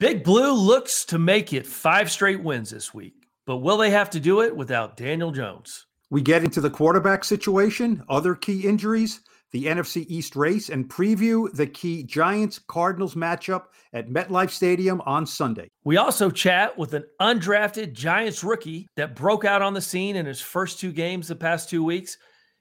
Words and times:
Big 0.00 0.22
Blue 0.22 0.52
looks 0.52 1.04
to 1.06 1.18
make 1.18 1.52
it 1.52 1.66
five 1.66 2.08
straight 2.08 2.40
wins 2.40 2.70
this 2.70 2.94
week, 2.94 3.26
but 3.46 3.56
will 3.56 3.76
they 3.76 3.90
have 3.90 4.08
to 4.10 4.20
do 4.20 4.42
it 4.42 4.54
without 4.54 4.96
Daniel 4.96 5.32
Jones? 5.32 5.86
We 6.08 6.22
get 6.22 6.44
into 6.44 6.60
the 6.60 6.70
quarterback 6.70 7.24
situation, 7.24 8.04
other 8.08 8.36
key 8.36 8.60
injuries, 8.60 9.22
the 9.50 9.64
NFC 9.64 10.06
East 10.06 10.36
race, 10.36 10.68
and 10.68 10.88
preview 10.88 11.52
the 11.52 11.66
key 11.66 12.04
Giants 12.04 12.60
Cardinals 12.60 13.16
matchup 13.16 13.64
at 13.92 14.08
MetLife 14.08 14.50
Stadium 14.50 15.00
on 15.00 15.26
Sunday. 15.26 15.68
We 15.82 15.96
also 15.96 16.30
chat 16.30 16.78
with 16.78 16.94
an 16.94 17.04
undrafted 17.20 17.92
Giants 17.92 18.44
rookie 18.44 18.86
that 18.94 19.16
broke 19.16 19.44
out 19.44 19.62
on 19.62 19.74
the 19.74 19.80
scene 19.80 20.14
in 20.14 20.26
his 20.26 20.40
first 20.40 20.78
two 20.78 20.92
games 20.92 21.26
the 21.26 21.34
past 21.34 21.68
two 21.68 21.82
weeks. 21.82 22.18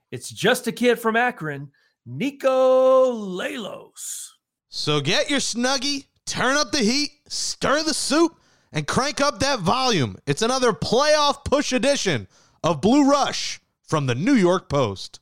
It's 0.09 0.31
just 0.31 0.65
a 0.65 0.71
kid 0.71 0.97
from 0.97 1.15
Akron, 1.15 1.69
Niko 2.09 3.13
Lalos. 3.13 4.29
So 4.69 5.01
get 5.01 5.29
your 5.29 5.39
snuggie 5.39 6.05
turn 6.27 6.57
up 6.57 6.71
the 6.71 6.79
heat, 6.79 7.11
stir 7.27 7.81
the 7.83 7.93
soup, 7.93 8.37
and 8.71 8.85
crank 8.85 9.21
up 9.21 9.39
that 9.39 9.59
volume. 9.59 10.17
It's 10.27 10.41
another 10.41 10.73
playoff 10.73 11.43
push 11.45 11.73
edition 11.73 12.27
of 12.63 12.81
Blue 12.81 13.09
Rush 13.09 13.59
from 13.81 14.05
the 14.05 14.15
New 14.15 14.33
York 14.35 14.69
Post. 14.69 15.21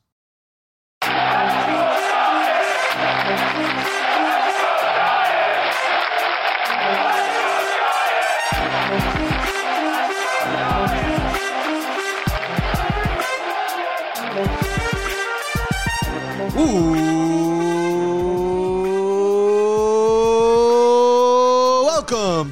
Ooh. 16.58 17.05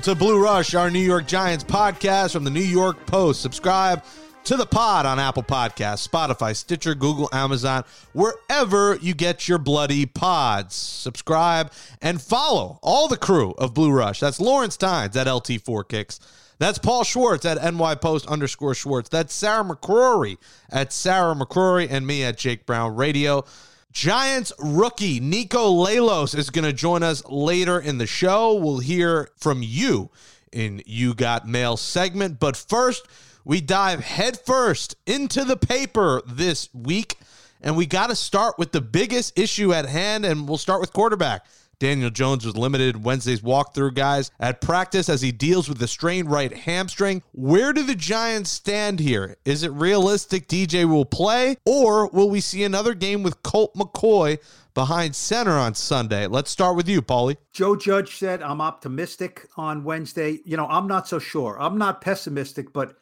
To 0.05 0.15
Blue 0.15 0.39
Rush, 0.39 0.75
our 0.75 0.91
New 0.91 0.99
York 0.99 1.27
Giants 1.27 1.65
podcast 1.65 2.35
from 2.35 2.45
the 2.45 2.51
New 2.51 2.61
York 2.61 3.07
Post. 3.07 3.41
Subscribe 3.41 4.05
to 4.45 4.55
the 4.55 4.66
pod 4.66 5.07
on 5.07 5.19
Apple 5.19 5.43
Podcasts, 5.43 6.07
Spotify, 6.07 6.55
Stitcher, 6.55 6.95
Google, 6.95 7.30
Amazon, 7.33 7.85
wherever 8.13 8.96
you 8.96 9.15
get 9.15 9.49
your 9.49 9.57
bloody 9.57 10.05
pods. 10.05 10.74
Subscribe 10.74 11.73
and 12.02 12.21
follow 12.21 12.79
all 12.83 13.09
the 13.09 13.16
crew 13.16 13.52
of 13.57 13.73
Blue 13.73 13.91
Rush. 13.91 14.21
That's 14.21 14.41
Lawrence 14.41 14.77
Tynes 14.77 15.16
at 15.16 15.27
LT4 15.27 15.88
Kicks. 15.88 16.21
That's 16.59 16.79
Paul 16.79 17.05
Schwartz 17.05 17.46
at 17.46 17.73
NY 17.73 17.95
Post 17.95 18.27
underscore 18.27 18.74
Schwartz. 18.74 19.09
That's 19.09 19.33
Sarah 19.33 19.65
McCrory 19.65 20.37
at 20.71 20.93
Sarah 20.93 21.35
McCrory 21.35 21.91
and 21.91 22.07
me 22.07 22.24
at 22.24 22.37
Jake 22.37 22.66
Brown 22.66 22.95
Radio. 22.95 23.46
Giants 23.95 24.52
rookie 24.59 25.20
Niko 25.20 25.73
Lalos 25.73 26.37
is 26.37 26.50
going 26.50 26.64
to 26.64 26.73
join 26.73 27.04
us 27.04 27.24
later 27.26 27.78
in 27.78 27.98
the 27.98 28.09
show. 28.09 28.54
We'll 28.54 28.80
hear 28.80 29.30
from 29.37 29.62
you 29.62 30.10
in 30.50 30.82
You 30.84 31.14
Got 31.14 31.46
Mail 31.46 31.76
segment. 31.76 32.40
But 32.40 32.56
first, 32.56 33.06
we 33.45 33.60
dive 33.60 34.00
headfirst 34.00 34.96
into 35.06 35.45
the 35.45 35.56
paper 35.56 36.22
this 36.26 36.68
week. 36.74 37.18
And 37.60 37.76
we 37.76 37.87
got 37.87 38.09
to 38.10 38.16
start 38.16 38.59
with 38.59 38.72
the 38.72 38.80
biggest 38.80 39.38
issue 39.38 39.72
at 39.72 39.87
hand, 39.87 40.26
and 40.26 40.48
we'll 40.48 40.59
start 40.59 40.80
with 40.80 40.92
quarterback. 40.92 41.46
Daniel 41.79 42.11
Jones 42.11 42.45
was 42.45 42.57
limited 42.57 43.05
Wednesday's 43.05 43.41
walkthrough, 43.41 43.95
guys, 43.95 44.30
at 44.41 44.61
practice 44.61 45.09
as 45.09 45.23
he 45.23 45.33
deals 45.33 45.69
with 45.69 45.79
the 45.79 45.89
strained 45.89 46.30
right 46.30 46.53
hamstring. 46.53 47.23
Where 47.33 47.73
do 47.73 47.83
the 47.83 47.95
Giants 47.95 48.51
stand 48.51 49.01
here? 49.01 49.37
Is 49.45 49.63
it 49.63 49.73
realistic 49.73 50.49
DJ 50.49 50.89
will 50.89 51.05
play, 51.05 51.57
or 51.65 52.09
will 52.09 52.30
we 52.30 52.41
see 52.41 52.65
another 52.65 52.95
game 52.95 53.23
with 53.23 53.43
Colt 53.43 53.75
McCoy 53.75 54.39
behind 54.75 55.15
center 55.15 55.52
on 55.52 55.75
Sunday? 55.75 56.27
Let's 56.27 56.51
start 56.51 56.77
with 56.77 56.89
you, 56.89 57.02
Paulie. 57.02 57.37
Joe 57.52 57.77
Judge 57.77 58.17
said, 58.17 58.43
I'm 58.43 58.61
optimistic 58.61 59.49
on 59.57 59.85
Wednesday. 59.85 60.41
You 60.45 60.57
know, 60.57 60.67
I'm 60.67 60.87
not 60.87 61.09
so 61.09 61.19
sure. 61.19 61.57
I'm 61.61 61.79
not 61.79 62.01
pessimistic, 62.01 62.73
but 62.73 62.97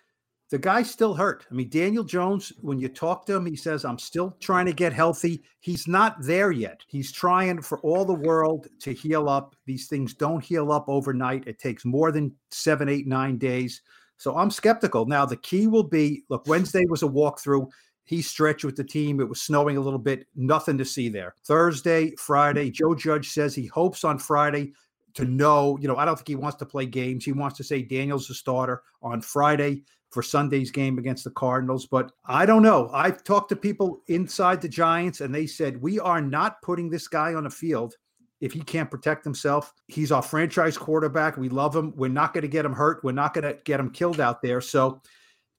the 0.53 0.59
guy's 0.59 0.91
still 0.91 1.15
hurt. 1.15 1.47
I 1.51 1.55
mean, 1.55 1.71
Daniel 1.71 2.05
Jones, 2.05 2.53
when 2.61 2.79
you 2.79 2.91
talk 2.91 3.25
to 3.25 3.35
him, 3.35 3.47
he 3.47 3.57
says, 3.57 3.87
I'm 3.87 3.99
still 3.99 4.37
trying 4.39 4.67
to 4.67 4.75
get 4.75 4.93
healthy. 4.93 5.43
He's 5.61 5.89
not 5.89 6.17
there 6.21 6.53
yet. 6.53 6.83
He's 6.89 7.11
trying 7.11 7.63
for 7.63 7.79
all 7.79 8.05
the 8.05 8.13
world 8.13 8.69
to 8.81 8.93
heal 8.93 9.31
up. 9.31 9.57
These 9.65 9.89
things 9.89 10.13
don't 10.13 10.45
heal 10.45 10.71
up 10.71 10.85
overnight. 10.89 11.49
It 11.49 11.59
takes 11.59 11.87
more 11.87 12.13
than 12.13 12.37
seven, 12.51 12.91
eight, 12.91 13.07
nine 13.07 13.39
days. 13.39 13.81
So 14.19 14.37
I'm 14.37 14.51
skeptical. 14.51 15.07
Now, 15.07 15.25
the 15.25 15.39
key 15.39 15.69
will 15.69 15.85
be 15.85 16.25
look, 16.29 16.47
Wednesday 16.47 16.85
was 16.87 17.03
a 17.03 17.09
walkthrough. 17.09 17.71
He 18.05 18.21
stretched 18.21 18.67
with 18.67 18.77
the 18.77 18.85
team. 18.85 19.21
It 19.21 19.29
was 19.31 19.41
snowing 19.41 19.79
a 19.79 19.81
little 19.81 19.99
bit, 19.99 20.27
nothing 20.37 20.77
to 20.77 20.85
see 20.85 21.09
there. 21.09 21.35
Thursday, 21.47 22.15
Friday, 22.17 22.71
Joe 22.71 22.95
Judge 22.95 23.31
says 23.31 23.55
he 23.55 23.69
hopes 23.69 24.05
on 24.05 24.19
Friday 24.19 24.75
to 25.15 25.25
know, 25.25 25.79
you 25.81 25.89
know, 25.89 25.97
I 25.97 26.05
don't 26.05 26.17
think 26.17 26.29
he 26.29 26.37
wants 26.37 26.59
to 26.59 26.67
play 26.67 26.85
games. 26.85 27.25
He 27.25 27.33
wants 27.33 27.57
to 27.57 27.65
say 27.65 27.81
Daniel's 27.81 28.29
the 28.29 28.35
starter 28.35 28.83
on 29.01 29.23
Friday 29.23 29.85
for 30.13 30.23
Sunday's 30.23 30.71
game 30.71 30.99
against 30.99 31.25
the 31.25 31.31
Cardinals. 31.31 31.87
But 31.87 32.13
I 32.27 32.47
don't 32.47 32.63
know. 32.63 32.91
I've 32.93 33.25
talked 33.25 33.49
to 33.49 33.57
people 33.57 34.03
inside 34.09 34.61
the 34.61 34.69
Giants, 34.69 35.21
and 35.21 35.35
they 35.35 35.47
said, 35.47 35.81
We 35.81 35.99
are 35.99 36.21
not 36.21 36.61
putting 36.63 36.91
this 36.91 37.09
guy 37.09 37.35
on 37.35 37.45
the 37.45 37.51
field 37.51 37.95
if 38.41 38.53
he 38.53 38.61
can't 38.61 38.91
protect 38.91 39.25
himself. 39.25 39.73
He's 39.89 40.13
our 40.13 40.23
franchise 40.23 40.77
quarterback. 40.77 41.37
We 41.37 41.49
love 41.49 41.75
him. 41.75 41.93
We're 41.97 42.09
not 42.09 42.35
going 42.35 42.43
to 42.43 42.49
get 42.49 42.65
him 42.65 42.73
hurt. 42.73 43.03
We're 43.03 43.13
not 43.13 43.35
going 43.35 43.45
to 43.45 43.59
get 43.65 43.81
him 43.81 43.91
killed 43.91 44.21
out 44.21 44.43
there. 44.43 44.61
So, 44.61 45.01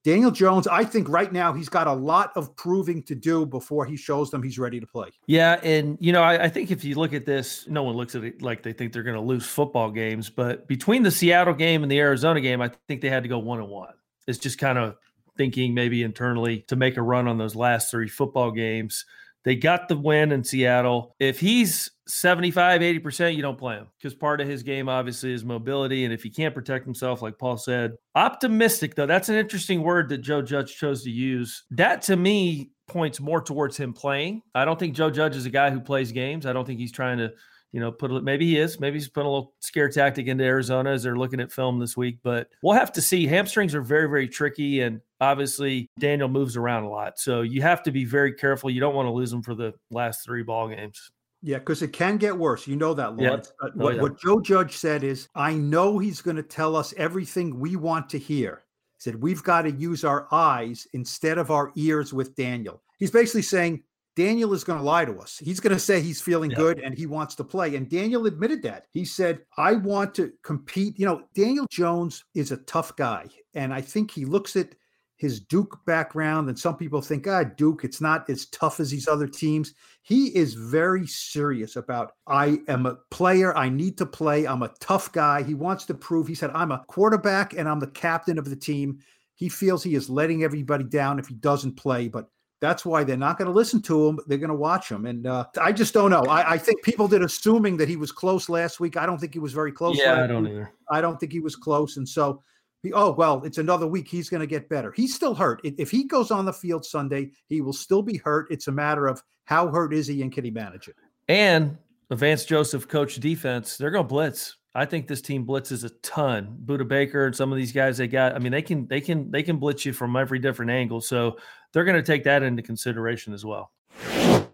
Daniel 0.03 0.31
Jones, 0.31 0.67
I 0.67 0.83
think 0.83 1.07
right 1.07 1.31
now 1.31 1.53
he's 1.53 1.69
got 1.69 1.87
a 1.87 1.93
lot 1.93 2.33
of 2.35 2.53
proving 2.57 3.03
to 3.03 3.15
do 3.15 3.45
before 3.45 3.85
he 3.85 3.95
shows 3.95 4.29
them 4.29 4.43
he's 4.43 4.59
ready 4.59 4.81
to 4.81 4.85
play. 4.85 5.07
Yeah. 5.27 5.61
And, 5.63 5.97
you 6.01 6.11
know, 6.11 6.21
I, 6.21 6.43
I 6.43 6.49
think 6.49 6.71
if 6.71 6.83
you 6.83 6.95
look 6.95 7.13
at 7.13 7.25
this, 7.25 7.65
no 7.69 7.83
one 7.83 7.95
looks 7.95 8.13
at 8.13 8.25
it 8.25 8.41
like 8.41 8.63
they 8.63 8.73
think 8.73 8.91
they're 8.91 9.03
going 9.03 9.15
to 9.15 9.21
lose 9.21 9.45
football 9.45 9.89
games. 9.89 10.29
But 10.29 10.67
between 10.67 11.03
the 11.03 11.11
Seattle 11.11 11.53
game 11.53 11.83
and 11.83 11.91
the 11.91 11.99
Arizona 11.99 12.41
game, 12.41 12.61
I 12.61 12.69
think 12.89 12.99
they 12.99 13.09
had 13.09 13.23
to 13.23 13.29
go 13.29 13.39
one 13.39 13.59
and 13.59 13.69
one 13.69 13.93
is 14.27 14.37
just 14.37 14.57
kind 14.57 14.77
of 14.77 14.95
thinking 15.37 15.73
maybe 15.73 16.03
internally 16.03 16.63
to 16.67 16.75
make 16.75 16.97
a 16.97 17.01
run 17.01 17.27
on 17.27 17.37
those 17.37 17.55
last 17.55 17.89
three 17.89 18.07
football 18.07 18.51
games. 18.51 19.05
They 19.43 19.55
got 19.55 19.89
the 19.89 19.97
win 19.97 20.31
in 20.31 20.43
Seattle. 20.43 21.15
If 21.19 21.39
he's 21.39 21.91
75, 22.07 22.81
80%, 22.81 23.35
you 23.35 23.41
don't 23.41 23.57
play 23.57 23.75
him 23.75 23.87
because 23.97 24.13
part 24.13 24.39
of 24.39 24.47
his 24.47 24.63
game 24.63 24.87
obviously 24.87 25.33
is 25.33 25.43
mobility. 25.43 26.05
And 26.05 26.13
if 26.13 26.23
he 26.23 26.29
can't 26.29 26.55
protect 26.55 26.85
himself, 26.85 27.21
like 27.21 27.37
Paul 27.37 27.57
said, 27.57 27.93
optimistic, 28.15 28.95
though, 28.95 29.05
that's 29.05 29.29
an 29.29 29.35
interesting 29.35 29.83
word 29.83 30.09
that 30.09 30.19
Joe 30.19 30.41
Judge 30.41 30.75
chose 30.75 31.03
to 31.03 31.11
use. 31.11 31.63
That 31.71 32.01
to 32.03 32.15
me 32.15 32.71
points 32.87 33.19
more 33.19 33.41
towards 33.41 33.75
him 33.75 33.93
playing. 33.93 34.41
I 34.55 34.63
don't 34.63 34.79
think 34.79 34.95
Joe 34.95 35.09
Judge 35.09 35.35
is 35.35 35.45
a 35.45 35.49
guy 35.49 35.71
who 35.71 35.81
plays 35.81 36.11
games. 36.13 36.45
I 36.45 36.53
don't 36.53 36.65
think 36.65 36.79
he's 36.79 36.91
trying 36.91 37.17
to 37.17 37.33
you 37.73 37.79
know, 37.79 37.91
put 37.91 38.11
a, 38.11 38.21
maybe 38.21 38.45
he 38.45 38.57
is, 38.57 38.79
maybe 38.79 38.97
he's 38.99 39.09
putting 39.09 39.27
a 39.27 39.31
little 39.31 39.53
scare 39.59 39.89
tactic 39.89 40.27
into 40.27 40.43
Arizona 40.43 40.91
as 40.91 41.03
they're 41.03 41.17
looking 41.17 41.39
at 41.39 41.51
film 41.51 41.79
this 41.79 41.97
week, 41.97 42.19
but 42.23 42.47
we'll 42.61 42.77
have 42.77 42.91
to 42.93 43.01
see. 43.01 43.25
Hamstrings 43.25 43.73
are 43.73 43.81
very, 43.81 44.07
very 44.07 44.27
tricky, 44.27 44.81
and 44.81 45.01
obviously 45.19 45.89
Daniel 45.99 46.29
moves 46.29 46.55
around 46.55 46.83
a 46.83 46.89
lot, 46.89 47.17
so 47.17 47.41
you 47.41 47.63
have 47.63 47.81
to 47.83 47.91
be 47.91 48.05
very 48.05 48.31
careful. 48.31 48.69
You 48.69 48.79
don't 48.79 48.93
want 48.93 49.07
to 49.07 49.11
lose 49.11 49.33
him 49.33 49.41
for 49.41 49.55
the 49.55 49.73
last 49.89 50.23
three 50.23 50.43
ball 50.43 50.69
games. 50.69 51.11
Yeah, 51.41 51.57
because 51.57 51.81
it 51.81 51.91
can 51.91 52.17
get 52.17 52.37
worse. 52.37 52.67
You 52.67 52.77
know 52.77 52.93
that, 52.93 53.17
Lord. 53.17 53.45
Yeah. 53.61 53.67
Oh, 53.67 53.71
what, 53.73 53.95
yeah. 53.95 54.01
what 54.01 54.19
Joe 54.19 54.39
Judge 54.39 54.77
said 54.77 55.03
is, 55.03 55.27
I 55.35 55.53
know 55.53 55.97
he's 55.97 56.21
going 56.21 56.37
to 56.37 56.43
tell 56.43 56.75
us 56.75 56.93
everything 56.95 57.59
we 57.59 57.75
want 57.75 58.07
to 58.11 58.19
hear. 58.19 58.63
He 58.97 59.01
said, 59.01 59.21
We've 59.21 59.43
got 59.43 59.63
to 59.63 59.71
use 59.71 60.05
our 60.05 60.27
eyes 60.31 60.87
instead 60.93 61.37
of 61.37 61.51
our 61.51 61.73
ears 61.75 62.13
with 62.13 62.35
Daniel. 62.35 62.81
He's 62.97 63.11
basically 63.11 63.41
saying, 63.41 63.83
Daniel 64.15 64.53
is 64.53 64.63
going 64.63 64.79
to 64.79 64.85
lie 64.85 65.05
to 65.05 65.19
us. 65.19 65.39
He's 65.39 65.59
going 65.59 65.73
to 65.73 65.79
say 65.79 66.01
he's 66.01 66.21
feeling 66.21 66.51
yeah. 66.51 66.57
good 66.57 66.79
and 66.79 66.95
he 66.95 67.05
wants 67.05 67.35
to 67.35 67.43
play. 67.43 67.75
And 67.75 67.89
Daniel 67.89 68.25
admitted 68.27 68.61
that. 68.63 68.85
He 68.91 69.05
said, 69.05 69.39
I 69.57 69.73
want 69.73 70.13
to 70.15 70.31
compete. 70.43 70.99
You 70.99 71.05
know, 71.05 71.23
Daniel 71.33 71.65
Jones 71.69 72.23
is 72.35 72.51
a 72.51 72.57
tough 72.57 72.95
guy. 72.95 73.27
And 73.55 73.73
I 73.73 73.81
think 73.81 74.11
he 74.11 74.25
looks 74.25 74.55
at 74.55 74.75
his 75.23 75.39
Duke 75.39 75.79
background, 75.85 76.49
and 76.49 76.59
some 76.59 76.75
people 76.75 77.01
think, 77.01 77.27
ah, 77.27 77.43
Duke, 77.43 77.85
it's 77.85 78.01
not 78.01 78.29
as 78.29 78.47
tough 78.47 78.81
as 78.81 78.91
these 78.91 79.07
other 79.07 79.27
teams. 79.27 79.73
He 80.01 80.35
is 80.35 80.53
very 80.53 81.07
serious 81.07 81.77
about, 81.77 82.11
I 82.27 82.59
am 82.67 82.85
a 82.85 82.95
player. 83.09 83.55
I 83.55 83.69
need 83.69 83.97
to 83.99 84.05
play. 84.05 84.45
I'm 84.45 84.63
a 84.63 84.73
tough 84.81 85.13
guy. 85.13 85.41
He 85.41 85.53
wants 85.53 85.85
to 85.85 85.93
prove. 85.93 86.27
He 86.27 86.35
said, 86.35 86.51
I'm 86.53 86.71
a 86.71 86.83
quarterback 86.87 87.53
and 87.53 87.69
I'm 87.69 87.79
the 87.79 87.87
captain 87.87 88.37
of 88.37 88.49
the 88.49 88.55
team. 88.55 88.99
He 89.35 89.47
feels 89.47 89.81
he 89.81 89.95
is 89.95 90.09
letting 90.09 90.43
everybody 90.43 90.83
down 90.83 91.19
if 91.19 91.27
he 91.27 91.35
doesn't 91.35 91.77
play. 91.77 92.09
But 92.09 92.27
that's 92.63 92.85
why 92.85 93.03
they're 93.03 93.17
not 93.17 93.37
going 93.37 93.49
to 93.49 93.53
listen 93.53 93.81
to 93.81 94.07
him. 94.07 94.19
They're 94.25 94.37
going 94.37 94.47
to 94.47 94.55
watch 94.55 94.89
him. 94.89 95.05
And 95.05 95.27
uh, 95.27 95.47
I 95.61 95.73
just 95.73 95.93
don't 95.93 96.09
know. 96.09 96.21
I, 96.21 96.53
I, 96.53 96.57
think 96.57 96.81
people 96.81 97.09
did 97.09 97.21
assuming 97.21 97.75
that 97.75 97.89
he 97.89 97.97
was 97.97 98.09
close 98.09 98.47
last 98.47 98.79
week. 98.79 98.95
I 98.95 99.05
don't 99.05 99.17
think 99.17 99.33
he 99.33 99.39
was 99.39 99.51
very 99.51 99.73
close. 99.73 99.97
Yeah, 99.97 100.23
I 100.23 100.27
don't 100.27 100.43
week. 100.43 100.53
either. 100.53 100.73
I 100.89 101.01
don't 101.01 101.19
think 101.19 101.33
he 101.33 101.41
was 101.41 101.57
close. 101.57 101.97
And 101.97 102.07
so, 102.07 102.41
he, 102.81 102.93
oh, 102.93 103.11
well, 103.11 103.43
it's 103.43 103.57
another 103.57 103.85
week. 103.85 104.07
He's 104.07 104.29
going 104.29 104.39
to 104.39 104.47
get 104.47 104.69
better. 104.69 104.93
He's 104.93 105.13
still 105.13 105.35
hurt. 105.35 105.59
If 105.65 105.91
he 105.91 106.05
goes 106.05 106.31
on 106.31 106.45
the 106.45 106.53
field 106.53 106.85
Sunday, 106.85 107.31
he 107.47 107.59
will 107.59 107.73
still 107.73 108.01
be 108.01 108.15
hurt. 108.15 108.47
It's 108.49 108.69
a 108.69 108.71
matter 108.71 109.07
of 109.07 109.21
how 109.43 109.67
hurt 109.67 109.93
is 109.93 110.07
he 110.07 110.21
and 110.21 110.31
can 110.31 110.45
he 110.45 110.51
manage 110.51 110.87
it? 110.87 110.95
And 111.27 111.77
Vance 112.11 112.45
Joseph 112.45 112.87
coach 112.87 113.15
defense, 113.15 113.75
they're 113.75 113.91
going 113.91 114.05
to 114.05 114.09
blitz. 114.09 114.55
I 114.73 114.85
think 114.85 115.07
this 115.07 115.21
team 115.21 115.45
blitzes 115.45 115.83
a 115.83 115.89
ton. 116.01 116.57
Budda 116.65 116.87
Baker 116.87 117.25
and 117.25 117.35
some 117.35 117.51
of 117.51 117.57
these 117.57 117.71
guys 117.71 117.97
they 117.97 118.07
got. 118.07 118.35
I 118.35 118.39
mean, 118.39 118.51
they 118.51 118.61
can 118.61 118.87
they 118.87 119.01
can 119.01 119.29
they 119.29 119.43
can 119.43 119.57
blitz 119.57 119.85
you 119.85 119.93
from 119.93 120.15
every 120.15 120.39
different 120.39 120.71
angle. 120.71 120.99
So 120.99 121.37
they're 121.73 121.83
going 121.83 121.97
to 121.97 122.03
take 122.03 122.23
that 122.23 122.43
into 122.43 122.61
consideration 122.61 123.33
as 123.33 123.43
well. 123.43 123.71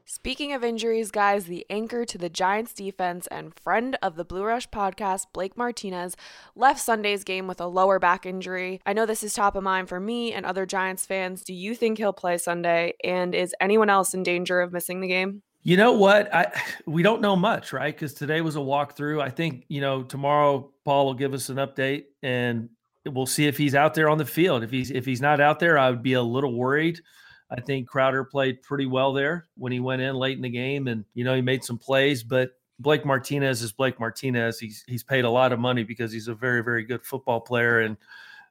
Speaking 0.06 0.54
of 0.54 0.64
injuries, 0.64 1.12
guys, 1.12 1.46
the 1.46 1.66
anchor 1.70 2.04
to 2.04 2.18
the 2.18 2.30
Giants 2.30 2.74
defense 2.74 3.28
and 3.28 3.54
friend 3.54 3.96
of 4.02 4.16
the 4.16 4.26
Blue 4.26 4.44
Rush 4.44 4.68
podcast, 4.70 5.28
Blake 5.34 5.56
Martinez, 5.56 6.18
left 6.56 6.80
Sunday's 6.80 7.24
game 7.24 7.46
with 7.46 7.62
a 7.62 7.68
lower 7.68 8.00
back 8.00 8.26
injury. 8.26 8.82
I 8.88 8.94
know 8.94 9.06
this 9.06 9.24
is 9.24 9.34
top 9.34 9.56
of 9.56 9.64
mind 9.64 9.88
for 9.88 10.00
me 10.00 10.34
and 10.34 10.48
other 10.48 10.66
Giants 10.66 11.06
fans. 11.06 11.44
Do 11.44 11.54
you 11.54 11.76
think 11.76 12.00
he'll 12.00 12.12
play 12.12 12.40
Sunday? 12.40 12.96
And 13.04 13.36
is 13.36 13.54
anyone 13.62 13.92
else 13.92 14.16
in 14.16 14.24
danger 14.24 14.62
of 14.62 14.74
missing 14.74 15.00
the 15.00 15.08
game? 15.08 15.44
You 15.62 15.78
know 15.78 15.92
what? 15.92 16.34
I 16.34 16.52
we 16.86 17.04
don't 17.04 17.22
know 17.22 17.36
much, 17.36 17.72
right? 17.72 17.94
Because 17.94 18.14
today 18.14 18.42
was 18.42 18.56
a 18.56 18.60
walkthrough. 18.60 19.22
I 19.22 19.30
think 19.30 19.66
you 19.68 19.82
know 19.82 20.04
tomorrow 20.04 20.72
Paul 20.86 21.06
will 21.06 21.14
give 21.14 21.34
us 21.34 21.50
an 21.50 21.58
update, 21.58 22.06
and 22.24 22.70
we'll 23.06 23.26
see 23.26 23.48
if 23.48 23.58
he's 23.58 23.76
out 23.76 23.94
there 23.94 24.10
on 24.10 24.18
the 24.18 24.26
field. 24.26 24.64
If 24.64 24.72
he's 24.72 24.92
if 24.92 25.06
he's 25.06 25.22
not 25.22 25.40
out 25.40 25.60
there, 25.60 25.78
I 25.78 25.90
would 25.90 26.04
be 26.04 26.14
a 26.14 26.22
little 26.22 26.54
worried. 26.54 27.00
I 27.52 27.60
think 27.62 27.88
Crowder 27.88 28.24
played 28.24 28.62
pretty 28.62 28.86
well 28.86 29.12
there 29.12 29.48
when 29.58 29.72
he 29.72 29.80
went 29.80 30.02
in 30.02 30.16
late 30.16 30.38
in 30.38 30.44
the 30.44 30.50
game, 30.50 30.88
and 30.88 31.04
you 31.14 31.24
know 31.24 31.36
he 31.36 31.42
made 31.42 31.64
some 31.64 31.78
plays. 31.78 32.24
But 32.24 32.52
Blake 32.80 33.06
Martinez 33.06 33.62
is 33.62 33.72
Blake 33.72 34.00
Martinez. 34.00 34.60
He's 34.60 34.84
he's 34.88 35.04
paid 35.04 35.26
a 35.26 35.30
lot 35.30 35.52
of 35.52 35.60
money 35.60 35.84
because 35.84 36.12
he's 36.12 36.28
a 36.28 36.36
very 36.36 36.64
very 36.64 36.84
good 36.84 37.04
football 37.04 37.42
player, 37.42 37.82
and 37.82 37.98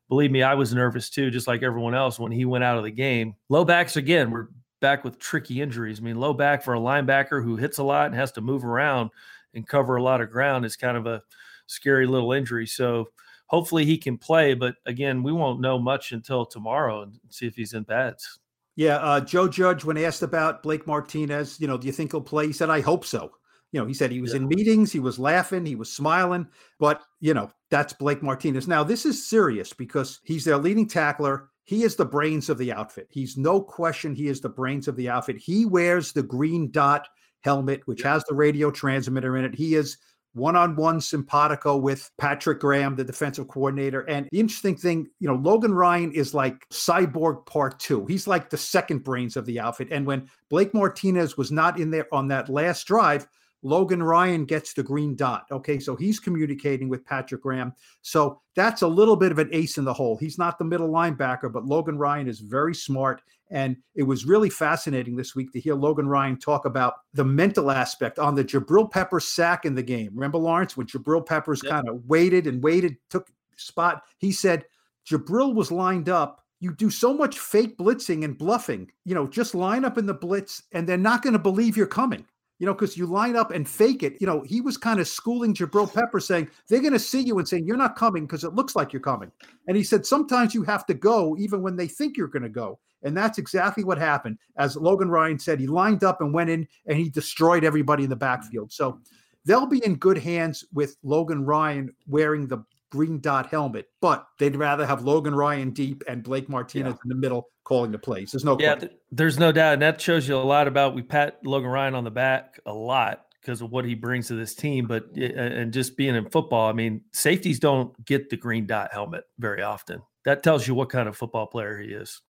believe 0.08 0.30
me, 0.30 0.42
I 0.42 0.54
was 0.54 0.74
nervous 0.74 1.10
too, 1.10 1.30
just 1.30 1.46
like 1.46 1.62
everyone 1.62 1.94
else 1.94 2.18
when 2.18 2.32
he 2.32 2.44
went 2.44 2.64
out 2.64 2.78
of 2.78 2.84
the 2.84 2.90
game. 2.90 3.34
Low 3.48 3.64
backs 3.64 3.96
again 3.96 4.30
were 4.30 4.50
back 4.80 5.04
with 5.04 5.18
tricky 5.18 5.60
injuries. 5.60 6.00
I 6.00 6.02
mean, 6.02 6.18
low 6.18 6.32
back 6.32 6.62
for 6.62 6.74
a 6.74 6.80
linebacker 6.80 7.42
who 7.42 7.56
hits 7.56 7.78
a 7.78 7.84
lot 7.84 8.06
and 8.06 8.14
has 8.14 8.32
to 8.32 8.40
move 8.40 8.64
around 8.64 9.10
and 9.54 9.66
cover 9.66 9.96
a 9.96 10.02
lot 10.02 10.20
of 10.20 10.30
ground 10.30 10.64
is 10.64 10.76
kind 10.76 10.96
of 10.96 11.06
a 11.06 11.22
scary 11.66 12.06
little 12.06 12.32
injury. 12.32 12.66
So 12.66 13.08
hopefully 13.48 13.84
he 13.84 13.98
can 13.98 14.16
play, 14.16 14.54
but 14.54 14.76
again, 14.86 15.22
we 15.22 15.32
won't 15.32 15.60
know 15.60 15.78
much 15.78 16.12
until 16.12 16.46
tomorrow 16.46 17.02
and 17.02 17.18
see 17.30 17.46
if 17.46 17.56
he's 17.56 17.74
in 17.74 17.84
pads. 17.84 18.38
Yeah, 18.76 18.96
uh, 18.98 19.20
Joe 19.20 19.48
Judge, 19.48 19.84
when 19.84 19.98
asked 19.98 20.22
about 20.22 20.62
Blake 20.62 20.86
Martinez, 20.86 21.60
you 21.60 21.66
know, 21.66 21.76
do 21.76 21.88
you 21.88 21.92
think 21.92 22.12
he'll 22.12 22.20
play? 22.20 22.46
He 22.46 22.52
said, 22.52 22.70
"I 22.70 22.80
hope 22.80 23.04
so." 23.04 23.32
You 23.72 23.80
know, 23.80 23.86
he 23.86 23.92
said 23.92 24.10
he 24.10 24.20
was 24.20 24.30
yeah. 24.30 24.38
in 24.38 24.48
meetings, 24.48 24.92
he 24.92 25.00
was 25.00 25.18
laughing, 25.18 25.66
he 25.66 25.74
was 25.74 25.92
smiling, 25.92 26.46
but 26.78 27.02
you 27.20 27.34
know, 27.34 27.50
that's 27.70 27.92
Blake 27.92 28.22
Martinez. 28.22 28.68
Now, 28.68 28.84
this 28.84 29.04
is 29.04 29.28
serious 29.28 29.72
because 29.72 30.20
he's 30.22 30.44
their 30.44 30.56
leading 30.56 30.88
tackler. 30.88 31.50
He 31.64 31.82
is 31.82 31.96
the 31.96 32.04
brains 32.04 32.48
of 32.48 32.56
the 32.56 32.72
outfit. 32.72 33.08
He's 33.10 33.36
no 33.36 33.60
question 33.60 34.14
he 34.14 34.28
is 34.28 34.40
the 34.40 34.48
brains 34.48 34.88
of 34.88 34.96
the 34.96 35.10
outfit. 35.10 35.36
He 35.36 35.66
wears 35.66 36.12
the 36.12 36.22
green 36.22 36.70
dot 36.70 37.08
helmet, 37.40 37.82
which 37.86 38.02
yeah. 38.02 38.14
has 38.14 38.24
the 38.24 38.34
radio 38.34 38.70
transmitter 38.70 39.36
in 39.36 39.44
it. 39.44 39.54
He 39.54 39.74
is 39.74 39.98
one 40.34 40.56
on 40.56 40.76
one 40.76 41.00
simpatico 41.00 41.76
with 41.76 42.10
Patrick 42.18 42.60
Graham, 42.60 42.96
the 42.96 43.04
defensive 43.04 43.48
coordinator. 43.48 44.00
And 44.02 44.28
the 44.30 44.40
interesting 44.40 44.76
thing, 44.76 45.08
you 45.20 45.28
know, 45.28 45.34
Logan 45.34 45.72
Ryan 45.72 46.12
is 46.12 46.34
like 46.34 46.68
cyborg 46.70 47.46
part 47.46 47.78
two. 47.80 48.06
He's 48.06 48.26
like 48.26 48.50
the 48.50 48.56
second 48.56 49.04
brains 49.04 49.36
of 49.36 49.46
the 49.46 49.60
outfit. 49.60 49.88
And 49.90 50.06
when 50.06 50.28
Blake 50.50 50.74
Martinez 50.74 51.36
was 51.36 51.50
not 51.50 51.80
in 51.80 51.90
there 51.90 52.06
on 52.12 52.28
that 52.28 52.48
last 52.48 52.86
drive, 52.86 53.26
Logan 53.62 54.02
Ryan 54.02 54.44
gets 54.44 54.72
the 54.72 54.84
green 54.84 55.16
dot. 55.16 55.46
Okay, 55.50 55.80
so 55.80 55.96
he's 55.96 56.20
communicating 56.20 56.88
with 56.88 57.04
Patrick 57.04 57.42
Graham. 57.42 57.72
So 58.02 58.40
that's 58.54 58.82
a 58.82 58.88
little 58.88 59.16
bit 59.16 59.32
of 59.32 59.38
an 59.38 59.48
ace 59.52 59.78
in 59.78 59.84
the 59.84 59.92
hole. 59.92 60.16
He's 60.16 60.38
not 60.38 60.58
the 60.58 60.64
middle 60.64 60.90
linebacker, 60.90 61.52
but 61.52 61.64
Logan 61.64 61.98
Ryan 61.98 62.28
is 62.28 62.38
very 62.38 62.74
smart. 62.74 63.20
And 63.50 63.76
it 63.94 64.02
was 64.02 64.26
really 64.26 64.50
fascinating 64.50 65.16
this 65.16 65.34
week 65.34 65.52
to 65.52 65.60
hear 65.60 65.74
Logan 65.74 66.08
Ryan 66.08 66.38
talk 66.38 66.64
about 66.64 66.94
the 67.14 67.24
mental 67.24 67.70
aspect 67.70 68.18
on 68.18 68.34
the 68.34 68.44
Jabrill 68.44 68.90
Pepper 68.90 69.20
sack 69.20 69.64
in 69.64 69.74
the 69.74 69.82
game. 69.82 70.10
Remember, 70.14 70.38
Lawrence, 70.38 70.76
when 70.76 70.86
Jabrill 70.86 71.24
Peppers 71.24 71.62
yep. 71.62 71.72
kind 71.72 71.88
of 71.88 72.04
waited 72.06 72.46
and 72.46 72.62
waited, 72.62 72.96
took 73.08 73.28
spot, 73.56 74.02
he 74.18 74.32
said, 74.32 74.64
Jabrill 75.08 75.54
was 75.54 75.72
lined 75.72 76.08
up 76.08 76.44
you 76.60 76.74
do 76.74 76.90
so 76.90 77.14
much 77.14 77.38
fake 77.38 77.78
blitzing 77.78 78.24
and 78.24 78.36
bluffing. 78.36 78.90
You 79.04 79.14
know, 79.14 79.26
just 79.26 79.54
line 79.54 79.84
up 79.84 79.96
in 79.96 80.06
the 80.06 80.14
blitz 80.14 80.62
and 80.72 80.88
they're 80.88 80.96
not 80.96 81.22
going 81.22 81.34
to 81.34 81.38
believe 81.38 81.76
you're 81.76 81.86
coming 81.86 82.26
you 82.58 82.66
know, 82.66 82.74
because 82.74 82.96
you 82.96 83.06
line 83.06 83.36
up 83.36 83.50
and 83.50 83.68
fake 83.68 84.02
it. 84.02 84.20
You 84.20 84.26
know, 84.26 84.42
he 84.42 84.60
was 84.60 84.76
kind 84.76 85.00
of 85.00 85.08
schooling 85.08 85.54
Jabrill 85.54 85.92
Pepper 85.92 86.20
saying, 86.20 86.48
they're 86.68 86.80
going 86.80 86.92
to 86.92 86.98
see 86.98 87.20
you 87.20 87.38
and 87.38 87.48
saying, 87.48 87.66
you're 87.66 87.76
not 87.76 87.96
coming 87.96 88.26
because 88.26 88.44
it 88.44 88.54
looks 88.54 88.74
like 88.74 88.92
you're 88.92 89.00
coming. 89.00 89.30
And 89.66 89.76
he 89.76 89.84
said, 89.84 90.04
sometimes 90.04 90.54
you 90.54 90.62
have 90.64 90.84
to 90.86 90.94
go 90.94 91.36
even 91.38 91.62
when 91.62 91.76
they 91.76 91.86
think 91.86 92.16
you're 92.16 92.26
going 92.28 92.42
to 92.42 92.48
go. 92.48 92.78
And 93.02 93.16
that's 93.16 93.38
exactly 93.38 93.84
what 93.84 93.98
happened. 93.98 94.38
As 94.56 94.76
Logan 94.76 95.08
Ryan 95.08 95.38
said, 95.38 95.60
he 95.60 95.68
lined 95.68 96.02
up 96.02 96.20
and 96.20 96.34
went 96.34 96.50
in 96.50 96.66
and 96.86 96.98
he 96.98 97.08
destroyed 97.08 97.62
everybody 97.62 98.02
in 98.02 98.10
the 98.10 98.16
backfield. 98.16 98.72
So 98.72 99.00
they'll 99.44 99.66
be 99.66 99.84
in 99.84 99.96
good 99.96 100.18
hands 100.18 100.64
with 100.72 100.96
Logan 101.04 101.44
Ryan 101.44 101.94
wearing 102.08 102.48
the 102.48 102.64
green 102.90 103.20
dot 103.20 103.46
helmet, 103.46 103.86
but 104.00 104.26
they'd 104.38 104.56
rather 104.56 104.86
have 104.86 105.04
Logan 105.04 105.34
Ryan 105.34 105.70
deep 105.70 106.02
and 106.08 106.22
Blake 106.22 106.48
Martinez 106.48 106.94
yeah. 106.94 107.00
in 107.04 107.08
the 107.08 107.14
middle 107.14 107.48
calling 107.64 107.92
the 107.92 107.98
plays. 107.98 108.32
There's 108.32 108.44
no 108.44 108.56
yeah, 108.58 108.76
th- 108.76 108.92
there's 109.10 109.38
no 109.38 109.52
doubt, 109.52 109.74
and 109.74 109.82
that 109.82 110.00
shows 110.00 110.28
you 110.28 110.36
a 110.36 110.38
lot 110.38 110.68
about 110.68 110.94
we 110.94 111.02
pat 111.02 111.38
Logan 111.44 111.70
Ryan 111.70 111.94
on 111.94 112.04
the 112.04 112.10
back 112.10 112.60
a 112.66 112.72
lot 112.72 113.24
because 113.40 113.60
of 113.60 113.70
what 113.70 113.84
he 113.84 113.94
brings 113.94 114.28
to 114.28 114.34
this 114.34 114.54
team. 114.54 114.86
But 114.86 115.06
and 115.16 115.72
just 115.72 115.96
being 115.96 116.14
in 116.14 116.28
football, 116.30 116.68
I 116.68 116.72
mean, 116.72 117.02
safeties 117.12 117.58
don't 117.58 118.04
get 118.04 118.30
the 118.30 118.36
green 118.36 118.66
dot 118.66 118.90
helmet 118.92 119.24
very 119.38 119.62
often. 119.62 120.02
That 120.24 120.42
tells 120.42 120.66
you 120.66 120.74
what 120.74 120.90
kind 120.90 121.08
of 121.08 121.16
football 121.16 121.46
player 121.46 121.78
he 121.78 121.88
is. 121.88 122.20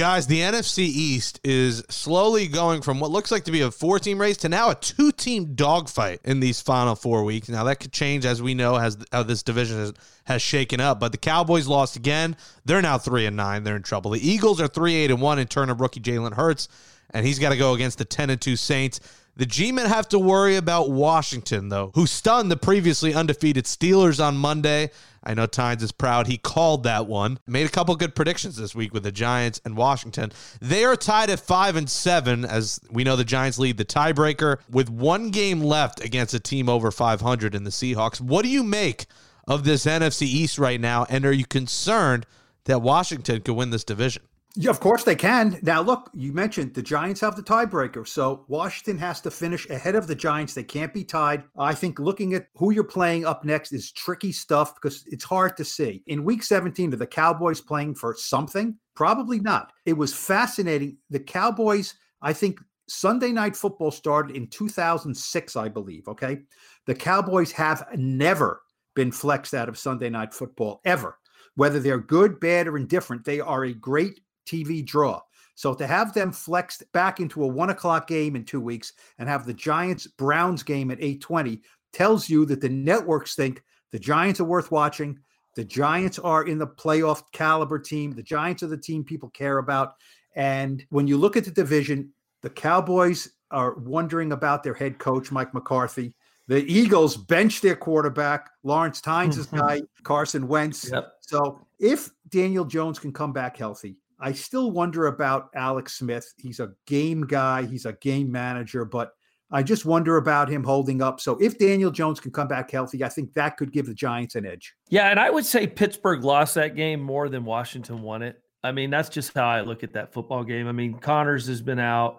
Guys, 0.00 0.26
the 0.26 0.40
NFC 0.40 0.78
East 0.78 1.40
is 1.44 1.84
slowly 1.90 2.48
going 2.48 2.80
from 2.80 3.00
what 3.00 3.10
looks 3.10 3.30
like 3.30 3.44
to 3.44 3.50
be 3.50 3.60
a 3.60 3.70
four 3.70 3.98
team 3.98 4.18
race 4.18 4.38
to 4.38 4.48
now 4.48 4.70
a 4.70 4.74
two 4.74 5.12
team 5.12 5.54
dogfight 5.54 6.20
in 6.24 6.40
these 6.40 6.58
final 6.58 6.94
four 6.94 7.22
weeks. 7.22 7.50
Now, 7.50 7.64
that 7.64 7.80
could 7.80 7.92
change 7.92 8.24
as 8.24 8.40
we 8.40 8.54
know 8.54 8.76
as 8.76 8.96
how 9.12 9.24
this 9.24 9.42
division 9.42 9.76
has, 9.76 9.92
has 10.24 10.40
shaken 10.40 10.80
up. 10.80 11.00
But 11.00 11.12
the 11.12 11.18
Cowboys 11.18 11.66
lost 11.66 11.96
again. 11.96 12.34
They're 12.64 12.80
now 12.80 12.96
three 12.96 13.26
and 13.26 13.36
nine. 13.36 13.62
They're 13.62 13.76
in 13.76 13.82
trouble. 13.82 14.12
The 14.12 14.26
Eagles 14.26 14.58
are 14.62 14.68
three, 14.68 14.94
eight, 14.94 15.10
and 15.10 15.20
one 15.20 15.38
in 15.38 15.48
turn 15.48 15.68
of 15.68 15.82
rookie 15.82 16.00
Jalen 16.00 16.32
Hurts, 16.32 16.68
and 17.10 17.26
he's 17.26 17.38
got 17.38 17.50
to 17.50 17.58
go 17.58 17.74
against 17.74 17.98
the 17.98 18.06
10 18.06 18.30
and 18.30 18.40
2 18.40 18.56
Saints. 18.56 19.00
The 19.40 19.46
G 19.46 19.72
men 19.72 19.86
have 19.86 20.06
to 20.10 20.18
worry 20.18 20.56
about 20.56 20.90
Washington, 20.90 21.70
though, 21.70 21.92
who 21.94 22.06
stunned 22.06 22.50
the 22.50 22.58
previously 22.58 23.14
undefeated 23.14 23.64
Steelers 23.64 24.22
on 24.22 24.36
Monday. 24.36 24.90
I 25.24 25.32
know 25.32 25.46
Tynes 25.46 25.82
is 25.82 25.92
proud. 25.92 26.26
He 26.26 26.36
called 26.36 26.82
that 26.82 27.06
one. 27.06 27.38
Made 27.46 27.64
a 27.64 27.70
couple 27.70 27.96
good 27.96 28.14
predictions 28.14 28.56
this 28.56 28.74
week 28.74 28.92
with 28.92 29.02
the 29.02 29.10
Giants 29.10 29.58
and 29.64 29.78
Washington. 29.78 30.30
They 30.60 30.84
are 30.84 30.94
tied 30.94 31.30
at 31.30 31.40
five 31.40 31.74
and 31.74 31.88
seven, 31.88 32.44
as 32.44 32.80
we 32.90 33.02
know 33.02 33.16
the 33.16 33.24
Giants 33.24 33.58
lead 33.58 33.78
the 33.78 33.84
tiebreaker 33.86 34.58
with 34.68 34.90
one 34.90 35.30
game 35.30 35.62
left 35.62 36.04
against 36.04 36.34
a 36.34 36.38
team 36.38 36.68
over 36.68 36.90
500 36.90 37.54
in 37.54 37.64
the 37.64 37.70
Seahawks. 37.70 38.20
What 38.20 38.42
do 38.42 38.50
you 38.50 38.62
make 38.62 39.06
of 39.48 39.64
this 39.64 39.86
NFC 39.86 40.24
East 40.24 40.58
right 40.58 40.78
now? 40.78 41.06
And 41.08 41.24
are 41.24 41.32
you 41.32 41.46
concerned 41.46 42.26
that 42.64 42.82
Washington 42.82 43.40
could 43.40 43.54
win 43.54 43.70
this 43.70 43.84
division? 43.84 44.22
Yeah, 44.56 44.70
of 44.70 44.80
course 44.80 45.04
they 45.04 45.14
can. 45.14 45.60
Now, 45.62 45.80
look, 45.80 46.10
you 46.12 46.32
mentioned 46.32 46.74
the 46.74 46.82
Giants 46.82 47.20
have 47.20 47.36
the 47.36 47.42
tiebreaker. 47.42 48.06
So 48.06 48.44
Washington 48.48 48.98
has 48.98 49.20
to 49.20 49.30
finish 49.30 49.68
ahead 49.70 49.94
of 49.94 50.08
the 50.08 50.14
Giants. 50.14 50.54
They 50.54 50.64
can't 50.64 50.92
be 50.92 51.04
tied. 51.04 51.44
I 51.56 51.72
think 51.72 52.00
looking 52.00 52.34
at 52.34 52.48
who 52.56 52.72
you're 52.72 52.82
playing 52.82 53.24
up 53.24 53.44
next 53.44 53.72
is 53.72 53.92
tricky 53.92 54.32
stuff 54.32 54.74
because 54.74 55.04
it's 55.06 55.22
hard 55.22 55.56
to 55.56 55.64
see. 55.64 56.02
In 56.08 56.24
week 56.24 56.42
17, 56.42 56.92
are 56.92 56.96
the 56.96 57.06
Cowboys 57.06 57.60
playing 57.60 57.94
for 57.94 58.16
something? 58.18 58.76
Probably 58.96 59.38
not. 59.38 59.72
It 59.86 59.92
was 59.92 60.12
fascinating. 60.12 60.96
The 61.10 61.20
Cowboys, 61.20 61.94
I 62.20 62.32
think 62.32 62.58
Sunday 62.88 63.30
night 63.30 63.54
football 63.54 63.92
started 63.92 64.34
in 64.34 64.48
2006, 64.48 65.54
I 65.54 65.68
believe. 65.68 66.08
Okay. 66.08 66.40
The 66.86 66.94
Cowboys 66.94 67.52
have 67.52 67.86
never 67.94 68.62
been 68.96 69.12
flexed 69.12 69.54
out 69.54 69.68
of 69.68 69.78
Sunday 69.78 70.10
night 70.10 70.34
football, 70.34 70.80
ever. 70.84 71.18
Whether 71.54 71.78
they're 71.78 71.98
good, 71.98 72.40
bad, 72.40 72.66
or 72.66 72.76
indifferent, 72.76 73.24
they 73.24 73.38
are 73.38 73.64
a 73.64 73.72
great 73.72 74.20
TV 74.50 74.84
draw. 74.84 75.20
So 75.54 75.74
to 75.74 75.86
have 75.86 76.14
them 76.14 76.32
flexed 76.32 76.90
back 76.92 77.20
into 77.20 77.44
a 77.44 77.46
one 77.46 77.70
o'clock 77.70 78.06
game 78.06 78.34
in 78.34 78.44
two 78.44 78.60
weeks 78.60 78.94
and 79.18 79.28
have 79.28 79.44
the 79.44 79.54
Giants 79.54 80.06
Browns 80.06 80.62
game 80.62 80.90
at 80.90 80.98
820 80.98 81.60
tells 81.92 82.28
you 82.28 82.46
that 82.46 82.60
the 82.60 82.68
networks 82.68 83.34
think 83.34 83.62
the 83.90 83.98
Giants 83.98 84.40
are 84.40 84.44
worth 84.44 84.70
watching. 84.70 85.18
The 85.56 85.64
Giants 85.64 86.18
are 86.18 86.44
in 86.44 86.58
the 86.58 86.66
playoff 86.66 87.24
caliber 87.32 87.78
team. 87.78 88.12
The 88.12 88.22
Giants 88.22 88.62
are 88.62 88.68
the 88.68 88.76
team 88.78 89.04
people 89.04 89.28
care 89.30 89.58
about. 89.58 89.96
And 90.34 90.84
when 90.90 91.06
you 91.06 91.18
look 91.18 91.36
at 91.36 91.44
the 91.44 91.50
division, 91.50 92.12
the 92.40 92.50
Cowboys 92.50 93.28
are 93.50 93.74
wondering 93.74 94.32
about 94.32 94.62
their 94.62 94.74
head 94.74 94.98
coach, 94.98 95.32
Mike 95.32 95.52
McCarthy. 95.52 96.14
The 96.46 96.64
Eagles 96.72 97.16
bench 97.16 97.60
their 97.60 97.76
quarterback, 97.76 98.50
Lawrence 98.62 99.00
Tynes' 99.00 99.46
mm-hmm. 99.46 99.58
guy, 99.58 99.82
Carson 100.02 100.48
Wentz. 100.48 100.90
Yep. 100.90 101.12
So 101.20 101.66
if 101.78 102.10
Daniel 102.28 102.64
Jones 102.64 102.98
can 102.98 103.12
come 103.12 103.32
back 103.32 103.56
healthy, 103.56 103.96
I 104.20 104.32
still 104.32 104.70
wonder 104.70 105.06
about 105.06 105.50
Alex 105.54 105.98
Smith. 105.98 106.32
He's 106.36 106.60
a 106.60 106.72
game 106.86 107.22
guy, 107.22 107.64
he's 107.64 107.86
a 107.86 107.94
game 107.94 108.30
manager, 108.30 108.84
but 108.84 109.12
I 109.50 109.62
just 109.62 109.84
wonder 109.84 110.16
about 110.16 110.48
him 110.48 110.62
holding 110.62 111.02
up. 111.02 111.20
So 111.20 111.36
if 111.38 111.58
Daniel 111.58 111.90
Jones 111.90 112.20
can 112.20 112.30
come 112.30 112.46
back 112.46 112.70
healthy, 112.70 113.02
I 113.02 113.08
think 113.08 113.34
that 113.34 113.56
could 113.56 113.72
give 113.72 113.86
the 113.86 113.94
Giants 113.94 114.36
an 114.36 114.46
edge. 114.46 114.74
Yeah, 114.88 115.08
and 115.08 115.18
I 115.18 115.30
would 115.30 115.44
say 115.44 115.66
Pittsburgh 115.66 116.22
lost 116.22 116.54
that 116.54 116.76
game 116.76 117.00
more 117.00 117.28
than 117.28 117.44
Washington 117.44 118.02
won 118.02 118.22
it. 118.22 118.40
I 118.62 118.72
mean, 118.72 118.90
that's 118.90 119.08
just 119.08 119.34
how 119.34 119.48
I 119.48 119.62
look 119.62 119.82
at 119.82 119.94
that 119.94 120.12
football 120.12 120.44
game. 120.44 120.68
I 120.68 120.72
mean, 120.72 120.98
Connors 120.98 121.46
has 121.48 121.62
been 121.62 121.78
out. 121.80 122.18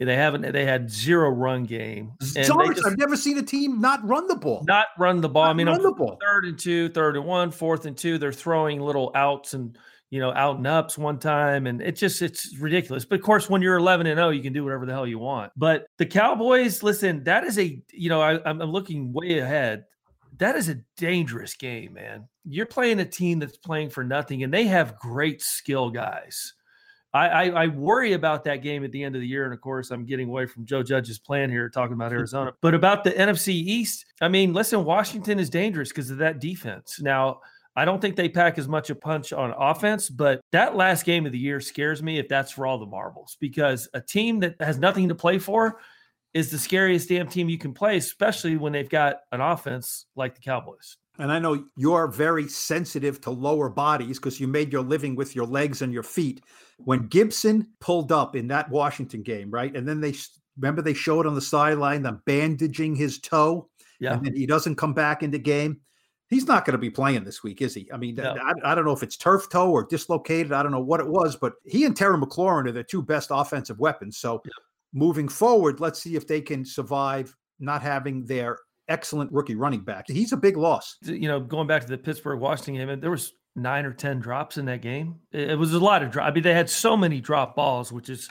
They 0.00 0.16
haven't. 0.16 0.52
They 0.52 0.64
had 0.64 0.90
zero 0.90 1.30
run 1.30 1.64
game. 1.64 2.12
And 2.20 2.46
just, 2.46 2.84
I've 2.84 2.98
never 2.98 3.16
seen 3.16 3.38
a 3.38 3.42
team 3.42 3.80
not 3.80 4.04
run 4.04 4.26
the 4.26 4.34
ball. 4.34 4.64
Not 4.66 4.86
run 4.98 5.20
the 5.20 5.28
ball. 5.28 5.44
Not 5.44 5.50
I 5.50 5.52
mean, 5.52 5.66
run 5.68 5.82
the 5.82 5.92
ball. 5.92 6.18
third 6.20 6.46
and 6.46 6.58
two, 6.58 6.88
third 6.88 7.16
and 7.16 7.24
one, 7.24 7.52
fourth 7.52 7.86
and 7.86 7.96
two. 7.96 8.18
They're 8.18 8.32
throwing 8.32 8.80
little 8.80 9.12
outs 9.14 9.54
and 9.54 9.78
you 10.12 10.20
know, 10.20 10.30
out 10.34 10.58
and 10.58 10.66
ups 10.66 10.98
one 10.98 11.18
time. 11.18 11.66
And 11.66 11.80
it 11.80 11.96
just, 11.96 12.20
it's 12.20 12.54
ridiculous. 12.58 13.06
But 13.06 13.18
of 13.18 13.24
course, 13.24 13.48
when 13.48 13.62
you're 13.62 13.78
11 13.78 14.06
and 14.06 14.18
0, 14.18 14.28
you 14.28 14.42
can 14.42 14.52
do 14.52 14.62
whatever 14.62 14.84
the 14.84 14.92
hell 14.92 15.06
you 15.06 15.18
want. 15.18 15.52
But 15.56 15.86
the 15.96 16.04
Cowboys, 16.04 16.82
listen, 16.82 17.24
that 17.24 17.44
is 17.44 17.58
a, 17.58 17.82
you 17.94 18.10
know, 18.10 18.20
I, 18.20 18.38
I'm 18.44 18.58
looking 18.58 19.14
way 19.14 19.38
ahead. 19.38 19.86
That 20.36 20.54
is 20.54 20.68
a 20.68 20.76
dangerous 20.98 21.54
game, 21.54 21.94
man. 21.94 22.28
You're 22.44 22.66
playing 22.66 23.00
a 23.00 23.06
team 23.06 23.38
that's 23.38 23.56
playing 23.56 23.88
for 23.88 24.04
nothing, 24.04 24.42
and 24.42 24.52
they 24.52 24.66
have 24.66 24.98
great 24.98 25.40
skill 25.40 25.88
guys. 25.88 26.52
I, 27.14 27.28
I, 27.28 27.44
I, 27.64 27.66
worry 27.68 28.12
about 28.12 28.44
that 28.44 28.56
game 28.56 28.84
at 28.84 28.92
the 28.92 29.02
end 29.02 29.14
of 29.14 29.20
the 29.20 29.28
year. 29.28 29.44
And 29.44 29.52
of 29.52 29.60
course, 29.60 29.90
I'm 29.90 30.04
getting 30.06 30.28
away 30.28 30.46
from 30.46 30.64
Joe 30.64 30.82
Judge's 30.82 31.18
plan 31.18 31.50
here, 31.50 31.70
talking 31.70 31.94
about 31.94 32.12
Arizona. 32.18 32.52
but 32.60 32.74
about 32.74 33.04
the 33.04 33.12
NFC 33.12 33.48
East, 33.48 34.04
I 34.20 34.28
mean, 34.28 34.52
listen, 34.52 34.84
Washington 34.84 35.38
is 35.38 35.48
dangerous 35.48 35.88
because 35.88 36.10
of 36.10 36.18
that 36.18 36.38
defense. 36.38 37.00
Now, 37.00 37.40
I 37.74 37.84
don't 37.84 38.00
think 38.00 38.16
they 38.16 38.28
pack 38.28 38.58
as 38.58 38.68
much 38.68 38.90
a 38.90 38.94
punch 38.94 39.32
on 39.32 39.54
offense, 39.56 40.10
but 40.10 40.42
that 40.52 40.76
last 40.76 41.04
game 41.04 41.24
of 41.24 41.32
the 41.32 41.38
year 41.38 41.60
scares 41.60 42.02
me 42.02 42.18
if 42.18 42.28
that's 42.28 42.52
for 42.52 42.66
all 42.66 42.78
the 42.78 42.86
marbles 42.86 43.36
because 43.40 43.88
a 43.94 44.00
team 44.00 44.40
that 44.40 44.56
has 44.60 44.78
nothing 44.78 45.08
to 45.08 45.14
play 45.14 45.38
for 45.38 45.78
is 46.34 46.50
the 46.50 46.58
scariest 46.58 47.08
damn 47.08 47.28
team 47.28 47.48
you 47.48 47.58
can 47.58 47.72
play, 47.72 47.96
especially 47.96 48.56
when 48.56 48.72
they've 48.72 48.88
got 48.88 49.20
an 49.32 49.40
offense 49.40 50.06
like 50.16 50.34
the 50.34 50.40
Cowboys. 50.40 50.96
And 51.18 51.30
I 51.30 51.38
know 51.38 51.64
you're 51.76 52.08
very 52.08 52.48
sensitive 52.48 53.20
to 53.22 53.30
lower 53.30 53.68
bodies 53.68 54.18
because 54.18 54.40
you 54.40 54.48
made 54.48 54.72
your 54.72 54.82
living 54.82 55.14
with 55.14 55.36
your 55.36 55.46
legs 55.46 55.82
and 55.82 55.92
your 55.92 56.02
feet. 56.02 56.42
When 56.78 57.06
Gibson 57.08 57.68
pulled 57.80 58.12
up 58.12 58.34
in 58.34 58.48
that 58.48 58.70
Washington 58.70 59.22
game, 59.22 59.50
right? 59.50 59.74
And 59.76 59.86
then 59.86 60.00
they 60.00 60.14
remember 60.58 60.80
they 60.80 60.94
showed 60.94 61.26
on 61.26 61.34
the 61.34 61.40
sideline 61.40 62.02
them 62.02 62.22
bandaging 62.24 62.96
his 62.96 63.18
toe. 63.18 63.68
Yeah. 64.00 64.14
And 64.14 64.24
then 64.24 64.34
he 64.34 64.46
doesn't 64.46 64.76
come 64.76 64.94
back 64.94 65.22
into 65.22 65.38
game 65.38 65.80
he's 66.32 66.46
not 66.46 66.64
going 66.64 66.72
to 66.72 66.78
be 66.78 66.90
playing 66.90 67.24
this 67.24 67.42
week, 67.42 67.60
is 67.60 67.74
he? 67.74 67.88
I 67.92 67.96
mean, 67.96 68.16
no. 68.16 68.34
I, 68.34 68.72
I, 68.72 68.74
don't 68.74 68.84
know 68.84 68.92
if 68.92 69.02
it's 69.02 69.16
turf 69.16 69.48
toe 69.48 69.70
or 69.70 69.84
dislocated. 69.84 70.52
I 70.52 70.62
don't 70.62 70.72
know 70.72 70.80
what 70.80 71.00
it 71.00 71.08
was, 71.08 71.36
but 71.36 71.54
he 71.64 71.84
and 71.84 71.96
Terry 71.96 72.16
McLaurin 72.18 72.68
are 72.68 72.72
the 72.72 72.84
two 72.84 73.02
best 73.02 73.28
offensive 73.30 73.78
weapons. 73.78 74.18
So 74.18 74.42
yeah. 74.44 74.52
moving 74.92 75.28
forward, 75.28 75.80
let's 75.80 76.00
see 76.00 76.16
if 76.16 76.26
they 76.26 76.40
can 76.40 76.64
survive 76.64 77.34
not 77.58 77.82
having 77.82 78.24
their 78.24 78.58
excellent 78.88 79.32
rookie 79.32 79.54
running 79.54 79.80
back. 79.80 80.06
He's 80.08 80.32
a 80.32 80.36
big 80.36 80.56
loss. 80.56 80.96
You 81.02 81.28
know, 81.28 81.40
going 81.40 81.66
back 81.66 81.82
to 81.82 81.88
the 81.88 81.98
Pittsburgh 81.98 82.40
Washington 82.40 82.86
game, 82.86 83.00
there 83.00 83.10
was 83.10 83.32
nine 83.54 83.84
or 83.84 83.92
ten 83.92 84.18
drops 84.20 84.58
in 84.58 84.66
that 84.66 84.82
game. 84.82 85.16
It 85.32 85.58
was 85.58 85.72
a 85.72 85.80
lot 85.80 86.02
of 86.02 86.10
drop. 86.10 86.28
I 86.28 86.32
mean, 86.32 86.42
they 86.42 86.54
had 86.54 86.70
so 86.70 86.96
many 86.96 87.20
drop 87.20 87.54
balls, 87.54 87.92
which 87.92 88.08
is 88.08 88.28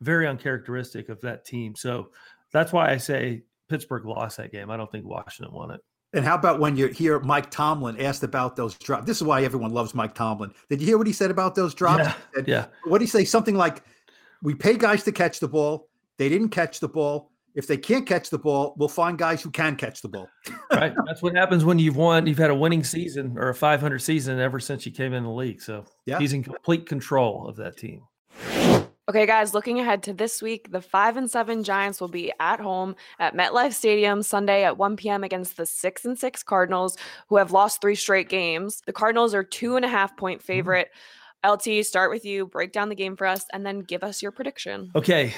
very 0.00 0.26
uncharacteristic 0.26 1.08
of 1.08 1.20
that 1.20 1.44
team. 1.44 1.74
So 1.76 2.10
that's 2.52 2.72
why 2.72 2.90
I 2.90 2.96
say 2.96 3.42
Pittsburgh 3.68 4.04
lost 4.04 4.36
that 4.38 4.52
game. 4.52 4.70
I 4.70 4.76
don't 4.76 4.90
think 4.90 5.06
Washington 5.06 5.54
won 5.54 5.70
it. 5.70 5.80
And 6.14 6.24
how 6.24 6.34
about 6.34 6.60
when 6.60 6.76
you 6.76 6.88
hear 6.88 7.20
Mike 7.20 7.50
Tomlin 7.50 7.98
asked 8.00 8.22
about 8.22 8.54
those 8.54 8.74
drops? 8.74 9.06
This 9.06 9.16
is 9.16 9.22
why 9.22 9.44
everyone 9.44 9.72
loves 9.72 9.94
Mike 9.94 10.14
Tomlin. 10.14 10.52
Did 10.68 10.80
you 10.80 10.86
hear 10.86 10.98
what 10.98 11.06
he 11.06 11.12
said 11.12 11.30
about 11.30 11.54
those 11.54 11.74
drops? 11.74 12.04
Yeah. 12.04 12.14
Said, 12.34 12.48
yeah. 12.48 12.66
What 12.84 12.98
did 12.98 13.06
he 13.06 13.10
say? 13.10 13.24
Something 13.24 13.56
like, 13.56 13.82
"We 14.42 14.54
pay 14.54 14.76
guys 14.76 15.04
to 15.04 15.12
catch 15.12 15.40
the 15.40 15.48
ball. 15.48 15.88
They 16.18 16.28
didn't 16.28 16.50
catch 16.50 16.80
the 16.80 16.88
ball. 16.88 17.30
If 17.54 17.66
they 17.66 17.76
can't 17.76 18.06
catch 18.06 18.30
the 18.30 18.38
ball, 18.38 18.74
we'll 18.76 18.88
find 18.88 19.18
guys 19.18 19.42
who 19.42 19.50
can 19.50 19.74
catch 19.76 20.02
the 20.02 20.08
ball." 20.08 20.28
right. 20.72 20.92
That's 21.06 21.22
what 21.22 21.34
happens 21.34 21.64
when 21.64 21.78
you've 21.78 21.96
won. 21.96 22.26
You've 22.26 22.38
had 22.38 22.50
a 22.50 22.54
winning 22.54 22.84
season 22.84 23.38
or 23.38 23.48
a 23.48 23.54
500 23.54 23.98
season 23.98 24.38
ever 24.38 24.60
since 24.60 24.84
you 24.84 24.92
came 24.92 25.14
in 25.14 25.24
the 25.24 25.30
league. 25.30 25.62
So 25.62 25.86
yeah. 26.04 26.18
he's 26.18 26.34
in 26.34 26.42
complete 26.42 26.86
control 26.86 27.48
of 27.48 27.56
that 27.56 27.78
team. 27.78 28.02
Okay, 29.08 29.26
guys, 29.26 29.52
looking 29.52 29.80
ahead 29.80 30.04
to 30.04 30.12
this 30.12 30.40
week, 30.40 30.70
the 30.70 30.80
5 30.80 31.16
and 31.16 31.28
7 31.28 31.64
Giants 31.64 32.00
will 32.00 32.06
be 32.06 32.32
at 32.38 32.60
home 32.60 32.94
at 33.18 33.34
MetLife 33.34 33.72
Stadium 33.72 34.22
Sunday 34.22 34.62
at 34.62 34.78
1 34.78 34.94
p.m. 34.94 35.24
against 35.24 35.56
the 35.56 35.66
6 35.66 36.04
and 36.04 36.16
6 36.16 36.42
Cardinals, 36.44 36.96
who 37.28 37.36
have 37.36 37.50
lost 37.50 37.80
three 37.80 37.96
straight 37.96 38.28
games. 38.28 38.80
The 38.86 38.92
Cardinals 38.92 39.34
are 39.34 39.42
two 39.42 39.74
and 39.74 39.84
a 39.84 39.88
half 39.88 40.16
point 40.16 40.38
mm-hmm. 40.38 40.46
favorite. 40.46 40.88
Mm-hmm. 41.44 41.78
LT, 41.80 41.84
start 41.84 42.12
with 42.12 42.24
you, 42.24 42.46
break 42.46 42.70
down 42.70 42.88
the 42.88 42.94
game 42.94 43.16
for 43.16 43.26
us, 43.26 43.44
and 43.52 43.66
then 43.66 43.80
give 43.80 44.04
us 44.04 44.22
your 44.22 44.30
prediction. 44.30 44.92
Okay. 44.94 45.34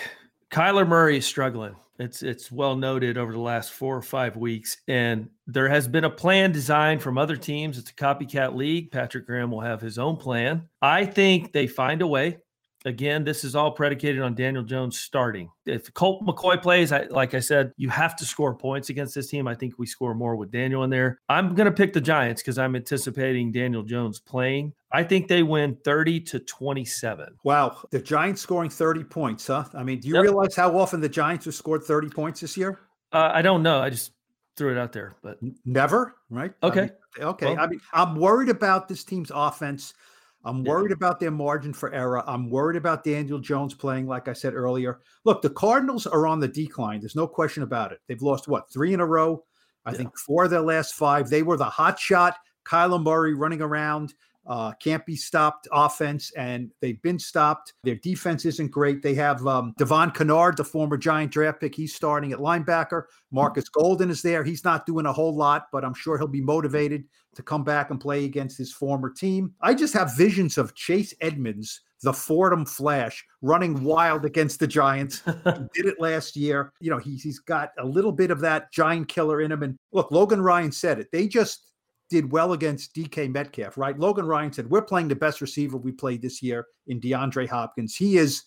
Kyler 0.51 0.87
Murray 0.87 1.17
is 1.17 1.25
struggling. 1.25 1.75
It's 1.99 2.23
it's 2.23 2.53
well 2.53 2.77
noted 2.77 3.17
over 3.17 3.33
the 3.33 3.39
last 3.39 3.73
four 3.73 3.97
or 3.97 4.03
five 4.03 4.37
weeks, 4.37 4.77
and 4.89 5.31
there 5.47 5.69
has 5.69 5.89
been 5.89 6.05
a 6.05 6.11
plan 6.11 6.53
designed 6.53 7.03
from 7.03 7.19
other 7.19 7.37
teams. 7.37 7.79
It's 7.79 7.91
a 7.91 7.95
copycat 7.95 8.55
league. 8.55 8.91
Patrick 8.91 9.27
Graham 9.27 9.51
will 9.51 9.61
have 9.61 9.81
his 9.81 9.97
own 9.97 10.17
plan. 10.17 10.69
I 10.83 11.07
think 11.07 11.53
they 11.53 11.67
find 11.67 12.03
a 12.03 12.07
way 12.07 12.39
again, 12.85 13.25
this 13.25 13.45
is 13.45 13.55
all 13.55 13.71
predicated 13.71 14.23
on 14.23 14.35
Daniel 14.35 14.63
Jones 14.63 14.99
starting. 14.99 15.51
If 15.67 15.93
Colt 15.95 16.25
McCoy 16.25 16.61
plays, 16.61 16.93
I, 16.93 17.05
like 17.05 17.35
I 17.35 17.41
said, 17.41 17.73
you 17.77 17.89
have 17.89 18.17
to 18.17 18.25
score 18.25 18.55
points 18.55 18.91
against 18.91 19.15
this 19.15 19.29
team. 19.29 19.49
I 19.49 19.55
think 19.55 19.79
we 19.79 19.87
score 19.87 20.15
more 20.15 20.37
with 20.37 20.51
Daniel 20.51 20.85
in 20.85 20.91
there. 20.91 21.21
I'm 21.29 21.55
going 21.55 21.67
to 21.67 21.73
pick 21.73 21.93
the 21.93 22.01
Giants 22.01 22.43
because 22.43 22.59
I'm 22.59 22.77
anticipating 22.77 23.53
Daniel 23.53 23.83
Jones 23.83 24.21
playing. 24.21 24.73
I 24.93 25.03
think 25.03 25.29
they 25.29 25.43
win 25.43 25.77
30 25.85 26.21
to 26.21 26.39
27. 26.41 27.37
Wow. 27.43 27.79
The 27.91 28.01
Giants 28.01 28.43
scoring 28.43 28.71
30 28.71 29.05
points, 29.05 29.47
huh? 29.47 29.65
I 29.75 29.83
mean, 29.83 30.01
do 30.01 30.09
you 30.09 30.15
yep. 30.15 30.23
realize 30.23 30.55
how 30.55 30.77
often 30.79 31.01
the 31.01 31.09
Giants 31.09 31.47
have 31.47 31.55
scored 31.55 31.85
30 31.85 32.11
points 32.11 32.41
this 32.41 32.57
year? 32.57 32.81
Uh, 33.13 33.31
I 33.33 33.43
don't 33.43 33.63
know. 33.63 33.81
I 33.81 33.91
just 33.91 34.13
threw 34.57 34.71
it 34.71 34.79
out 34.79 34.93
there, 34.93 35.15
but 35.23 35.39
never, 35.65 36.15
right? 36.31 36.53
Okay. 36.63 36.81
I 36.81 36.83
mean, 36.83 37.29
okay. 37.29 37.55
Well, 37.55 37.61
I 37.61 37.67
mean, 37.67 37.81
I'm 37.93 38.17
worried 38.17 38.49
about 38.49 38.89
this 38.89 39.05
team's 39.05 39.33
offense. 39.35 39.95
I'm 40.45 40.63
worried 40.63 40.93
about 40.93 41.21
their 41.21 41.31
margin 41.31 41.73
for 41.73 41.93
error. 41.95 42.23
I'm 42.29 42.51
worried 42.51 42.77
about 42.77 43.03
Daniel 43.03 43.39
Jones 43.39 43.73
playing, 43.73 44.07
like 44.07 44.29
I 44.29 44.35
said 44.35 44.55
earlier. 44.55 45.01
Look, 45.25 45.41
the 45.41 45.51
Cardinals 45.51 46.07
are 46.07 46.27
on 46.27 46.39
the 46.39 46.49
decline. 46.49 47.01
There's 47.01 47.17
no 47.17 47.27
question 47.27 47.63
about 47.63 47.93
it. 47.93 48.01
They've 48.09 48.21
lost 48.21 48.47
what 48.47 48.71
three 48.71 48.93
in 48.93 49.01
a 49.01 49.07
row. 49.07 49.43
I 49.87 49.93
yeah. 49.93 49.99
think 49.99 50.19
four 50.19 50.45
of 50.45 50.51
their 50.51 50.61
last 50.61 50.95
five. 50.95 51.31
They 51.31 51.43
were 51.43 51.57
the 51.57 51.65
hot 51.65 51.99
shot. 51.99 52.37
Kyler 52.65 53.03
Murray 53.03 53.35
running 53.35 53.63
around 53.63 54.15
uh, 54.47 54.73
can't 54.75 55.05
be 55.07 55.17
stopped 55.17 55.69
offense, 55.73 56.31
and 56.33 56.71
they've 56.81 57.01
been 57.03 57.19
stopped. 57.19 57.73
Their 57.83 57.97
defense 57.97 58.45
isn't 58.45 58.71
great. 58.71 59.03
They 59.03 59.15
have 59.15 59.47
um, 59.47 59.75
Devon 59.79 60.11
Kennard, 60.11 60.57
the 60.57 60.65
former 60.65 60.97
Giant 60.97 61.33
draft 61.33 61.61
pick. 61.61 61.75
He's 61.75 61.95
starting 61.95 62.33
at 62.33 62.39
linebacker. 62.39 63.05
Marcus 63.31 63.69
Golden 63.69 64.11
is 64.11 64.23
there. 64.23 64.45
He's 64.45 64.65
not 64.65 64.87
doing 64.87 65.07
a 65.07 65.13
whole 65.13 65.35
lot, 65.35 65.67
but 65.73 65.85
I'm 65.85 65.95
sure 65.95 66.19
he'll 66.19 66.27
be 66.27 66.41
motivated 66.41 67.05
to 67.35 67.43
come 67.43 67.65
back 67.65 67.91
and 67.91 68.01
play 68.01 68.25
against 68.25 68.59
his 68.59 68.73
former 68.73 69.11
team. 69.11 69.55
I 69.61 69.75
just 69.75 69.95
have 69.95 70.17
visions 70.17 70.59
of 70.59 70.75
Chase 70.75 71.15
Edmonds 71.21 71.81
the 72.05 72.13
Fordham 72.13 72.67
Flash 72.67 73.25
running 73.43 73.83
wild 73.83 74.25
against 74.25 74.61
the 74.61 74.67
Giants. 74.67 75.21
did 75.75 75.87
it 75.87 75.99
last 75.99 76.37
year. 76.37 76.73
You 76.81 76.91
know, 76.91 76.99
he's 76.99 77.23
he's 77.23 77.41
got 77.41 77.71
a 77.79 77.85
little 77.85 78.13
bit 78.13 78.31
of 78.31 78.41
that 78.41 78.71
giant 78.71 79.09
killer 79.09 79.41
in 79.41 79.51
him. 79.51 79.63
And 79.63 79.77
look, 79.93 80.13
Logan 80.13 80.43
Ryan 80.43 80.71
said 80.71 81.01
it. 81.01 81.09
They 81.11 81.27
just 81.27 81.73
did 82.11 82.31
well 82.31 82.53
against 82.53 82.95
DK 82.95 83.33
Metcalf, 83.33 83.77
right? 83.77 83.99
Logan 83.99 84.27
Ryan 84.27 84.53
said, 84.53 84.71
We're 84.71 84.83
playing 84.83 85.09
the 85.09 85.17
best 85.17 85.41
receiver 85.41 85.77
we 85.77 85.93
played 85.93 86.23
this 86.23 86.43
year 86.43 86.67
in 86.87 87.01
DeAndre 87.01 87.49
Hopkins. 87.49 87.97
He 87.97 88.17
is 88.17 88.45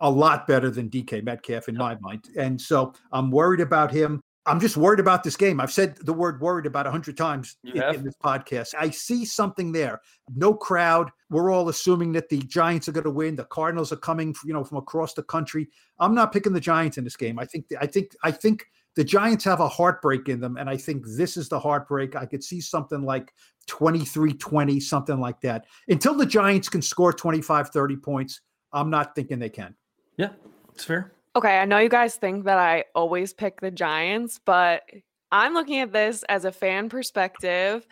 a 0.00 0.10
lot 0.10 0.46
better 0.46 0.70
than 0.70 0.90
DK 0.90 1.24
Metcalf 1.24 1.68
in 1.68 1.76
my 1.76 1.96
mind. 2.00 2.24
And 2.38 2.60
so 2.60 2.92
I'm 3.12 3.30
worried 3.30 3.60
about 3.60 3.90
him. 3.90 4.20
I'm 4.48 4.60
just 4.60 4.76
worried 4.76 5.00
about 5.00 5.24
this 5.24 5.36
game. 5.36 5.60
I've 5.60 5.72
said 5.72 5.96
the 6.02 6.12
word 6.12 6.40
worried 6.40 6.66
about 6.66 6.86
100 6.86 7.16
times 7.16 7.56
in, 7.64 7.82
in, 7.82 8.04
this 8.04 8.14
podcast. 8.22 8.74
I 8.78 8.90
see 8.90 9.24
something 9.24 9.72
there. 9.72 10.00
No 10.36 10.54
crowd. 10.54 11.10
We're 11.30 11.50
all 11.50 11.68
assuming 11.68 12.12
that 12.12 12.28
the 12.28 12.38
Giants 12.38 12.88
are 12.88 12.92
going 12.92 13.04
to 13.04 13.10
win. 13.10 13.34
The 13.34 13.44
Cardinals 13.46 13.90
are 13.90 13.96
coming, 13.96 14.36
you 14.44 14.52
know, 14.52 14.62
from 14.62 14.78
across 14.78 15.14
the 15.14 15.24
country. 15.24 15.68
I'm 15.98 16.14
not 16.14 16.32
picking 16.32 16.52
the 16.52 16.60
Giants 16.60 16.96
in 16.96 17.02
this 17.02 17.16
game. 17.16 17.40
I 17.40 17.44
think 17.44 17.66
I 17.80 17.86
think 17.86 18.12
I 18.22 18.30
think 18.30 18.66
the 18.96 19.04
Giants 19.04 19.44
have 19.44 19.60
a 19.60 19.68
heartbreak 19.68 20.28
in 20.28 20.40
them. 20.40 20.56
And 20.56 20.68
I 20.68 20.76
think 20.76 21.04
this 21.06 21.36
is 21.36 21.48
the 21.48 21.60
heartbreak. 21.60 22.16
I 22.16 22.26
could 22.26 22.42
see 22.42 22.60
something 22.60 23.02
like 23.02 23.32
23 23.66 24.32
20, 24.32 24.80
something 24.80 25.20
like 25.20 25.40
that. 25.42 25.66
Until 25.88 26.14
the 26.14 26.26
Giants 26.26 26.68
can 26.68 26.82
score 26.82 27.12
25, 27.12 27.68
30 27.68 27.96
points, 27.96 28.40
I'm 28.72 28.90
not 28.90 29.14
thinking 29.14 29.38
they 29.38 29.50
can. 29.50 29.74
Yeah, 30.16 30.30
it's 30.74 30.84
fair. 30.84 31.12
Okay. 31.36 31.58
I 31.58 31.66
know 31.66 31.78
you 31.78 31.90
guys 31.90 32.16
think 32.16 32.46
that 32.46 32.58
I 32.58 32.84
always 32.94 33.34
pick 33.34 33.60
the 33.60 33.70
Giants, 33.70 34.40
but 34.44 34.82
I'm 35.30 35.52
looking 35.52 35.80
at 35.80 35.92
this 35.92 36.22
as 36.28 36.44
a 36.44 36.52
fan 36.52 36.88
perspective 36.88 37.86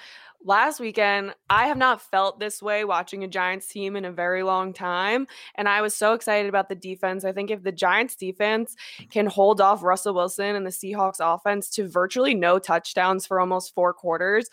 last 0.45 0.79
weekend, 0.79 1.35
I 1.49 1.67
have 1.67 1.79
not 1.79 2.01
felt 2.01 2.39
this 2.39 2.63
way 2.63 2.85
watching 2.85 3.25
a 3.25 3.29
Giants 3.29 3.67
team 3.67 3.97
in 3.97 4.05
a 4.05 4.13
very 4.13 4.43
long 4.43 4.73
time. 4.73 5.27
And 5.55 5.69
I 5.69 5.81
was 5.83 5.95
so 5.95 6.13
excited 6.13 6.49
about 6.49 6.69
the 6.69 6.75
defense. 6.75 7.25
I 7.25 7.33
think 7.33 7.51
if 7.51 7.63
the 7.63 7.73
Giants 7.73 8.15
defense 8.15 8.77
can 9.11 9.27
hold 9.27 9.61
off 9.61 9.83
Russell 9.83 10.15
Wilson 10.15 10.55
and 10.55 10.67
the 10.67 10.71
Seahawks 10.71 11.17
offense 11.21 11.71
to 11.71 11.89
virtually 11.89 12.35
no 12.35 12.59
touchdowns 12.59 13.27
for 13.27 13.41
almost 13.41 13.75
four 13.75 13.93
quarters, 13.93 14.49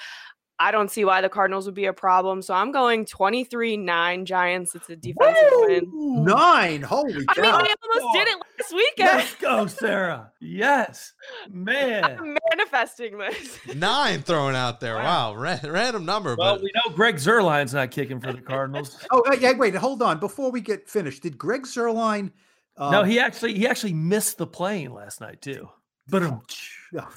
I 0.61 0.69
don't 0.69 0.91
see 0.91 1.03
why 1.05 1.21
the 1.21 1.29
Cardinals 1.29 1.65
would 1.65 1.73
be 1.73 1.85
a 1.85 1.93
problem. 1.93 2.43
So 2.43 2.53
I'm 2.53 2.71
going 2.71 3.05
23 3.05 3.77
9 3.77 4.25
Giants. 4.27 4.75
It's 4.75 4.91
a 4.91 4.95
defensive 4.95 5.43
Woo! 5.51 5.65
win. 5.65 6.23
Nine. 6.23 6.83
Holy 6.83 7.25
cow. 7.25 7.33
I 7.35 7.41
mean, 7.41 7.65
they 7.65 7.97
almost 7.97 8.13
did 8.13 8.27
it 8.27 8.37
last 8.59 8.71
weekend. 8.71 9.17
Let's 9.17 9.35
go, 9.35 9.65
Sarah. 9.65 10.31
Yes. 10.39 11.13
Man. 11.49 12.03
I'm 12.03 12.37
manifesting 12.51 13.17
this. 13.17 13.57
Nine 13.73 14.21
thrown 14.21 14.53
out 14.53 14.79
there. 14.79 14.97
Wow. 14.97 15.33
wow. 15.33 15.41
random 15.41 16.05
number. 16.05 16.35
Well, 16.37 16.55
but... 16.55 16.63
we 16.63 16.71
know 16.75 16.93
Greg 16.93 17.15
Zuerlein's 17.15 17.73
not 17.73 17.89
kicking 17.89 18.19
for 18.21 18.31
the 18.31 18.41
Cardinals. 18.41 19.03
oh, 19.11 19.23
yeah. 19.39 19.53
Wait, 19.53 19.73
hold 19.73 20.03
on. 20.03 20.19
Before 20.19 20.51
we 20.51 20.61
get 20.61 20.87
finished, 20.87 21.23
did 21.23 21.39
Greg 21.39 21.63
Zuerlein. 21.63 22.29
Um... 22.77 22.91
no, 22.91 23.03
he 23.03 23.19
actually 23.19 23.55
he 23.55 23.67
actually 23.67 23.93
missed 23.93 24.37
the 24.37 24.47
plane 24.47 24.93
last 24.93 25.21
night 25.21 25.41
too. 25.41 25.69
But 26.07 26.21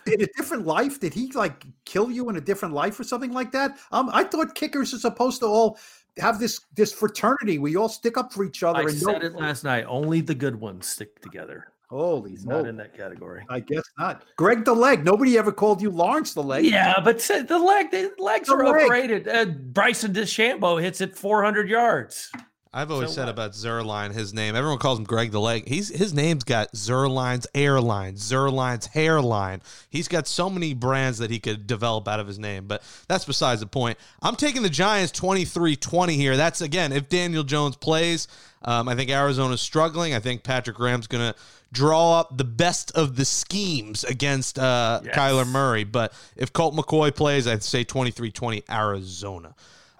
in 0.07 0.23
a 0.23 0.27
different 0.37 0.67
life, 0.67 1.01
did 1.01 1.13
he 1.15 1.31
like 1.33 1.65
kill 1.85 2.11
you 2.11 2.29
in 2.31 2.37
a 2.37 2.41
different 2.41 2.75
life 2.75 2.99
or 2.99 3.05
something 3.05 3.33
like 3.33 3.53
that? 3.53 3.79
Um, 3.93 4.11
I 4.13 4.25
thought 4.25 4.55
kickers 4.55 4.95
are 4.95 4.99
supposed 4.99 5.41
to 5.41 5.47
all 5.47 5.79
have 6.19 6.39
this 6.39 6.61
this 6.77 6.93
fraternity. 6.93 7.59
We 7.59 7.77
all 7.77 7.89
stick 7.89 8.17
up 8.17 8.33
for 8.33 8.45
each 8.45 8.63
other. 8.63 8.81
I 8.81 8.87
said 8.87 9.21
know- 9.23 9.27
it 9.27 9.35
last 9.35 9.65
night. 9.65 9.85
Only 9.89 10.21
the 10.21 10.35
good 10.35 10.57
ones 10.61 10.87
stick 10.87 11.21
together. 11.21 11.69
Holy 11.91 12.31
He's 12.31 12.47
not 12.47 12.67
in 12.67 12.77
that 12.79 12.97
category. 12.97 13.45
I 13.49 13.61
guess 13.61 13.85
not. 13.99 14.25
Greg 14.37 14.65
the 14.65 14.73
leg. 14.75 15.05
Nobody 15.05 15.39
ever 15.39 15.53
called 15.53 15.81
you 15.83 15.91
Lawrence 15.91 16.35
the 16.35 16.43
leg. 16.43 16.65
Yeah, 16.65 16.95
but 17.05 17.19
the 17.21 17.59
leg, 17.59 17.91
the 17.93 18.11
legs 18.19 18.49
The 18.49 18.55
are 18.55 18.67
leg. 18.67 18.83
overrated. 18.85 19.29
Uh, 19.29 19.45
Bryson 19.47 20.13
DeChambeau 20.13 20.81
hits 20.83 21.01
it 21.01 21.17
400 21.17 21.69
yards. 21.69 22.33
I've 22.77 22.91
always 22.91 23.11
So 23.11 23.15
said 23.15 23.27
what? 23.27 23.31
about 23.31 23.53
Zuerlein, 23.53 24.13
his 24.13 24.35
name. 24.35 24.57
Everyone 24.57 24.79
calls 24.79 24.99
him 24.99 25.05
Greg 25.05 25.31
the 25.31 25.41
Leg. 25.41 25.69
He's 25.69 25.89
his 25.89 26.13
name's 26.13 26.43
got 26.43 26.73
Zuerlein's 26.73 27.47
airline, 27.55 28.15
Zuerlein's 28.17 28.87
hairline. 28.87 29.63
He's 29.89 30.09
got 30.09 30.27
so 30.27 30.51
many 30.51 30.75
brands 30.75 31.19
that 31.19 31.31
he 31.31 31.39
could 31.39 31.69
develop 31.69 32.09
out 32.09 32.19
of 32.19 32.27
his 32.27 32.39
name, 32.39 32.67
but 32.67 32.83
that's 33.07 33.25
besides 33.25 33.61
the 33.61 33.69
point. 33.69 33.97
I'm 34.21 34.35
taking 34.35 34.63
the 34.63 34.71
Giants 34.71 35.13
23-20 35.19 36.11
here. 36.17 36.37
That's 36.37 36.61
again 36.61 36.93
if 36.93 37.09
Daniel 37.09 37.45
Jones 37.45 37.77
plays. 37.77 38.27
Um, 38.63 38.89
I 38.89 38.95
think 38.97 39.11
Arizona's 39.11 39.61
struggling. 39.61 40.13
I 40.15 40.21
think 40.21 40.43
Patrick 40.43 40.77
Graham's 40.77 41.07
going 41.07 41.33
to 41.33 41.39
draw 41.71 42.19
up 42.21 42.37
the 42.39 42.45
best 42.45 42.91
of 42.97 43.15
the 43.17 43.25
schemes 43.25 44.05
against 44.05 44.59
uh, 44.59 45.01
Yes. 45.05 45.15
Kyler 45.15 45.47
Murray. 45.47 45.85
But 45.85 46.13
if 46.37 46.53
Colt 46.53 46.75
McCoy 46.75 47.15
plays, 47.15 47.47
I'd 47.47 47.63
say 47.63 47.85
23-20 47.85 48.63
Arizona 48.71 49.55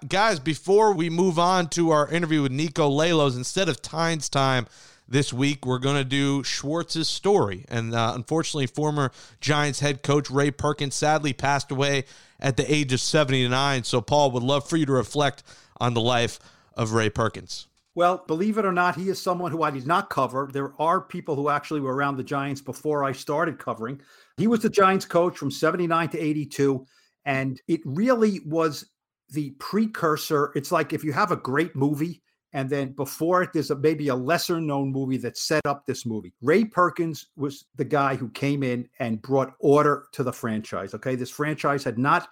guys, 0.07 0.39
before 0.39 0.93
we 0.93 1.09
move 1.09 1.39
on 1.39 1.69
to 1.69 1.91
our 1.91 2.07
interview 2.09 2.41
with 2.41 2.51
Niko 2.51 2.89
Lalos, 2.89 3.35
instead 3.35 3.69
of 3.69 3.81
Tynes 3.81 4.29
time 4.29 4.67
this 5.07 5.31
week, 5.31 5.65
we're 5.65 5.79
going 5.79 5.95
to 5.95 6.03
do 6.03 6.43
Schwartz's 6.43 7.07
story. 7.07 7.65
And 7.69 7.93
uh, 7.93 8.13
unfortunately, 8.15 8.67
former 8.67 9.11
Giants 9.39 9.79
head 9.79 10.03
coach 10.03 10.29
Ray 10.29 10.51
Perkins 10.51 10.95
sadly 10.95 11.33
passed 11.33 11.71
away 11.71 12.05
at 12.39 12.57
the 12.57 12.71
age 12.71 12.91
of 12.93 12.99
79. 12.99 13.83
So, 13.83 14.01
Paul, 14.01 14.31
would 14.31 14.43
love 14.43 14.67
for 14.67 14.77
you 14.77 14.85
to 14.85 14.91
reflect 14.91 15.43
on 15.77 15.93
the 15.93 16.01
life 16.01 16.39
of 16.75 16.93
Ray 16.93 17.09
Perkins. 17.09 17.67
Well, 17.93 18.23
believe 18.27 18.57
it 18.57 18.65
or 18.65 18.73
not, 18.73 18.97
he 18.97 19.07
is 19.07 19.21
someone 19.21 19.51
who 19.51 19.63
I 19.63 19.71
did 19.71 19.87
not 19.87 20.09
cover. 20.09 20.49
There 20.51 20.73
are 20.79 20.99
people 20.99 21.35
who 21.35 21.47
actually 21.47 21.79
were 21.79 21.95
around 21.95 22.17
the 22.17 22.23
Giants 22.23 22.59
before 22.59 23.05
I 23.05 23.13
started 23.13 23.57
covering. 23.57 24.01
He 24.37 24.47
was 24.47 24.61
the 24.61 24.69
Giants 24.69 25.05
coach 25.05 25.37
from 25.37 25.49
79 25.49 26.09
to 26.09 26.19
82. 26.19 26.85
And 27.23 27.61
it 27.69 27.79
really 27.85 28.41
was 28.45 28.85
the 29.29 29.51
precursor. 29.59 30.51
It's 30.55 30.71
like 30.71 30.93
if 30.93 31.03
you 31.03 31.13
have 31.13 31.31
a 31.31 31.37
great 31.37 31.75
movie 31.75 32.21
and 32.55 32.69
then 32.69 32.93
before 32.93 33.43
it, 33.43 33.49
there's 33.53 33.71
a, 33.71 33.75
maybe 33.75 34.07
a 34.07 34.15
lesser 34.15 34.61
known 34.61 34.89
movie 34.89 35.17
that 35.17 35.37
set 35.37 35.65
up 35.65 35.85
this 35.85 36.05
movie. 36.05 36.33
Ray 36.41 36.63
Perkins 36.63 37.27
was 37.35 37.65
the 37.75 37.83
guy 37.83 38.15
who 38.15 38.29
came 38.29 38.63
in 38.63 38.87
and 38.99 39.21
brought 39.21 39.55
order 39.59 40.07
to 40.13 40.23
the 40.23 40.31
franchise. 40.31 40.93
Okay. 40.93 41.15
This 41.15 41.29
franchise 41.29 41.83
had 41.83 41.97
not 41.97 42.29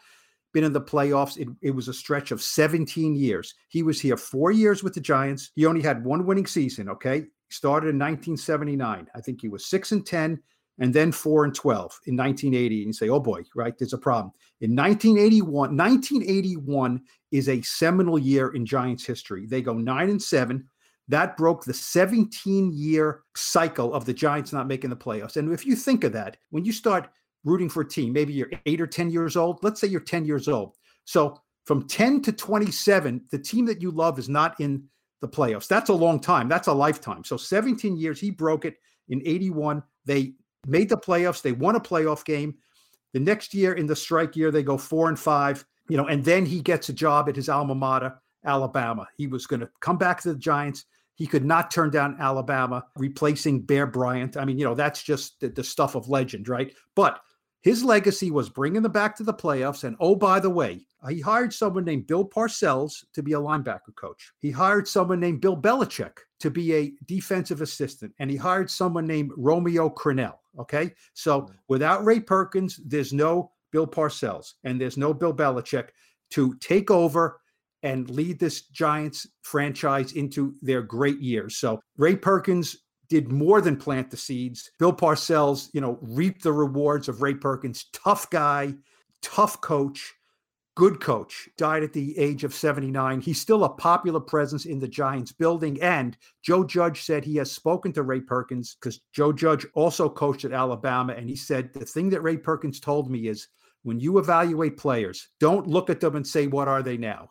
been 0.53 0.63
in 0.63 0.71
the 0.71 0.79
playoffs. 0.79 1.37
It, 1.37 1.49
it 1.61 1.71
was 1.71 1.89
a 1.89 1.93
stretch 1.93 2.31
of 2.31 2.41
17 2.41 3.15
years. 3.15 3.53
He 3.67 3.83
was 3.83 3.99
here 3.99 4.15
four 4.15 4.51
years 4.51 4.81
with 4.81 4.93
the 4.93 5.01
Giants. 5.01 5.51
He 5.55 5.65
only 5.65 5.81
had 5.81 6.05
one 6.05 6.25
winning 6.25 6.47
season. 6.47 6.87
Okay. 6.87 7.25
Started 7.49 7.89
in 7.89 7.99
1979. 7.99 9.07
I 9.13 9.21
think 9.21 9.41
he 9.41 9.49
was 9.49 9.65
six 9.65 9.91
and 9.91 10.05
10 10.05 10.41
and 10.79 10.93
then 10.93 11.11
four 11.11 11.43
and 11.45 11.53
12 11.53 11.99
in 12.05 12.17
1980. 12.17 12.77
And 12.77 12.87
you 12.87 12.93
say, 12.93 13.09
oh 13.09 13.19
boy, 13.19 13.43
right, 13.55 13.77
there's 13.77 13.93
a 13.93 13.97
problem. 13.97 14.31
In 14.61 14.75
1981, 14.75 15.75
1981 15.75 17.01
is 17.31 17.49
a 17.49 17.61
seminal 17.61 18.17
year 18.17 18.49
in 18.53 18.65
Giants 18.65 19.05
history. 19.05 19.45
They 19.45 19.61
go 19.61 19.73
nine 19.73 20.09
and 20.09 20.21
seven. 20.21 20.67
That 21.09 21.37
broke 21.37 21.65
the 21.65 21.73
17 21.73 22.71
year 22.73 23.21
cycle 23.35 23.93
of 23.93 24.05
the 24.05 24.13
Giants 24.13 24.53
not 24.53 24.67
making 24.67 24.89
the 24.89 24.95
playoffs. 24.95 25.37
And 25.37 25.51
if 25.51 25.65
you 25.65 25.75
think 25.75 26.03
of 26.03 26.13
that, 26.13 26.37
when 26.49 26.65
you 26.65 26.71
start 26.71 27.09
rooting 27.43 27.69
for 27.69 27.81
a 27.81 27.87
team, 27.87 28.13
maybe 28.13 28.33
you're 28.33 28.51
eight 28.65 28.81
or 28.81 28.87
10 28.87 29.09
years 29.09 29.35
old, 29.35 29.59
let's 29.63 29.81
say 29.81 29.87
you're 29.87 29.99
10 29.99 30.25
years 30.25 30.47
old. 30.47 30.75
So 31.05 31.37
from 31.65 31.87
10 31.87 32.21
to 32.23 32.31
27, 32.31 33.25
the 33.31 33.39
team 33.39 33.65
that 33.65 33.81
you 33.81 33.91
love 33.91 34.17
is 34.17 34.29
not 34.29 34.59
in 34.59 34.85
the 35.21 35.27
playoffs. 35.27 35.67
That's 35.67 35.89
a 35.89 35.93
long 35.93 36.19
time. 36.19 36.49
That's 36.49 36.67
a 36.67 36.73
lifetime. 36.73 37.23
So 37.23 37.37
17 37.37 37.97
years, 37.97 38.19
he 38.19 38.31
broke 38.31 38.65
it 38.65 38.75
in 39.09 39.21
81. 39.25 39.83
They 40.05 40.33
made 40.65 40.89
the 40.89 40.97
playoffs. 40.97 41.41
They 41.41 41.51
won 41.51 41.75
a 41.75 41.79
playoff 41.79 42.25
game. 42.25 42.55
The 43.13 43.19
next 43.19 43.53
year 43.53 43.73
in 43.73 43.85
the 43.85 43.95
strike 43.95 44.35
year, 44.35 44.51
they 44.51 44.63
go 44.63 44.77
four 44.77 45.09
and 45.09 45.19
five, 45.19 45.65
you 45.89 45.97
know, 45.97 46.07
and 46.07 46.23
then 46.23 46.45
he 46.45 46.61
gets 46.61 46.89
a 46.89 46.93
job 46.93 47.29
at 47.29 47.35
his 47.35 47.49
alma 47.49 47.75
mater, 47.75 48.19
Alabama. 48.45 49.07
He 49.17 49.27
was 49.27 49.45
going 49.45 49.59
to 49.59 49.69
come 49.81 49.97
back 49.97 50.21
to 50.21 50.33
the 50.33 50.39
Giants. 50.39 50.85
He 51.15 51.27
could 51.27 51.45
not 51.45 51.69
turn 51.69 51.91
down 51.91 52.17
Alabama, 52.19 52.85
replacing 52.97 53.61
Bear 53.61 53.85
Bryant. 53.85 54.35
I 54.35 54.45
mean, 54.45 54.57
you 54.57 54.65
know, 54.65 54.73
that's 54.73 55.03
just 55.03 55.39
the, 55.39 55.49
the 55.49 55.63
stuff 55.63 55.95
of 55.95 56.09
legend, 56.09 56.49
right? 56.49 56.73
But 56.95 57.19
his 57.63 57.83
legacy 57.83 58.29
was 58.29 58.49
bringing 58.49 58.81
them 58.81 58.91
back 58.91 59.15
to 59.15 59.23
the 59.23 59.33
playoffs. 59.33 59.85
And 59.85 59.95
oh, 60.01 60.15
by 60.15 60.39
the 60.41 60.49
way, 60.49 60.85
he 61.09 61.21
hired 61.21 61.53
someone 61.53 61.85
named 61.85 62.07
Bill 62.07 62.27
Parcells 62.27 63.05
to 63.13 63.23
be 63.23 63.33
a 63.33 63.39
linebacker 63.39 63.95
coach. 63.95 64.31
He 64.39 64.51
hired 64.51 64.87
someone 64.87 65.21
named 65.21 65.39
Bill 65.41 65.55
Belichick 65.55 66.17
to 66.41 66.51
be 66.51 66.75
a 66.75 66.91
defensive 67.05 67.61
assistant. 67.61 68.13
And 68.19 68.29
he 68.29 68.35
hired 68.35 68.69
someone 68.69 69.07
named 69.07 69.31
Romeo 69.37 69.89
Crennel. 69.89 70.35
Okay. 70.59 70.91
So 71.13 71.41
hmm. 71.41 71.53
without 71.69 72.03
Ray 72.03 72.19
Perkins, 72.19 72.81
there's 72.85 73.13
no 73.13 73.51
Bill 73.71 73.87
Parcells 73.87 74.53
and 74.65 74.79
there's 74.79 74.97
no 74.97 75.13
Bill 75.13 75.33
Belichick 75.33 75.89
to 76.31 76.55
take 76.55 76.91
over 76.91 77.39
and 77.81 78.09
lead 78.09 78.39
this 78.39 78.63
Giants 78.67 79.27
franchise 79.41 80.13
into 80.13 80.53
their 80.61 80.81
great 80.81 81.19
years. 81.19 81.57
So 81.57 81.81
Ray 81.97 82.15
Perkins 82.15 82.77
did 83.13 83.31
more 83.31 83.61
than 83.61 83.77
plant 83.77 84.09
the 84.09 84.17
seeds. 84.17 84.71
Bill 84.79 84.91
Parcells, 84.91 85.69
you 85.71 85.81
know, 85.81 85.99
reaped 86.01 86.41
the 86.41 86.51
rewards 86.51 87.07
of 87.07 87.21
Ray 87.21 87.35
Perkins. 87.35 87.85
Tough 87.93 88.27
guy, 88.31 88.73
tough 89.21 89.61
coach, 89.61 90.15
good 90.73 90.99
coach. 90.99 91.47
Died 91.55 91.83
at 91.83 91.93
the 91.93 92.17
age 92.17 92.43
of 92.43 92.55
79. 92.55 93.21
He's 93.21 93.39
still 93.39 93.65
a 93.65 93.69
popular 93.69 94.19
presence 94.19 94.65
in 94.65 94.79
the 94.79 94.87
Giants 94.87 95.31
building. 95.31 95.79
And 95.79 96.17
Joe 96.41 96.63
Judge 96.63 97.03
said 97.03 97.23
he 97.23 97.35
has 97.35 97.51
spoken 97.51 97.93
to 97.93 98.01
Ray 98.01 98.19
Perkins 98.19 98.77
because 98.79 98.99
Joe 99.11 99.31
Judge 99.31 99.63
also 99.75 100.09
coached 100.09 100.45
at 100.45 100.51
Alabama. 100.51 101.13
And 101.13 101.29
he 101.29 101.35
said, 101.35 101.71
the 101.71 101.85
thing 101.85 102.09
that 102.09 102.23
Ray 102.23 102.37
Perkins 102.37 102.79
told 102.79 103.11
me 103.11 103.27
is 103.27 103.47
when 103.83 103.99
you 103.99 104.17
evaluate 104.17 104.75
players, 104.75 105.27
don't 105.39 105.67
look 105.67 105.91
at 105.91 105.99
them 105.99 106.15
and 106.15 106.25
say, 106.25 106.47
what 106.47 106.67
are 106.67 106.81
they 106.81 106.97
now? 106.97 107.27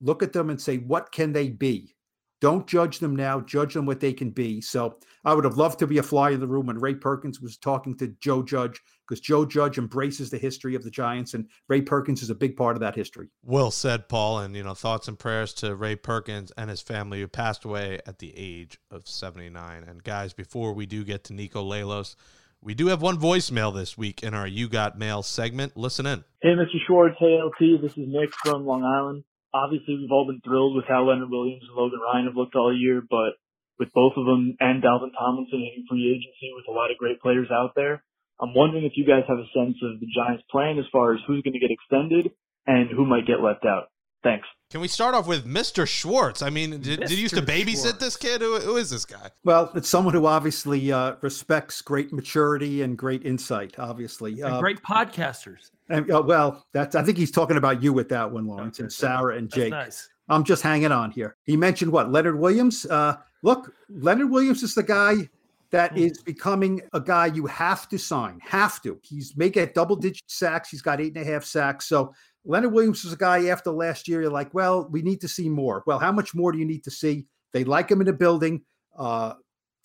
Look 0.00 0.22
at 0.22 0.32
them 0.32 0.48
and 0.48 0.58
say, 0.58 0.78
what 0.78 1.12
can 1.12 1.34
they 1.34 1.50
be? 1.50 1.94
Don't 2.40 2.66
judge 2.66 3.00
them 3.00 3.16
now, 3.16 3.40
judge 3.40 3.74
them 3.74 3.86
what 3.86 4.00
they 4.00 4.12
can 4.12 4.30
be. 4.30 4.60
So 4.60 4.98
I 5.24 5.34
would 5.34 5.44
have 5.44 5.56
loved 5.56 5.78
to 5.80 5.86
be 5.86 5.98
a 5.98 6.02
fly 6.02 6.30
in 6.30 6.40
the 6.40 6.46
room 6.46 6.66
when 6.66 6.78
Ray 6.78 6.94
Perkins 6.94 7.40
was 7.40 7.56
talking 7.56 7.96
to 7.98 8.14
Joe 8.20 8.42
Judge 8.42 8.80
because 9.06 9.20
Joe 9.20 9.44
Judge 9.44 9.78
embraces 9.78 10.30
the 10.30 10.38
history 10.38 10.74
of 10.74 10.84
the 10.84 10.90
Giants 10.90 11.34
and 11.34 11.48
Ray 11.68 11.82
Perkins 11.82 12.22
is 12.22 12.30
a 12.30 12.34
big 12.34 12.56
part 12.56 12.76
of 12.76 12.80
that 12.80 12.94
history. 12.94 13.28
Well 13.42 13.70
said, 13.70 14.08
Paul. 14.08 14.40
And, 14.40 14.54
you 14.54 14.62
know, 14.62 14.74
thoughts 14.74 15.08
and 15.08 15.18
prayers 15.18 15.52
to 15.54 15.74
Ray 15.74 15.96
Perkins 15.96 16.52
and 16.56 16.70
his 16.70 16.80
family 16.80 17.20
who 17.20 17.28
passed 17.28 17.64
away 17.64 17.98
at 18.06 18.18
the 18.18 18.32
age 18.36 18.78
of 18.90 19.08
79. 19.08 19.84
And, 19.84 20.04
guys, 20.04 20.32
before 20.32 20.72
we 20.74 20.86
do 20.86 21.04
get 21.04 21.24
to 21.24 21.32
Niko 21.32 21.66
Lalos, 21.66 22.14
we 22.60 22.74
do 22.74 22.88
have 22.88 23.02
one 23.02 23.18
voicemail 23.18 23.74
this 23.74 23.96
week 23.96 24.22
in 24.22 24.34
our 24.34 24.46
You 24.46 24.68
Got 24.68 24.98
Mail 24.98 25.22
segment. 25.22 25.76
Listen 25.76 26.06
in. 26.06 26.24
Hey, 26.42 26.50
Mr. 26.50 26.76
Schwartz. 26.86 27.16
Hey, 27.18 27.40
LT. 27.40 27.80
This 27.80 27.92
is 27.92 28.06
Nick 28.08 28.30
from 28.44 28.66
Long 28.66 28.84
Island. 28.84 29.24
Obviously, 29.54 29.96
we've 29.96 30.12
all 30.12 30.26
been 30.26 30.40
thrilled 30.44 30.76
with 30.76 30.84
how 30.86 31.08
Leonard 31.08 31.30
Williams 31.30 31.64
and 31.66 31.76
Logan 31.76 32.00
Ryan 32.00 32.26
have 32.26 32.36
looked 32.36 32.54
all 32.54 32.74
year, 32.74 33.00
but 33.00 33.40
with 33.78 33.88
both 33.94 34.12
of 34.16 34.26
them 34.26 34.56
and 34.60 34.82
Dalvin 34.82 35.14
Tomlinson 35.16 35.60
hitting 35.60 35.86
free 35.88 36.10
agency 36.10 36.52
with 36.54 36.68
a 36.68 36.72
lot 36.72 36.90
of 36.90 36.98
great 36.98 37.20
players 37.20 37.48
out 37.50 37.72
there, 37.74 38.02
I'm 38.40 38.54
wondering 38.54 38.84
if 38.84 38.92
you 38.96 39.06
guys 39.06 39.24
have 39.28 39.38
a 39.38 39.48
sense 39.54 39.76
of 39.82 40.00
the 40.00 40.06
Giants' 40.14 40.44
plan 40.50 40.78
as 40.78 40.84
far 40.92 41.14
as 41.14 41.20
who's 41.26 41.42
going 41.42 41.54
to 41.54 41.60
get 41.60 41.70
extended 41.70 42.30
and 42.66 42.90
who 42.90 43.06
might 43.06 43.26
get 43.26 43.40
left 43.40 43.64
out. 43.64 43.88
Thanks. 44.22 44.46
Can 44.70 44.80
we 44.80 44.88
start 44.88 45.14
off 45.14 45.26
with 45.26 45.46
Mr. 45.46 45.86
Schwartz? 45.86 46.42
I 46.42 46.50
mean, 46.50 46.70
did, 46.80 47.00
did 47.00 47.10
you 47.10 47.16
used 47.16 47.34
to 47.34 47.42
babysit 47.42 47.82
Schwartz. 47.82 47.98
this 47.98 48.16
kid? 48.16 48.40
Who, 48.40 48.58
who 48.58 48.76
is 48.76 48.90
this 48.90 49.04
guy? 49.04 49.30
Well, 49.44 49.70
it's 49.74 49.88
someone 49.88 50.12
who 50.12 50.26
obviously 50.26 50.92
uh, 50.92 51.14
respects 51.22 51.80
great 51.80 52.12
maturity 52.12 52.82
and 52.82 52.98
great 52.98 53.24
insight, 53.24 53.78
obviously. 53.78 54.40
And 54.40 54.54
Uh, 54.54 54.60
great 54.60 54.82
podcasters. 54.82 55.70
And, 55.88 56.10
uh, 56.10 56.22
well, 56.24 56.66
that's 56.72 56.94
I 56.94 57.02
think 57.02 57.18
he's 57.18 57.30
talking 57.30 57.56
about 57.56 57.82
you 57.82 57.92
with 57.92 58.08
that 58.10 58.30
one, 58.30 58.46
Lawrence, 58.46 58.76
Okay, 58.78 58.84
and 58.84 58.92
Sarah 58.92 59.36
and 59.36 59.50
Jake. 59.50 59.70
nice. 59.70 60.08
I'm 60.28 60.44
just 60.44 60.62
hanging 60.62 60.92
on 60.92 61.10
here. 61.10 61.36
He 61.44 61.56
mentioned 61.56 61.90
what 61.90 62.12
Leonard 62.12 62.38
Williams. 62.38 62.84
Uh, 62.86 63.16
look, 63.42 63.72
Leonard 63.88 64.30
Williams 64.30 64.62
is 64.62 64.74
the 64.74 64.82
guy 64.82 65.28
that 65.70 65.92
Hmm. 65.92 65.98
is 65.98 66.22
becoming 66.22 66.80
a 66.92 67.00
guy 67.00 67.26
you 67.26 67.46
have 67.46 67.88
to 67.88 67.98
sign. 67.98 68.38
Have 68.42 68.80
to. 68.82 68.98
He's 69.02 69.36
making 69.36 69.70
double 69.74 69.96
digit 69.96 70.24
sacks. 70.30 70.68
He's 70.70 70.82
got 70.82 71.00
eight 71.00 71.14
and 71.16 71.26
a 71.26 71.30
half 71.30 71.44
sacks. 71.44 71.86
So 71.86 72.12
Leonard 72.44 72.72
Williams 72.72 73.04
is 73.04 73.12
a 73.12 73.16
guy 73.16 73.48
after 73.48 73.70
last 73.70 74.06
year. 74.08 74.22
You're 74.22 74.30
like, 74.30 74.52
well, 74.54 74.88
we 74.90 75.02
need 75.02 75.20
to 75.22 75.28
see 75.28 75.48
more. 75.48 75.82
Well, 75.86 75.98
how 75.98 76.12
much 76.12 76.34
more 76.34 76.52
do 76.52 76.58
you 76.58 76.64
need 76.64 76.84
to 76.84 76.90
see? 76.90 77.26
They 77.52 77.64
like 77.64 77.90
him 77.90 78.00
in 78.00 78.06
the 78.06 78.12
building. 78.12 78.62
Uh, 78.96 79.34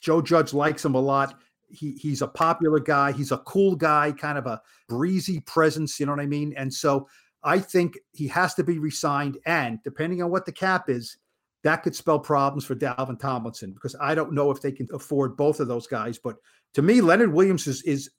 Joe 0.01 0.21
Judge 0.21 0.53
likes 0.53 0.83
him 0.83 0.95
a 0.95 0.99
lot. 1.01 1.39
He, 1.73 1.93
he's 1.93 2.21
a 2.21 2.27
popular 2.27 2.79
guy. 2.79 3.11
He's 3.11 3.31
a 3.31 3.39
cool 3.39 3.75
guy, 3.75 4.11
kind 4.11 4.37
of 4.37 4.45
a 4.45 4.61
breezy 4.87 5.39
presence. 5.41 5.99
You 5.99 6.05
know 6.05 6.11
what 6.11 6.21
I 6.21 6.27
mean? 6.27 6.53
And 6.57 6.73
so 6.73 7.07
I 7.43 7.59
think 7.59 7.97
he 8.11 8.27
has 8.29 8.53
to 8.55 8.63
be 8.63 8.79
resigned. 8.79 9.37
And 9.45 9.79
depending 9.83 10.21
on 10.21 10.31
what 10.31 10.45
the 10.45 10.51
cap 10.51 10.89
is, 10.89 11.17
that 11.63 11.83
could 11.83 11.95
spell 11.95 12.19
problems 12.19 12.65
for 12.65 12.75
Dalvin 12.75 13.19
Tomlinson 13.19 13.71
because 13.71 13.95
I 13.99 14.15
don't 14.15 14.33
know 14.33 14.51
if 14.51 14.61
they 14.61 14.71
can 14.71 14.87
afford 14.93 15.37
both 15.37 15.59
of 15.59 15.67
those 15.67 15.87
guys. 15.87 16.17
But 16.17 16.35
to 16.73 16.81
me, 16.81 17.01
Leonard 17.01 17.33
Williams 17.33 17.67
is, 17.67 17.81
is 17.83 18.09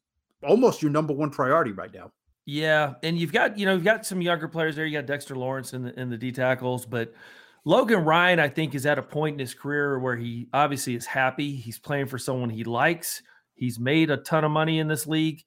almost 0.43 0.83
your 0.83 0.91
number 0.91 1.13
one 1.13 1.31
priority 1.31 1.73
right 1.73 1.93
now. 1.93 2.11
Yeah, 2.47 2.95
and 3.03 3.19
you've 3.19 3.33
got 3.33 3.59
you 3.59 3.65
know 3.65 3.75
you've 3.75 3.85
got 3.85 4.05
some 4.05 4.21
younger 4.21 4.49
players 4.49 4.77
there. 4.77 4.85
You 4.85 4.99
got 4.99 5.07
Dexter 5.07 5.35
Lawrence 5.35 5.73
in 5.73 5.83
the 5.83 5.99
in 5.99 6.11
the 6.11 6.19
D 6.19 6.31
tackles, 6.31 6.85
but 6.85 7.15
Logan 7.65 8.05
Ryan, 8.05 8.39
I 8.39 8.49
think, 8.49 8.75
is 8.75 8.85
at 8.85 8.99
a 8.99 9.03
point 9.03 9.35
in 9.35 9.39
his 9.39 9.55
career 9.55 9.99
where 9.99 10.17
he 10.17 10.49
obviously 10.53 10.95
is 10.95 11.07
happy. 11.07 11.57
He's 11.57 11.79
playing 11.79 12.07
for 12.07 12.19
someone 12.19 12.51
he 12.51 12.65
likes. 12.65 13.23
He's 13.55 13.79
made 13.79 14.11
a 14.11 14.19
ton 14.19 14.45
of 14.45 14.51
money 14.51 14.79
in 14.79 14.89
this 14.89 15.07
league. 15.07 15.43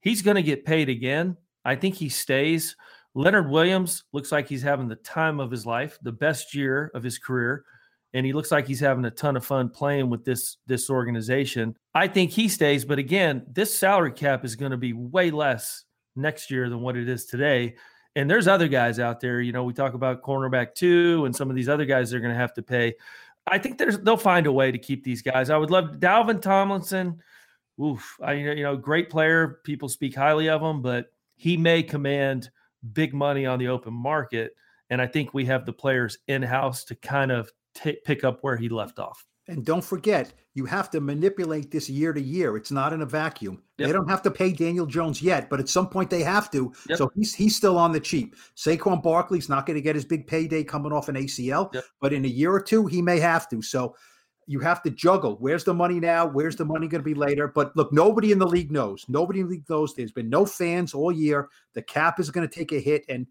He's 0.00 0.22
going 0.22 0.36
to 0.36 0.42
get 0.42 0.64
paid 0.64 0.88
again. 0.88 1.36
I 1.64 1.74
think 1.74 1.94
he 1.96 2.08
stays. 2.08 2.76
Leonard 3.14 3.50
Williams 3.50 4.04
looks 4.12 4.30
like 4.30 4.46
he's 4.46 4.62
having 4.62 4.88
the 4.88 4.96
time 4.96 5.40
of 5.40 5.50
his 5.50 5.64
life, 5.64 5.98
the 6.02 6.12
best 6.12 6.54
year 6.54 6.90
of 6.94 7.02
his 7.02 7.18
career, 7.18 7.64
and 8.12 8.26
he 8.26 8.32
looks 8.32 8.52
like 8.52 8.66
he's 8.66 8.80
having 8.80 9.04
a 9.06 9.10
ton 9.10 9.36
of 9.36 9.44
fun 9.44 9.70
playing 9.70 10.10
with 10.10 10.24
this 10.24 10.58
this 10.66 10.90
organization. 10.90 11.74
I 11.94 12.08
think 12.08 12.30
he 12.30 12.48
stays, 12.48 12.84
but 12.84 12.98
again, 12.98 13.44
this 13.50 13.76
salary 13.76 14.12
cap 14.12 14.44
is 14.44 14.54
going 14.54 14.70
to 14.70 14.76
be 14.76 14.92
way 14.92 15.30
less 15.30 15.84
next 16.14 16.50
year 16.50 16.68
than 16.68 16.80
what 16.80 16.96
it 16.96 17.08
is 17.08 17.26
today. 17.26 17.76
And 18.16 18.30
there's 18.30 18.48
other 18.48 18.68
guys 18.68 18.98
out 18.98 19.20
there, 19.20 19.40
you 19.40 19.52
know, 19.52 19.64
we 19.64 19.72
talk 19.72 19.94
about 19.94 20.22
cornerback 20.22 20.74
two 20.74 21.24
and 21.26 21.34
some 21.34 21.50
of 21.50 21.56
these 21.56 21.68
other 21.68 21.84
guys 21.84 22.10
they're 22.10 22.20
going 22.20 22.32
to 22.32 22.38
have 22.38 22.54
to 22.54 22.62
pay. 22.62 22.94
I 23.46 23.58
think 23.58 23.78
there's 23.78 23.98
they'll 23.98 24.16
find 24.16 24.46
a 24.46 24.52
way 24.52 24.72
to 24.72 24.78
keep 24.78 25.04
these 25.04 25.22
guys. 25.22 25.50
I 25.50 25.56
would 25.56 25.70
love 25.70 25.96
Dalvin 25.98 26.40
Tomlinson. 26.40 27.22
Oof, 27.82 28.16
I 28.22 28.32
you 28.34 28.62
know, 28.62 28.76
great 28.76 29.10
player. 29.10 29.60
People 29.64 29.88
speak 29.88 30.14
highly 30.14 30.48
of 30.48 30.62
him, 30.62 30.82
but 30.82 31.06
he 31.36 31.56
may 31.56 31.82
command 31.82 32.50
big 32.92 33.12
money 33.12 33.46
on 33.46 33.58
the 33.58 33.68
open 33.68 33.92
market. 33.92 34.52
And 34.90 35.02
I 35.02 35.06
think 35.06 35.34
we 35.34 35.44
have 35.46 35.66
the 35.66 35.72
players 35.72 36.18
in 36.28 36.42
house 36.42 36.84
to 36.84 36.94
kind 36.94 37.30
of 37.30 37.50
t- 37.74 37.98
pick 38.04 38.24
up 38.24 38.38
where 38.42 38.56
he 38.56 38.68
left 38.68 38.98
off. 38.98 39.24
And 39.48 39.64
don't 39.64 39.84
forget, 39.84 40.32
you 40.54 40.64
have 40.64 40.90
to 40.90 41.00
manipulate 41.00 41.70
this 41.70 41.88
year 41.88 42.12
to 42.12 42.20
year. 42.20 42.56
It's 42.56 42.72
not 42.72 42.92
in 42.92 43.02
a 43.02 43.06
vacuum. 43.06 43.62
Yep. 43.78 43.86
They 43.86 43.92
don't 43.92 44.08
have 44.08 44.22
to 44.22 44.30
pay 44.30 44.52
Daniel 44.52 44.86
Jones 44.86 45.22
yet, 45.22 45.48
but 45.48 45.60
at 45.60 45.68
some 45.68 45.88
point 45.88 46.10
they 46.10 46.22
have 46.22 46.50
to. 46.50 46.72
Yep. 46.88 46.98
So 46.98 47.12
he's 47.14 47.34
he's 47.34 47.54
still 47.54 47.78
on 47.78 47.92
the 47.92 48.00
cheap. 48.00 48.34
Saquon 48.56 49.02
Barkley's 49.02 49.48
not 49.48 49.66
going 49.66 49.76
to 49.76 49.82
get 49.82 49.94
his 49.94 50.04
big 50.04 50.26
payday 50.26 50.64
coming 50.64 50.92
off 50.92 51.08
an 51.08 51.14
ACL, 51.14 51.72
yep. 51.72 51.84
but 52.00 52.12
in 52.12 52.24
a 52.24 52.28
year 52.28 52.52
or 52.52 52.60
two 52.60 52.86
he 52.86 53.00
may 53.00 53.20
have 53.20 53.48
to. 53.50 53.62
So 53.62 53.94
you 54.46 54.60
have 54.60 54.82
to 54.82 54.90
juggle. 54.90 55.36
Where's 55.40 55.64
the 55.64 55.74
money 55.74 55.98
now? 55.98 56.26
Where's 56.26 56.56
the 56.56 56.64
money 56.64 56.86
going 56.86 57.02
to 57.02 57.04
be 57.04 57.14
later? 57.14 57.48
But 57.48 57.76
look, 57.76 57.92
nobody 57.92 58.30
in 58.30 58.38
the 58.38 58.46
league 58.46 58.70
knows. 58.70 59.04
Nobody 59.08 59.40
in 59.40 59.46
the 59.46 59.52
league 59.52 59.68
knows. 59.68 59.94
There's 59.94 60.12
been 60.12 60.30
no 60.30 60.46
fans 60.46 60.94
all 60.94 61.10
year. 61.10 61.48
The 61.74 61.82
cap 61.82 62.20
is 62.20 62.30
going 62.30 62.48
to 62.48 62.54
take 62.54 62.72
a 62.72 62.78
hit, 62.78 63.04
and 63.08 63.26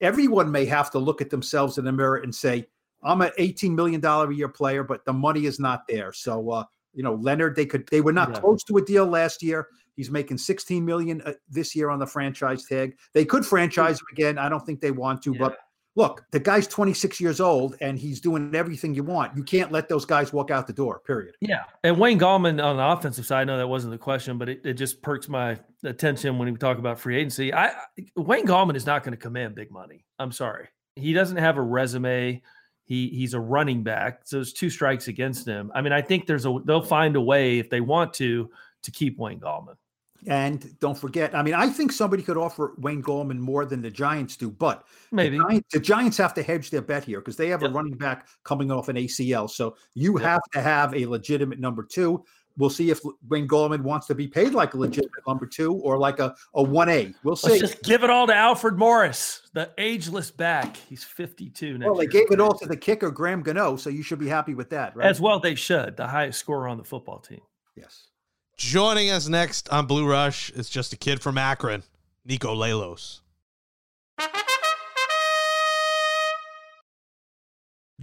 everyone 0.00 0.50
may 0.50 0.64
have 0.66 0.90
to 0.90 0.98
look 0.98 1.20
at 1.20 1.30
themselves 1.30 1.78
in 1.78 1.84
the 1.84 1.92
mirror 1.92 2.16
and 2.16 2.34
say, 2.34 2.66
"I'm 3.04 3.20
an 3.22 3.30
18 3.38 3.74
million 3.74 4.00
dollar 4.00 4.30
a 4.30 4.34
year 4.34 4.48
player, 4.48 4.82
but 4.82 5.04
the 5.04 5.12
money 5.12 5.46
is 5.46 5.60
not 5.60 5.86
there." 5.86 6.12
So, 6.12 6.50
uh, 6.50 6.64
you 6.92 7.04
know, 7.04 7.14
Leonard, 7.14 7.54
they 7.54 7.66
could 7.66 7.86
they 7.88 8.00
were 8.00 8.12
not 8.12 8.30
yeah. 8.30 8.40
close 8.40 8.64
to 8.64 8.76
a 8.78 8.84
deal 8.84 9.06
last 9.06 9.42
year. 9.42 9.68
He's 9.94 10.10
making 10.10 10.38
16 10.38 10.84
million 10.84 11.22
uh, 11.22 11.32
this 11.48 11.74
year 11.74 11.90
on 11.90 11.98
the 11.98 12.06
franchise 12.06 12.64
tag. 12.64 12.96
They 13.14 13.24
could 13.24 13.46
franchise 13.46 14.00
him 14.00 14.06
again. 14.12 14.36
I 14.36 14.48
don't 14.48 14.64
think 14.66 14.80
they 14.80 14.90
want 14.90 15.22
to, 15.22 15.32
yeah. 15.32 15.38
but 15.38 15.58
look, 15.96 16.24
the 16.30 16.38
guy's 16.38 16.68
26 16.68 17.20
years 17.20 17.40
old 17.40 17.76
and 17.80 17.98
he's 17.98 18.20
doing 18.20 18.54
everything 18.54 18.94
you 18.94 19.02
want. 19.02 19.34
You 19.36 19.42
can't 19.42 19.72
let 19.72 19.88
those 19.88 20.04
guys 20.04 20.32
walk 20.32 20.50
out 20.50 20.66
the 20.66 20.72
door, 20.72 21.00
period. 21.00 21.34
Yeah. 21.40 21.64
And 21.82 21.98
Wayne 21.98 22.20
Gallman 22.20 22.62
on 22.62 22.76
the 22.76 22.86
offensive 22.86 23.26
side, 23.26 23.40
I 23.40 23.44
know 23.44 23.56
that 23.56 23.66
wasn't 23.66 23.92
the 23.92 23.98
question, 23.98 24.38
but 24.38 24.48
it, 24.48 24.60
it 24.64 24.74
just 24.74 25.02
perks 25.02 25.28
my 25.28 25.58
attention 25.82 26.38
when 26.38 26.52
we 26.52 26.56
talk 26.58 26.78
about 26.78 27.00
free 27.00 27.16
agency. 27.16 27.52
I 27.52 27.72
Wayne 28.14 28.46
Gallman 28.46 28.76
is 28.76 28.86
not 28.86 29.02
going 29.02 29.12
to 29.12 29.18
command 29.18 29.54
big 29.54 29.70
money. 29.70 30.04
I'm 30.18 30.32
sorry. 30.32 30.68
He 30.94 31.12
doesn't 31.12 31.38
have 31.38 31.56
a 31.56 31.62
resume. 31.62 32.42
He 32.84 33.08
he's 33.08 33.34
a 33.34 33.40
running 33.40 33.82
back. 33.82 34.20
So 34.24 34.36
there's 34.36 34.52
two 34.52 34.70
strikes 34.70 35.08
against 35.08 35.46
him. 35.46 35.72
I 35.74 35.80
mean, 35.80 35.92
I 35.92 36.02
think 36.02 36.26
there's 36.26 36.46
a 36.46 36.58
they'll 36.64 36.82
find 36.82 37.16
a 37.16 37.20
way 37.20 37.58
if 37.58 37.70
they 37.70 37.80
want 37.80 38.12
to 38.14 38.50
to 38.82 38.90
keep 38.90 39.18
Wayne 39.18 39.40
Gallman. 39.40 39.76
And 40.26 40.78
don't 40.80 40.98
forget, 40.98 41.34
I 41.34 41.42
mean, 41.42 41.54
I 41.54 41.68
think 41.68 41.92
somebody 41.92 42.22
could 42.22 42.36
offer 42.36 42.74
Wayne 42.78 43.02
Gallman 43.02 43.38
more 43.38 43.64
than 43.64 43.82
the 43.82 43.90
Giants 43.90 44.36
do, 44.36 44.50
but 44.50 44.84
maybe 45.12 45.38
the 45.38 45.44
Giants, 45.44 45.68
the 45.72 45.80
Giants 45.80 46.16
have 46.18 46.34
to 46.34 46.42
hedge 46.42 46.70
their 46.70 46.82
bet 46.82 47.04
here 47.04 47.20
because 47.20 47.36
they 47.36 47.48
have 47.48 47.62
yep. 47.62 47.70
a 47.70 47.74
running 47.74 47.96
back 47.96 48.28
coming 48.44 48.70
off 48.70 48.88
an 48.88 48.96
ACL. 48.96 49.48
So 49.48 49.76
you 49.94 50.18
yep. 50.18 50.22
have 50.22 50.42
to 50.52 50.60
have 50.60 50.94
a 50.94 51.06
legitimate 51.06 51.60
number 51.60 51.82
two. 51.82 52.24
We'll 52.58 52.70
see 52.70 52.90
if 52.90 53.00
Wayne 53.28 53.46
Gallman 53.46 53.82
wants 53.82 54.06
to 54.06 54.14
be 54.14 54.26
paid 54.26 54.54
like 54.54 54.72
a 54.72 54.78
legitimate 54.78 55.26
number 55.26 55.46
two 55.46 55.74
or 55.74 55.98
like 55.98 56.20
a, 56.20 56.34
a 56.54 56.64
1A. 56.64 57.14
We'll 57.22 57.36
see. 57.36 57.50
Let's 57.50 57.60
just 57.60 57.82
give 57.82 58.02
it 58.02 58.08
all 58.08 58.26
to 58.26 58.34
Alfred 58.34 58.78
Morris, 58.78 59.42
the 59.52 59.70
ageless 59.76 60.30
back. 60.30 60.76
He's 60.88 61.04
52 61.04 61.76
now. 61.78 61.86
Well, 61.86 61.96
they 61.96 62.06
gave 62.06 62.30
it 62.30 62.40
all 62.40 62.54
to 62.54 62.66
the 62.66 62.76
kicker, 62.76 63.10
Graham 63.10 63.42
Gano, 63.42 63.76
so 63.76 63.90
you 63.90 64.02
should 64.02 64.18
be 64.18 64.28
happy 64.28 64.54
with 64.54 64.70
that, 64.70 64.96
right? 64.96 65.06
As 65.06 65.20
well, 65.20 65.38
they 65.38 65.54
should. 65.54 65.98
The 65.98 66.06
highest 66.06 66.38
scorer 66.38 66.66
on 66.66 66.78
the 66.78 66.84
football 66.84 67.18
team. 67.18 67.42
Yes. 67.76 68.08
Joining 68.56 69.10
us 69.10 69.28
next 69.28 69.68
on 69.68 69.84
Blue 69.84 70.06
Rush 70.06 70.48
is 70.50 70.70
just 70.70 70.90
a 70.94 70.96
kid 70.96 71.20
from 71.20 71.36
Akron, 71.36 71.82
Niko 72.26 72.56
Lalos. 72.56 73.20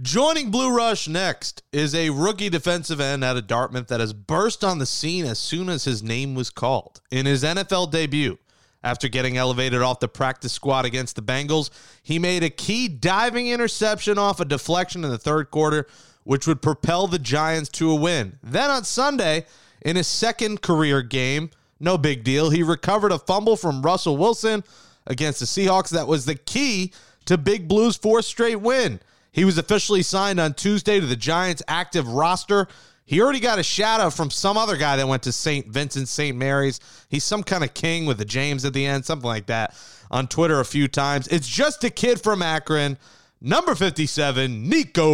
Joining 0.00 0.52
Blue 0.52 0.72
Rush 0.72 1.08
next 1.08 1.64
is 1.72 1.92
a 1.92 2.10
rookie 2.10 2.50
defensive 2.50 3.00
end 3.00 3.24
out 3.24 3.36
of 3.36 3.48
Dartmouth 3.48 3.88
that 3.88 3.98
has 3.98 4.12
burst 4.12 4.62
on 4.62 4.78
the 4.78 4.86
scene 4.86 5.24
as 5.24 5.40
soon 5.40 5.68
as 5.68 5.84
his 5.84 6.04
name 6.04 6.36
was 6.36 6.50
called. 6.50 7.00
In 7.10 7.26
his 7.26 7.42
NFL 7.42 7.90
debut, 7.90 8.38
after 8.84 9.08
getting 9.08 9.36
elevated 9.36 9.82
off 9.82 9.98
the 9.98 10.06
practice 10.06 10.52
squad 10.52 10.84
against 10.84 11.16
the 11.16 11.22
Bengals, 11.22 11.70
he 12.00 12.20
made 12.20 12.44
a 12.44 12.50
key 12.50 12.86
diving 12.86 13.48
interception 13.48 14.18
off 14.18 14.38
a 14.38 14.44
deflection 14.44 15.02
in 15.02 15.10
the 15.10 15.18
third 15.18 15.50
quarter, 15.50 15.88
which 16.22 16.46
would 16.46 16.62
propel 16.62 17.08
the 17.08 17.18
Giants 17.18 17.70
to 17.70 17.90
a 17.90 17.94
win. 17.96 18.38
Then 18.40 18.70
on 18.70 18.84
Sunday, 18.84 19.46
in 19.84 19.96
his 19.96 20.08
second 20.08 20.62
career 20.62 21.02
game. 21.02 21.50
No 21.78 21.98
big 21.98 22.24
deal. 22.24 22.50
He 22.50 22.62
recovered 22.62 23.12
a 23.12 23.18
fumble 23.18 23.56
from 23.56 23.82
Russell 23.82 24.16
Wilson 24.16 24.64
against 25.06 25.40
the 25.40 25.46
Seahawks 25.46 25.90
that 25.90 26.06
was 26.06 26.24
the 26.24 26.34
key 26.34 26.92
to 27.26 27.36
Big 27.36 27.68
Blue's 27.68 27.96
fourth 27.96 28.24
straight 28.24 28.60
win. 28.60 29.00
He 29.32 29.44
was 29.44 29.58
officially 29.58 30.02
signed 30.02 30.40
on 30.40 30.54
Tuesday 30.54 30.98
to 31.00 31.06
the 31.06 31.16
Giants' 31.16 31.62
active 31.68 32.08
roster. 32.08 32.68
He 33.04 33.20
already 33.20 33.40
got 33.40 33.58
a 33.58 33.62
shout 33.62 34.00
out 34.00 34.14
from 34.14 34.30
some 34.30 34.56
other 34.56 34.76
guy 34.76 34.96
that 34.96 35.06
went 35.06 35.24
to 35.24 35.32
St. 35.32 35.66
Vincent, 35.66 36.08
St. 36.08 36.34
Mary's. 36.36 36.80
He's 37.10 37.24
some 37.24 37.42
kind 37.42 37.62
of 37.64 37.74
king 37.74 38.06
with 38.06 38.16
the 38.16 38.24
James 38.24 38.64
at 38.64 38.72
the 38.72 38.86
end, 38.86 39.04
something 39.04 39.28
like 39.28 39.46
that, 39.46 39.74
on 40.10 40.28
Twitter 40.28 40.60
a 40.60 40.64
few 40.64 40.88
times. 40.88 41.28
It's 41.28 41.48
just 41.48 41.84
a 41.84 41.90
kid 41.90 42.22
from 42.22 42.40
Akron, 42.40 42.96
number 43.42 43.74
57, 43.74 44.70
Niko 44.70 45.04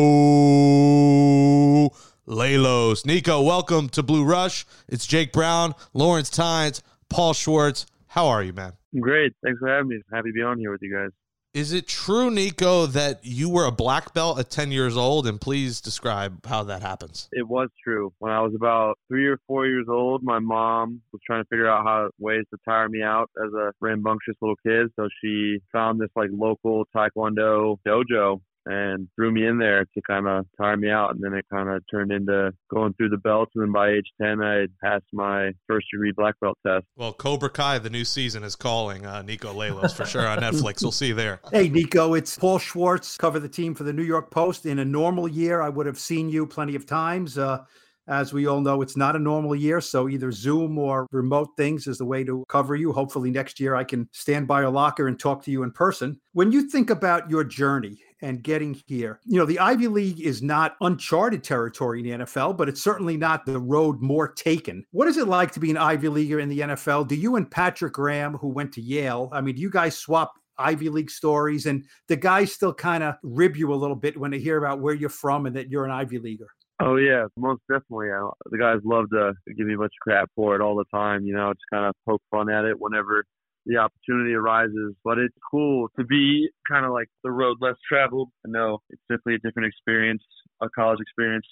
Lalos. 2.31 3.03
Niko, 3.03 3.45
welcome 3.45 3.89
to 3.89 4.05
Blue 4.05 4.23
Rush. 4.23 4.65
It's 4.89 5.05
Jake 5.05 5.33
Brown, 5.33 5.75
Lawrence 5.93 6.31
Tynes, 6.31 6.81
Paul 7.09 7.33
Schwartz. 7.33 7.87
How 8.07 8.29
are 8.29 8.41
you, 8.41 8.53
man? 8.53 8.75
I'm 8.95 9.01
great. 9.01 9.33
Thanks 9.43 9.59
for 9.59 9.69
having 9.69 9.89
me. 9.89 10.01
Happy 10.13 10.29
to 10.29 10.33
be 10.33 10.41
on 10.41 10.57
here 10.57 10.71
with 10.71 10.81
you 10.81 10.95
guys. 10.95 11.11
Is 11.55 11.73
it 11.73 11.89
true, 11.89 12.31
Nico, 12.31 12.87
that 12.87 13.25
you 13.25 13.49
were 13.51 13.65
a 13.65 13.73
black 13.73 14.15
belt 14.15 14.39
at 14.39 14.49
10 14.49 14.71
years 14.71 14.97
old? 14.97 15.27
And 15.27 15.41
please 15.41 15.81
describe 15.81 16.47
how 16.47 16.63
that 16.63 16.83
happens. 16.83 17.29
It 17.33 17.49
was 17.49 17.69
true. 17.83 18.13
When 18.21 18.31
I 18.31 18.41
was 18.43 18.55
about 18.55 18.97
three 19.09 19.27
or 19.27 19.41
four 19.49 19.67
years 19.67 19.87
old, 19.89 20.23
my 20.23 20.39
mom 20.39 21.01
was 21.13 21.21
trying 21.27 21.43
to 21.43 21.49
figure 21.49 21.69
out 21.69 21.85
how 21.85 22.11
ways 22.21 22.45
to 22.55 22.59
tire 22.65 22.89
me 22.89 23.03
out 23.03 23.29
as 23.45 23.53
a 23.55 23.73
rambunctious 23.81 24.37
little 24.41 24.55
kid. 24.65 24.93
So 24.95 25.09
she 25.21 25.59
found 25.73 26.01
this 26.01 26.11
like 26.15 26.31
local 26.33 26.85
Taekwondo 26.95 27.79
dojo 27.85 28.41
and 28.71 29.09
threw 29.17 29.31
me 29.33 29.47
in 29.47 29.59
there 29.59 29.85
to 29.85 30.03
kind 30.07 30.27
of 30.29 30.47
tire 30.57 30.77
me 30.77 30.91
out. 30.91 31.15
And 31.15 31.23
then 31.23 31.35
it 31.35 31.45
kind 31.53 31.69
of 31.69 31.83
turned 31.91 32.13
into 32.13 32.53
going 32.73 32.95
through 32.95 33.09
the 33.11 33.19
belts. 33.19 33.53
And 33.55 33.65
then 33.65 33.73
by 33.73 33.91
age 33.91 34.07
10, 34.23 34.41
I 34.43 34.61
had 34.61 34.71
passed 34.83 35.07
my 35.13 35.53
first 35.67 35.89
degree 35.93 36.13
black 36.13 36.35
belt 36.41 36.59
test. 36.67 36.87
Well, 36.97 37.13
Cobra 37.13 37.51
Kai, 37.51 37.79
the 37.79 37.91
new 37.91 38.05
season, 38.05 38.45
is 38.45 38.57
calling 38.57 39.05
uh, 39.05 39.23
Niko 39.23 39.55
Lalos 39.55 39.95
for 39.95 40.05
sure 40.05 40.27
on 40.27 40.39
Netflix. 40.41 40.83
We'll 40.83 40.93
see 40.93 41.09
you 41.09 41.15
there. 41.15 41.41
Hey, 41.51 41.69
Niko, 41.69 42.17
it's 42.17 42.39
Paul 42.39 42.59
Schwartz, 42.59 43.17
cover 43.17 43.41
the 43.41 43.49
team 43.49 43.75
for 43.75 43.85
the 43.85 43.93
New 43.93 44.05
York 44.05 44.31
Post. 44.31 44.67
In 44.67 44.79
a 44.79 44.85
normal 44.85 45.27
year, 45.27 45.61
I 45.61 45.69
would 45.69 45.87
have 45.87 45.99
seen 45.99 46.29
you 46.29 46.47
plenty 46.47 46.77
of 46.77 46.87
times. 46.87 47.39
Uh, 47.39 47.65
as 48.09 48.33
we 48.33 48.47
all 48.47 48.61
know, 48.61 48.83
it's 48.83 48.97
not 48.97 49.15
a 49.15 49.19
normal 49.21 49.55
year. 49.55 49.81
So 49.81 50.09
either 50.09 50.33
Zoom 50.33 50.79
or 50.79 51.07
remote 51.13 51.51
things 51.57 51.87
is 51.87 51.99
the 51.99 52.05
way 52.05 52.25
to 52.25 52.45
cover 52.49 52.75
you. 52.75 52.93
Hopefully, 52.93 53.31
next 53.31 53.61
year 53.61 53.77
I 53.77 53.85
can 53.85 54.09
stand 54.13 54.49
by 54.49 54.63
a 54.63 54.71
locker 54.71 55.07
and 55.07 55.19
talk 55.19 55.45
to 55.45 55.51
you 55.51 55.63
in 55.63 55.71
person. 55.71 56.21
When 56.33 56.51
you 56.51 56.69
think 56.69 56.91
about 56.91 57.31
your 57.31 57.45
journey 57.45 57.99
and 58.23 58.43
getting 58.43 58.81
here, 58.87 59.21
you 59.25 59.39
know, 59.39 59.47
the 59.47 59.59
Ivy 59.59 59.89
League 59.89 60.21
is 60.21 60.43
not 60.43 60.77
uncharted 60.81 61.43
territory 61.43 62.01
in 62.01 62.07
the 62.07 62.25
NFL, 62.25 62.57
but 62.57 62.69
it's 62.69 62.83
certainly 62.83 63.17
not 63.17 63.47
the 63.47 63.59
road 63.59 64.01
more 64.01 64.29
taken. 64.29 64.85
What 64.91 65.09
is 65.09 65.17
it 65.17 65.29
like 65.29 65.53
to 65.53 65.61
be 65.61 65.71
an 65.71 65.77
Ivy 65.77 66.09
Leaguer 66.09 66.41
in 66.41 66.49
the 66.49 66.61
NFL? 66.61 67.09
Do 67.09 67.15
you 67.15 67.37
and 67.37 67.51
Patrick 67.51 67.95
Graham, 67.95 68.35
who 68.35 68.49
went 68.49 68.73
to 68.75 68.81
Yale, 68.81 69.31
I 69.33 69.41
mean, 69.41 69.57
do 69.57 69.63
you 69.63 69.71
guys 69.71 69.97
swap 69.97 70.33
Ivy 70.59 70.91
League 70.91 71.11
stories 71.11 71.67
and 71.67 71.85
the 72.09 72.17
guys 72.17 72.53
still 72.53 72.75
kind 72.75 73.03
of 73.03 73.15
rib 73.23 73.57
you 73.57 73.73
a 73.73 73.77
little 73.77 73.97
bit 73.97 74.19
when 74.19 74.31
they 74.31 74.39
hear 74.39 74.59
about 74.59 74.81
where 74.81 74.95
you're 74.95 75.09
from 75.09 75.47
and 75.47 75.57
that 75.57 75.71
you're 75.71 75.85
an 75.85 75.91
Ivy 75.91 76.19
Leaguer? 76.19 76.49
Oh 76.83 76.97
yeah, 76.97 77.27
most 77.37 77.61
definitely. 77.71 78.09
the 78.51 78.59
guys 78.59 78.79
love 78.85 79.11
to 79.11 79.35
give 79.55 79.67
me 79.67 79.75
a 79.75 79.79
bunch 79.79 79.93
of 80.01 80.03
crap 80.03 80.31
for 80.35 80.55
it 80.55 80.63
all 80.63 80.77
the 80.77 80.87
time. 80.87 81.27
You 81.27 81.35
know, 81.35 81.53
just 81.53 81.65
kind 81.71 81.85
of 81.85 81.95
poke 82.07 82.23
fun 82.31 82.51
at 82.51 82.65
it 82.65 82.79
whenever 82.79 83.25
the 83.67 83.77
opportunity 83.77 84.35
arises. 84.35 84.95
But 85.05 85.19
it's 85.19 85.35
cool 85.51 85.89
to 85.99 86.05
be 86.05 86.49
kind 86.71 86.85
of 86.85 86.93
like 86.93 87.09
the 87.23 87.31
road 87.31 87.59
less 87.61 87.77
traveled. 87.89 88.31
I 88.47 88.51
know 88.51 88.79
it's 88.91 89.03
definitely 89.09 89.35
a 89.35 89.49
different 89.49 89.69
experience, 89.69 90.23
a 90.61 90.69
college 90.71 91.01
experience, 91.01 91.47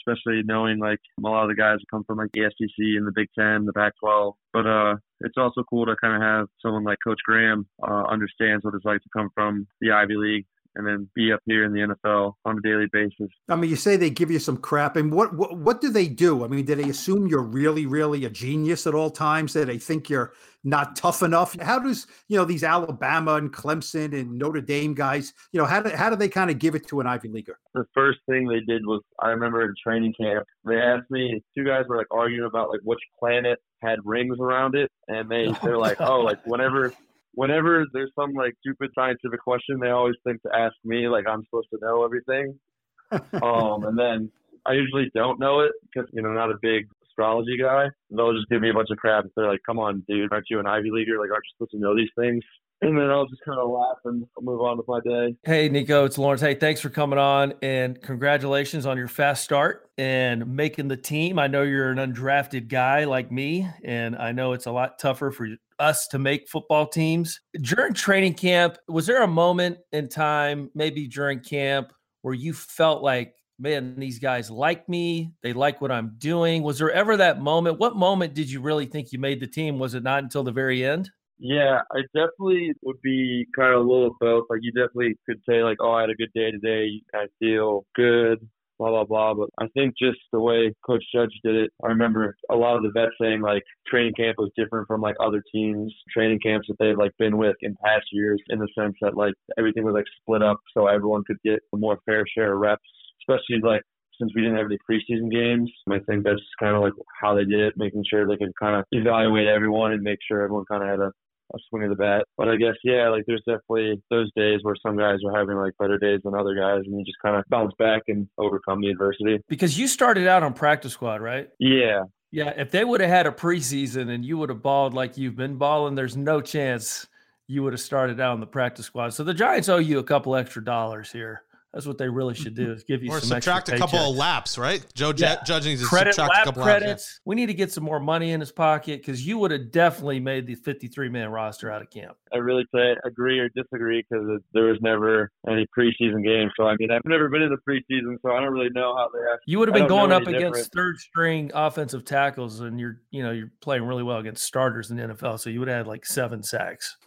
especially 0.00 0.42
knowing 0.44 0.78
like 0.78 1.00
a 1.18 1.28
lot 1.28 1.44
of 1.44 1.48
the 1.48 1.54
guys 1.54 1.78
that 1.78 1.90
come 1.90 2.04
from 2.04 2.18
like 2.18 2.30
the 2.32 2.42
SEC 2.42 2.78
and 2.78 3.06
the 3.06 3.12
Big 3.14 3.28
Ten, 3.38 3.64
the 3.64 3.72
Pac-12. 3.72 4.34
But 4.52 4.66
uh, 4.66 4.96
it's 5.20 5.36
also 5.36 5.62
cool 5.68 5.86
to 5.86 5.96
kind 6.00 6.14
of 6.14 6.22
have 6.22 6.46
someone 6.60 6.84
like 6.84 6.98
Coach 7.04 7.20
Graham 7.24 7.66
uh, 7.82 8.04
understands 8.10 8.64
what 8.64 8.74
it's 8.74 8.84
like 8.84 9.02
to 9.02 9.08
come 9.16 9.30
from 9.34 9.66
the 9.80 9.92
Ivy 9.92 10.16
League 10.16 10.46
and 10.76 10.86
then 10.86 11.08
be 11.14 11.32
up 11.32 11.40
here 11.46 11.64
in 11.64 11.72
the 11.72 11.80
NFL 11.80 12.34
on 12.44 12.58
a 12.58 12.60
daily 12.60 12.86
basis. 12.92 13.28
I 13.48 13.56
mean, 13.56 13.70
you 13.70 13.76
say 13.76 13.96
they 13.96 14.10
give 14.10 14.30
you 14.30 14.38
some 14.38 14.58
crap, 14.58 14.96
and 14.96 15.12
what 15.12 15.34
what, 15.34 15.56
what 15.56 15.80
do 15.80 15.90
they 15.90 16.06
do? 16.06 16.44
I 16.44 16.48
mean, 16.48 16.64
do 16.64 16.74
they 16.74 16.88
assume 16.88 17.26
you're 17.26 17.42
really, 17.42 17.86
really 17.86 18.24
a 18.24 18.30
genius 18.30 18.86
at 18.86 18.94
all 18.94 19.10
times? 19.10 19.54
Do 19.54 19.64
they 19.64 19.78
think 19.78 20.08
you're 20.08 20.32
not 20.62 20.96
tough 20.96 21.22
enough? 21.22 21.58
How 21.60 21.78
does 21.78 22.06
you 22.28 22.36
know 22.36 22.44
these 22.44 22.62
Alabama 22.62 23.34
and 23.34 23.52
Clemson 23.52 24.12
and 24.12 24.38
Notre 24.38 24.60
Dame 24.60 24.94
guys? 24.94 25.32
You 25.52 25.60
know, 25.60 25.66
how 25.66 25.80
do 25.80 25.90
how 25.90 26.10
do 26.10 26.16
they 26.16 26.28
kind 26.28 26.50
of 26.50 26.58
give 26.58 26.74
it 26.74 26.86
to 26.88 27.00
an 27.00 27.06
Ivy 27.06 27.28
leaguer? 27.28 27.58
The 27.74 27.84
first 27.94 28.18
thing 28.28 28.46
they 28.46 28.60
did 28.60 28.84
was 28.86 29.00
I 29.20 29.28
remember 29.28 29.64
in 29.64 29.74
training 29.82 30.14
camp 30.20 30.46
they 30.64 30.76
asked 30.76 31.10
me 31.10 31.42
two 31.56 31.64
guys 31.64 31.84
were 31.88 31.96
like 31.96 32.08
arguing 32.10 32.46
about 32.46 32.70
like 32.70 32.80
which 32.84 33.00
planet 33.18 33.58
had 33.82 33.98
rings 34.04 34.38
around 34.40 34.74
it, 34.74 34.90
and 35.08 35.30
they 35.30 35.46
Oh, 35.56 35.58
they're 35.62 35.78
like, 35.78 36.00
oh, 36.00 36.20
like 36.20 36.44
whenever 36.46 36.92
whenever 37.36 37.84
there's 37.92 38.10
some 38.18 38.32
like 38.32 38.54
stupid 38.60 38.90
scientific 38.94 39.40
question, 39.40 39.78
they 39.78 39.90
always 39.90 40.16
think 40.24 40.42
to 40.42 40.50
ask 40.54 40.74
me 40.84 41.08
like 41.08 41.26
I'm 41.28 41.44
supposed 41.44 41.68
to 41.72 41.78
know 41.80 42.04
everything. 42.04 42.58
um, 43.12 43.84
and 43.84 43.96
then 43.96 44.32
I 44.66 44.72
usually 44.72 45.10
don't 45.14 45.38
know 45.38 45.60
it 45.60 45.70
because 45.82 46.10
you 46.12 46.22
know 46.22 46.32
not 46.32 46.50
a 46.50 46.58
big 46.60 46.88
astrology 47.06 47.56
guy. 47.56 47.86
They'll 48.10 48.34
just 48.34 48.48
give 48.48 48.60
me 48.60 48.70
a 48.70 48.74
bunch 48.74 48.88
of 48.90 48.98
crap. 48.98 49.26
They're 49.36 49.48
like, 49.48 49.60
"Come 49.64 49.78
on, 49.78 50.02
dude, 50.08 50.32
aren't 50.32 50.46
you 50.50 50.58
an 50.58 50.66
Ivy 50.66 50.90
leaguer? 50.90 51.20
Like, 51.20 51.30
aren't 51.30 51.44
you 51.44 51.54
supposed 51.56 51.70
to 51.72 51.78
know 51.78 51.94
these 51.94 52.10
things?" 52.18 52.42
And 52.82 52.98
then 52.98 53.10
I'll 53.10 53.26
just 53.26 53.42
kind 53.42 53.58
of 53.58 53.70
laugh 53.70 53.96
and 54.04 54.26
move 54.40 54.60
on 54.60 54.76
with 54.76 54.86
my 54.86 55.00
day. 55.00 55.34
Hey, 55.44 55.70
Niko, 55.70 56.04
it's 56.04 56.18
Lawrence. 56.18 56.42
Hey, 56.42 56.54
thanks 56.54 56.80
for 56.80 56.90
coming 56.90 57.18
on 57.18 57.54
and 57.62 58.00
congratulations 58.02 58.84
on 58.84 58.98
your 58.98 59.08
fast 59.08 59.42
start 59.42 59.90
and 59.96 60.46
making 60.54 60.88
the 60.88 60.96
team. 60.96 61.38
I 61.38 61.46
know 61.46 61.62
you're 61.62 61.90
an 61.90 61.96
undrafted 61.96 62.68
guy 62.68 63.04
like 63.04 63.32
me, 63.32 63.66
and 63.82 64.14
I 64.14 64.32
know 64.32 64.52
it's 64.52 64.66
a 64.66 64.72
lot 64.72 64.98
tougher 64.98 65.30
for 65.30 65.48
us 65.78 66.06
to 66.08 66.18
make 66.18 66.50
football 66.50 66.86
teams. 66.86 67.40
During 67.62 67.94
training 67.94 68.34
camp, 68.34 68.76
was 68.88 69.06
there 69.06 69.22
a 69.22 69.28
moment 69.28 69.78
in 69.92 70.10
time, 70.10 70.70
maybe 70.74 71.08
during 71.08 71.40
camp, 71.40 71.94
where 72.20 72.34
you 72.34 72.52
felt 72.52 73.02
like, 73.02 73.34
man, 73.58 73.98
these 73.98 74.18
guys 74.18 74.50
like 74.50 74.86
me? 74.86 75.32
They 75.42 75.54
like 75.54 75.80
what 75.80 75.90
I'm 75.90 76.14
doing. 76.18 76.62
Was 76.62 76.78
there 76.78 76.92
ever 76.92 77.16
that 77.16 77.40
moment? 77.40 77.78
What 77.78 77.96
moment 77.96 78.34
did 78.34 78.50
you 78.50 78.60
really 78.60 78.84
think 78.84 79.12
you 79.12 79.18
made 79.18 79.40
the 79.40 79.46
team? 79.46 79.78
Was 79.78 79.94
it 79.94 80.02
not 80.02 80.22
until 80.22 80.44
the 80.44 80.52
very 80.52 80.84
end? 80.84 81.10
Yeah, 81.38 81.80
I 81.92 82.00
definitely 82.14 82.72
would 82.82 83.00
be 83.02 83.46
kind 83.54 83.74
of 83.74 83.80
a 83.80 83.88
little 83.88 84.16
both. 84.20 84.44
Like 84.48 84.60
you 84.62 84.72
definitely 84.72 85.16
could 85.28 85.40
say 85.48 85.62
like, 85.62 85.76
"Oh, 85.80 85.92
I 85.92 86.02
had 86.02 86.10
a 86.10 86.14
good 86.14 86.32
day 86.34 86.50
today. 86.50 87.02
I 87.14 87.26
feel 87.38 87.84
good." 87.94 88.38
Blah 88.78 88.90
blah 88.90 89.04
blah. 89.04 89.34
But 89.34 89.50
I 89.60 89.68
think 89.74 89.94
just 89.98 90.18
the 90.32 90.40
way 90.40 90.72
Coach 90.86 91.04
Judge 91.14 91.32
did 91.44 91.54
it, 91.56 91.70
I 91.84 91.88
remember 91.88 92.34
a 92.50 92.56
lot 92.56 92.76
of 92.76 92.82
the 92.82 92.90
vets 92.90 93.12
saying 93.20 93.40
like 93.42 93.62
training 93.86 94.14
camp 94.14 94.36
was 94.38 94.50
different 94.56 94.86
from 94.86 95.00
like 95.02 95.16
other 95.20 95.42
teams 95.54 95.94
training 96.10 96.40
camps 96.40 96.68
that 96.68 96.76
they've 96.78 96.96
like 96.96 97.12
been 97.18 97.36
with 97.38 97.56
in 97.60 97.74
past 97.84 98.06
years, 98.12 98.40
in 98.48 98.58
the 98.58 98.68
sense 98.78 98.94
that 99.02 99.16
like 99.16 99.34
everything 99.58 99.84
was 99.84 99.94
like 99.94 100.04
split 100.20 100.42
up 100.42 100.58
so 100.74 100.86
everyone 100.86 101.22
could 101.26 101.38
get 101.44 101.60
a 101.74 101.76
more 101.76 101.98
fair 102.06 102.24
share 102.34 102.52
of 102.54 102.60
reps, 102.60 102.82
especially 103.22 103.60
like 103.62 103.82
since 104.18 104.32
we 104.34 104.40
didn't 104.42 104.56
have 104.56 104.66
any 104.66 104.78
preseason 104.90 105.30
games. 105.30 105.70
I 105.90 105.98
think 106.08 106.24
that's 106.24 106.40
kind 106.60 106.74
of 106.76 106.82
like 106.82 106.94
how 107.20 107.34
they 107.34 107.44
did 107.44 107.60
it, 107.60 107.74
making 107.76 108.04
sure 108.08 108.26
they 108.26 108.36
could 108.38 108.52
kind 108.60 108.76
of 108.76 108.84
evaluate 108.92 109.46
everyone 109.48 109.92
and 109.92 110.02
make 110.02 110.18
sure 110.26 110.42
everyone 110.42 110.64
kind 110.70 110.82
of 110.82 110.88
had 110.88 111.00
a 111.00 111.12
a 111.54 111.58
swing 111.68 111.84
of 111.84 111.90
the 111.90 111.96
bat. 111.96 112.24
But 112.36 112.48
I 112.48 112.56
guess 112.56 112.74
yeah, 112.84 113.08
like 113.08 113.24
there's 113.26 113.42
definitely 113.46 114.02
those 114.10 114.30
days 114.36 114.60
where 114.62 114.74
some 114.84 114.96
guys 114.96 115.18
are 115.26 115.36
having 115.36 115.56
like 115.56 115.72
better 115.78 115.98
days 115.98 116.20
than 116.24 116.34
other 116.34 116.54
guys, 116.54 116.82
and 116.84 116.98
you 116.98 117.04
just 117.04 117.18
kind 117.22 117.36
of 117.36 117.44
bounce 117.48 117.72
back 117.78 118.02
and 118.08 118.28
overcome 118.38 118.80
the 118.80 118.88
adversity. 118.88 119.38
Because 119.48 119.78
you 119.78 119.86
started 119.88 120.26
out 120.26 120.42
on 120.42 120.52
practice 120.54 120.92
squad, 120.92 121.20
right? 121.20 121.48
Yeah, 121.58 122.04
Yeah, 122.30 122.52
if 122.56 122.70
they 122.70 122.84
would 122.84 123.00
have 123.00 123.10
had 123.10 123.26
a 123.26 123.32
preseason 123.32 124.10
and 124.10 124.24
you 124.24 124.38
would 124.38 124.48
have 124.48 124.62
balled 124.62 124.94
like 124.94 125.16
you've 125.16 125.36
been 125.36 125.56
balling, 125.56 125.94
there's 125.94 126.16
no 126.16 126.40
chance 126.40 127.06
you 127.48 127.62
would 127.62 127.72
have 127.72 127.80
started 127.80 128.20
out 128.20 128.32
on 128.32 128.40
the 128.40 128.46
practice 128.46 128.86
squad. 128.86 129.10
So 129.10 129.22
the 129.22 129.34
Giants 129.34 129.68
owe 129.68 129.78
you 129.78 129.98
a 129.98 130.04
couple 130.04 130.34
extra 130.34 130.64
dollars 130.64 131.12
here. 131.12 131.42
That's 131.76 131.84
what 131.86 131.98
they 131.98 132.08
really 132.08 132.32
should 132.34 132.54
do 132.54 132.72
is 132.72 132.84
give 132.84 133.02
you 133.02 133.10
Or 133.10 133.20
some 133.20 133.28
subtract 133.28 133.68
a 133.68 133.72
extra 133.72 133.86
couple 133.86 134.10
of 134.10 134.16
laps, 134.16 134.56
right? 134.56 134.82
Joe 134.94 135.12
Ju- 135.12 135.24
Yeah. 135.24 135.44
Judge 135.44 135.66
needs 135.66 135.82
to 135.82 135.86
credit 135.86 136.14
subtract 136.14 136.32
a 136.32 136.38
lap 136.38 136.44
couple 136.46 136.62
laps. 136.62 136.72
yeah. 136.72 136.78
credits. 136.86 137.20
We 137.26 137.34
need 137.36 137.46
to 137.46 137.54
get 137.54 137.70
some 137.70 137.84
more 137.84 138.00
money 138.00 138.30
in 138.30 138.40
his 138.40 138.50
pocket 138.50 139.00
because 139.02 139.26
you 139.26 139.36
would 139.36 139.50
have 139.50 139.70
definitely 139.72 140.18
made 140.20 140.46
the 140.46 140.54
53 140.54 141.10
man 141.10 141.28
roster 141.28 141.70
out 141.70 141.82
of 141.82 141.90
camp. 141.90 142.16
I 142.32 142.38
really 142.38 142.64
say 142.74 142.96
agree 143.04 143.38
or 143.38 143.50
disagree 143.50 144.04
because 144.08 144.40
there 144.54 144.64
was 144.64 144.78
never 144.80 145.30
any 145.46 145.66
preseason 145.78 146.24
games. 146.24 146.50
So 146.56 146.66
I 146.66 146.76
mean, 146.78 146.90
I've 146.90 147.02
never 147.04 147.28
been 147.28 147.42
in 147.42 147.50
the 147.50 147.58
preseason, 147.68 148.16
so 148.22 148.32
I 148.34 148.40
don't 148.40 148.52
really 148.54 148.70
know 148.70 148.96
how 148.96 149.08
they 149.12 149.18
actually. 149.20 149.42
You 149.52 149.58
would 149.58 149.68
have 149.68 149.74
been 149.74 149.86
going 149.86 150.12
up 150.12 150.22
against 150.22 150.40
difference. 150.42 150.68
third 150.74 150.98
string 150.98 151.50
offensive 151.54 152.06
tackles, 152.06 152.60
and 152.60 152.80
you're 152.80 153.02
you 153.10 153.22
know 153.22 153.32
you're 153.32 153.52
playing 153.60 153.84
really 153.84 154.02
well 154.02 154.16
against 154.18 154.44
starters 154.44 154.90
in 154.90 154.96
the 154.96 155.02
NFL. 155.14 155.38
So 155.40 155.50
you 155.50 155.58
would 155.60 155.68
have 155.68 155.76
had 155.76 155.86
like 155.86 156.06
seven 156.06 156.42
sacks. 156.42 156.96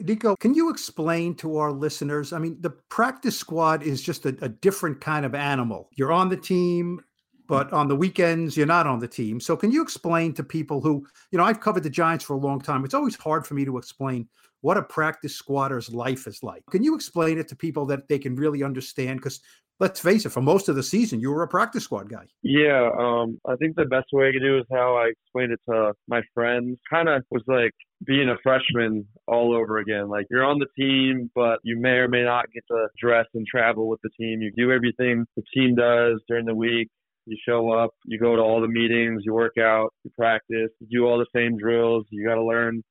Niko, 0.00 0.38
can 0.38 0.54
you 0.54 0.70
explain 0.70 1.34
to 1.36 1.56
our 1.58 1.72
listeners? 1.72 2.32
I 2.32 2.38
mean, 2.38 2.58
the 2.60 2.70
practice 2.70 3.36
squad 3.36 3.82
is 3.82 3.95
just 4.02 4.26
a, 4.26 4.36
a 4.42 4.48
different 4.48 5.00
kind 5.00 5.24
of 5.24 5.34
animal. 5.34 5.88
You're 5.96 6.12
on 6.12 6.28
the 6.28 6.36
team, 6.36 7.00
but 7.48 7.72
on 7.72 7.88
the 7.88 7.96
weekends, 7.96 8.56
you're 8.56 8.66
not 8.66 8.86
on 8.86 8.98
the 8.98 9.08
team. 9.08 9.40
So, 9.40 9.56
can 9.56 9.70
you 9.70 9.82
explain 9.82 10.32
to 10.34 10.44
people 10.44 10.80
who, 10.80 11.06
you 11.30 11.38
know, 11.38 11.44
I've 11.44 11.60
covered 11.60 11.82
the 11.82 11.90
Giants 11.90 12.24
for 12.24 12.34
a 12.34 12.40
long 12.40 12.60
time. 12.60 12.84
It's 12.84 12.94
always 12.94 13.16
hard 13.16 13.46
for 13.46 13.54
me 13.54 13.64
to 13.64 13.78
explain 13.78 14.28
what 14.62 14.76
a 14.76 14.82
practice 14.82 15.36
squatter's 15.36 15.92
life 15.92 16.26
is 16.26 16.42
like. 16.42 16.64
Can 16.70 16.82
you 16.82 16.94
explain 16.94 17.38
it 17.38 17.48
to 17.48 17.56
people 17.56 17.86
that 17.86 18.08
they 18.08 18.18
can 18.18 18.34
really 18.34 18.62
understand? 18.62 19.20
Because 19.20 19.40
let's 19.78 20.00
face 20.00 20.26
it, 20.26 20.30
for 20.30 20.40
most 20.40 20.68
of 20.68 20.76
the 20.76 20.82
season, 20.82 21.20
you 21.20 21.30
were 21.30 21.42
a 21.42 21.48
practice 21.48 21.84
squad 21.84 22.08
guy. 22.08 22.26
Yeah, 22.42 22.90
um, 22.98 23.38
I 23.46 23.56
think 23.56 23.76
the 23.76 23.84
best 23.84 24.06
way 24.12 24.28
I 24.28 24.32
could 24.32 24.42
do 24.42 24.58
is 24.58 24.64
how 24.72 24.96
I 24.96 25.08
explained 25.08 25.52
it 25.52 25.60
to 25.68 25.92
my 26.08 26.22
friends. 26.34 26.78
Kind 26.90 27.08
of 27.08 27.22
was 27.30 27.42
like 27.46 27.74
being 28.04 28.28
a 28.28 28.36
freshman 28.42 29.06
all 29.26 29.54
over 29.54 29.78
again. 29.78 30.08
Like 30.08 30.26
you're 30.30 30.44
on 30.44 30.58
the 30.58 30.66
team, 30.78 31.30
but 31.34 31.58
you 31.62 31.78
may 31.78 31.90
or 31.90 32.08
may 32.08 32.22
not 32.22 32.46
get 32.52 32.64
to 32.68 32.88
dress 33.00 33.26
and 33.34 33.46
travel 33.46 33.88
with 33.88 34.00
the 34.02 34.10
team. 34.18 34.42
You 34.42 34.52
do 34.56 34.70
everything 34.70 35.24
the 35.36 35.42
team 35.54 35.74
does 35.74 36.20
during 36.28 36.46
the 36.46 36.54
week. 36.54 36.88
You 37.26 37.36
show 37.48 37.72
up, 37.72 37.90
you 38.04 38.20
go 38.20 38.36
to 38.36 38.42
all 38.42 38.60
the 38.60 38.68
meetings, 38.68 39.22
you 39.24 39.34
work 39.34 39.58
out, 39.58 39.92
you 40.04 40.10
practice, 40.16 40.70
you 40.78 40.86
do 40.90 41.06
all 41.06 41.18
the 41.18 41.26
same 41.34 41.58
drills. 41.58 42.06
You 42.10 42.24
got 42.24 42.36
to 42.36 42.44
learn 42.44 42.82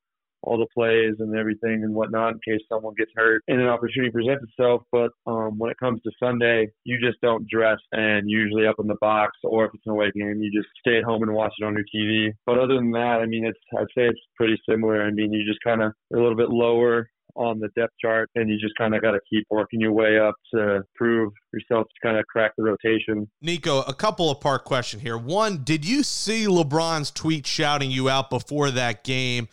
all 0.46 0.58
the 0.58 0.66
plays 0.72 1.16
and 1.18 1.36
everything 1.36 1.82
and 1.82 1.94
whatnot 1.94 2.34
in 2.34 2.40
case 2.46 2.62
someone 2.68 2.94
gets 2.96 3.10
hurt 3.14 3.42
and 3.48 3.60
an 3.60 3.66
opportunity 3.66 4.10
presents 4.10 4.44
itself. 4.44 4.82
But 4.92 5.10
um, 5.26 5.58
when 5.58 5.70
it 5.70 5.76
comes 5.78 6.00
to 6.02 6.10
Sunday, 6.18 6.70
you 6.84 6.98
just 7.00 7.20
don't 7.20 7.46
dress 7.48 7.78
and 7.92 8.30
usually 8.30 8.66
up 8.66 8.76
in 8.78 8.86
the 8.86 8.96
box, 9.00 9.32
or 9.44 9.66
if 9.66 9.72
it's 9.74 9.86
an 9.86 9.92
away 9.92 10.10
game, 10.14 10.40
you 10.40 10.50
just 10.50 10.68
stay 10.80 10.98
at 10.98 11.04
home 11.04 11.22
and 11.22 11.32
watch 11.32 11.52
it 11.58 11.64
on 11.64 11.74
your 11.74 11.84
TV. 11.94 12.32
But 12.46 12.58
other 12.58 12.76
than 12.76 12.92
that, 12.92 13.20
I 13.22 13.26
mean, 13.26 13.44
it's 13.44 13.58
I'd 13.76 13.86
say 13.96 14.06
it's 14.06 14.20
pretty 14.36 14.58
similar. 14.68 15.02
I 15.02 15.10
mean, 15.10 15.32
you 15.32 15.44
just 15.44 15.60
kind 15.64 15.82
of 15.82 15.92
a 16.14 16.16
little 16.16 16.36
bit 16.36 16.50
lower 16.50 17.08
on 17.36 17.58
the 17.58 17.68
depth 17.78 17.92
chart 18.00 18.30
and 18.34 18.48
you 18.48 18.58
just 18.58 18.74
kind 18.76 18.94
of 18.94 19.02
got 19.02 19.12
to 19.12 19.20
keep 19.30 19.46
working 19.50 19.80
your 19.80 19.92
way 19.92 20.18
up 20.18 20.34
to 20.54 20.82
prove 20.94 21.32
yourself 21.52 21.86
to 21.86 22.06
kind 22.06 22.18
of 22.18 22.26
crack 22.26 22.52
the 22.56 22.64
rotation. 22.64 23.28
Niko, 23.44 23.86
a 23.86 23.94
couple 23.94 24.30
of 24.30 24.40
part 24.40 24.64
question 24.64 25.00
here. 25.00 25.18
One, 25.18 25.62
did 25.62 25.84
you 25.84 26.02
see 26.02 26.46
LeBron's 26.46 27.10
tweet 27.10 27.46
shouting 27.46 27.90
you 27.90 28.08
out 28.08 28.30
before 28.30 28.70
that 28.70 29.04
game? 29.04 29.48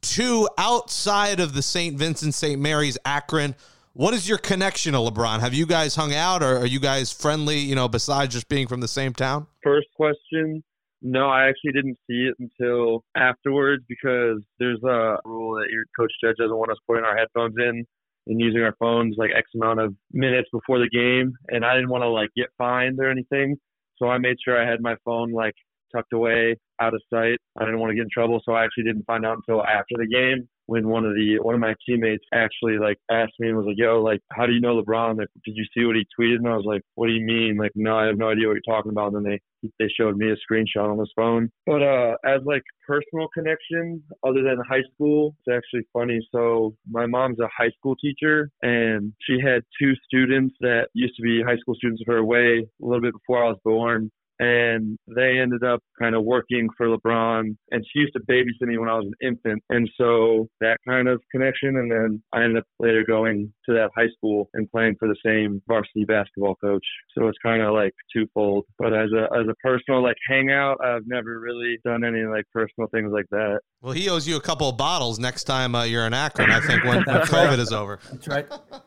Two, 0.00 0.48
outside 0.58 1.40
of 1.40 1.54
the 1.54 1.62
St. 1.62 1.96
Vincent 1.96 2.34
St. 2.34 2.60
Mary's 2.60 2.98
Akron, 3.04 3.54
what 3.92 4.14
is 4.14 4.28
your 4.28 4.38
connection 4.38 4.92
to 4.92 4.98
LeBron? 4.98 5.40
Have 5.40 5.54
you 5.54 5.66
guys 5.66 5.96
hung 5.96 6.14
out 6.14 6.42
or 6.42 6.58
are 6.58 6.66
you 6.66 6.78
guys 6.78 7.12
friendly, 7.12 7.58
you 7.58 7.74
know, 7.74 7.88
besides 7.88 8.32
just 8.32 8.48
being 8.48 8.68
from 8.68 8.80
the 8.80 8.88
same 8.88 9.12
town? 9.12 9.46
First 9.62 9.88
question, 9.96 10.62
no, 11.02 11.28
I 11.28 11.48
actually 11.48 11.72
didn't 11.72 11.98
see 12.06 12.28
it 12.28 12.34
until 12.38 13.04
afterwards 13.16 13.84
because 13.88 14.42
there's 14.58 14.82
a 14.84 15.16
rule 15.24 15.56
that 15.56 15.68
your 15.70 15.84
coach 15.98 16.12
judge 16.22 16.36
doesn't 16.38 16.56
want 16.56 16.70
us 16.70 16.78
putting 16.86 17.04
our 17.04 17.16
headphones 17.16 17.54
in 17.58 17.84
and 18.26 18.40
using 18.40 18.62
our 18.62 18.74
phones 18.78 19.16
like 19.18 19.30
X 19.36 19.48
amount 19.54 19.80
of 19.80 19.94
minutes 20.12 20.48
before 20.52 20.78
the 20.78 20.88
game, 20.88 21.32
and 21.48 21.64
I 21.64 21.74
didn't 21.74 21.90
want 21.90 22.02
to 22.02 22.08
like 22.08 22.30
get 22.36 22.48
fined 22.58 23.00
or 23.00 23.10
anything, 23.10 23.56
so 23.96 24.06
I 24.06 24.18
made 24.18 24.36
sure 24.44 24.60
I 24.60 24.68
had 24.68 24.80
my 24.80 24.96
phone 25.04 25.32
like 25.32 25.54
tucked 25.94 26.12
away 26.12 26.56
out 26.80 26.94
of 26.94 27.02
sight. 27.12 27.38
I 27.58 27.64
didn't 27.64 27.80
want 27.80 27.90
to 27.90 27.94
get 27.94 28.02
in 28.02 28.10
trouble, 28.12 28.40
so 28.44 28.52
I 28.52 28.64
actually 28.64 28.84
didn't 28.84 29.06
find 29.06 29.26
out 29.26 29.38
until 29.38 29.64
after 29.64 29.96
the 29.96 30.06
game 30.06 30.48
when 30.68 30.86
one 30.86 31.04
of 31.06 31.14
the 31.14 31.38
one 31.40 31.54
of 31.54 31.60
my 31.60 31.74
teammates 31.86 32.24
actually 32.32 32.78
like 32.78 32.98
asked 33.10 33.32
me 33.40 33.48
and 33.48 33.56
was 33.56 33.66
like, 33.66 33.78
"Yo, 33.78 34.02
like, 34.02 34.20
how 34.32 34.46
do 34.46 34.52
you 34.52 34.60
know 34.60 34.80
LeBron? 34.80 35.18
Like, 35.18 35.28
did 35.44 35.56
you 35.56 35.64
see 35.74 35.84
what 35.86 35.96
he 35.96 36.06
tweeted?" 36.18 36.36
And 36.36 36.48
I 36.48 36.56
was 36.56 36.66
like, 36.66 36.82
"What 36.94 37.06
do 37.06 37.14
you 37.14 37.24
mean? 37.24 37.56
Like, 37.56 37.72
no, 37.74 37.96
I 37.96 38.06
have 38.06 38.18
no 38.18 38.28
idea 38.28 38.46
what 38.46 38.54
you're 38.54 38.76
talking 38.76 38.92
about." 38.92 39.14
And 39.14 39.24
then 39.24 39.32
they 39.32 39.70
they 39.80 39.88
showed 39.88 40.16
me 40.16 40.30
a 40.30 40.36
screenshot 40.36 40.90
on 40.90 40.98
his 40.98 41.10
phone. 41.16 41.50
But 41.66 41.82
uh, 41.82 42.16
as 42.24 42.42
like 42.44 42.62
personal 42.86 43.28
connection, 43.32 44.02
other 44.26 44.42
than 44.42 44.58
high 44.68 44.84
school, 44.94 45.34
it's 45.40 45.56
actually 45.56 45.86
funny. 45.92 46.20
So 46.30 46.76
my 46.88 47.06
mom's 47.06 47.40
a 47.40 47.48
high 47.48 47.70
school 47.78 47.96
teacher, 47.96 48.50
and 48.60 49.14
she 49.22 49.40
had 49.42 49.62
two 49.80 49.94
students 50.04 50.54
that 50.60 50.88
used 50.92 51.16
to 51.16 51.22
be 51.22 51.42
high 51.42 51.56
school 51.56 51.76
students 51.76 52.02
of 52.02 52.12
her 52.12 52.24
way 52.24 52.66
a 52.82 52.84
little 52.84 53.02
bit 53.02 53.14
before 53.14 53.42
I 53.42 53.48
was 53.48 53.58
born 53.64 54.10
and 54.38 54.98
they 55.06 55.38
ended 55.38 55.64
up 55.64 55.80
kind 56.00 56.14
of 56.14 56.24
working 56.24 56.68
for 56.76 56.86
LeBron. 56.86 57.56
And 57.70 57.84
she 57.92 58.00
used 58.00 58.12
to 58.14 58.20
babysit 58.20 58.68
me 58.68 58.78
when 58.78 58.88
I 58.88 58.94
was 58.94 59.06
an 59.06 59.28
infant, 59.28 59.62
and 59.68 59.88
so 59.96 60.48
that 60.60 60.78
kind 60.86 61.08
of 61.08 61.20
connection. 61.30 61.76
And 61.76 61.90
then 61.90 62.22
I 62.32 62.42
ended 62.42 62.58
up 62.58 62.64
later 62.78 63.04
going 63.06 63.52
to 63.66 63.74
that 63.74 63.90
high 63.96 64.08
school 64.16 64.48
and 64.54 64.70
playing 64.70 64.96
for 64.98 65.08
the 65.08 65.16
same 65.24 65.62
varsity 65.66 66.04
basketball 66.04 66.54
coach. 66.56 66.84
So 67.16 67.28
it's 67.28 67.38
kind 67.42 67.62
of 67.62 67.74
like 67.74 67.92
twofold. 68.14 68.64
But 68.78 68.94
as 68.94 69.10
a 69.12 69.24
as 69.34 69.46
a 69.48 69.54
personal 69.62 70.02
like 70.02 70.16
hangout, 70.28 70.78
I've 70.84 71.06
never 71.06 71.38
really 71.40 71.78
done 71.84 72.04
any 72.04 72.22
like 72.22 72.44
personal 72.52 72.88
things 72.92 73.12
like 73.12 73.26
that. 73.30 73.60
Well, 73.80 73.92
he 73.92 74.08
owes 74.08 74.26
you 74.26 74.36
a 74.36 74.40
couple 74.40 74.68
of 74.68 74.76
bottles 74.76 75.18
next 75.18 75.44
time 75.44 75.74
uh, 75.74 75.84
you're 75.84 76.06
in 76.06 76.14
Akron. 76.14 76.50
I 76.50 76.60
think 76.60 76.84
when, 76.84 76.96
when 77.04 77.20
COVID 77.22 77.58
is 77.58 77.72
over. 77.72 78.00
That's 78.10 78.26
right. 78.26 78.46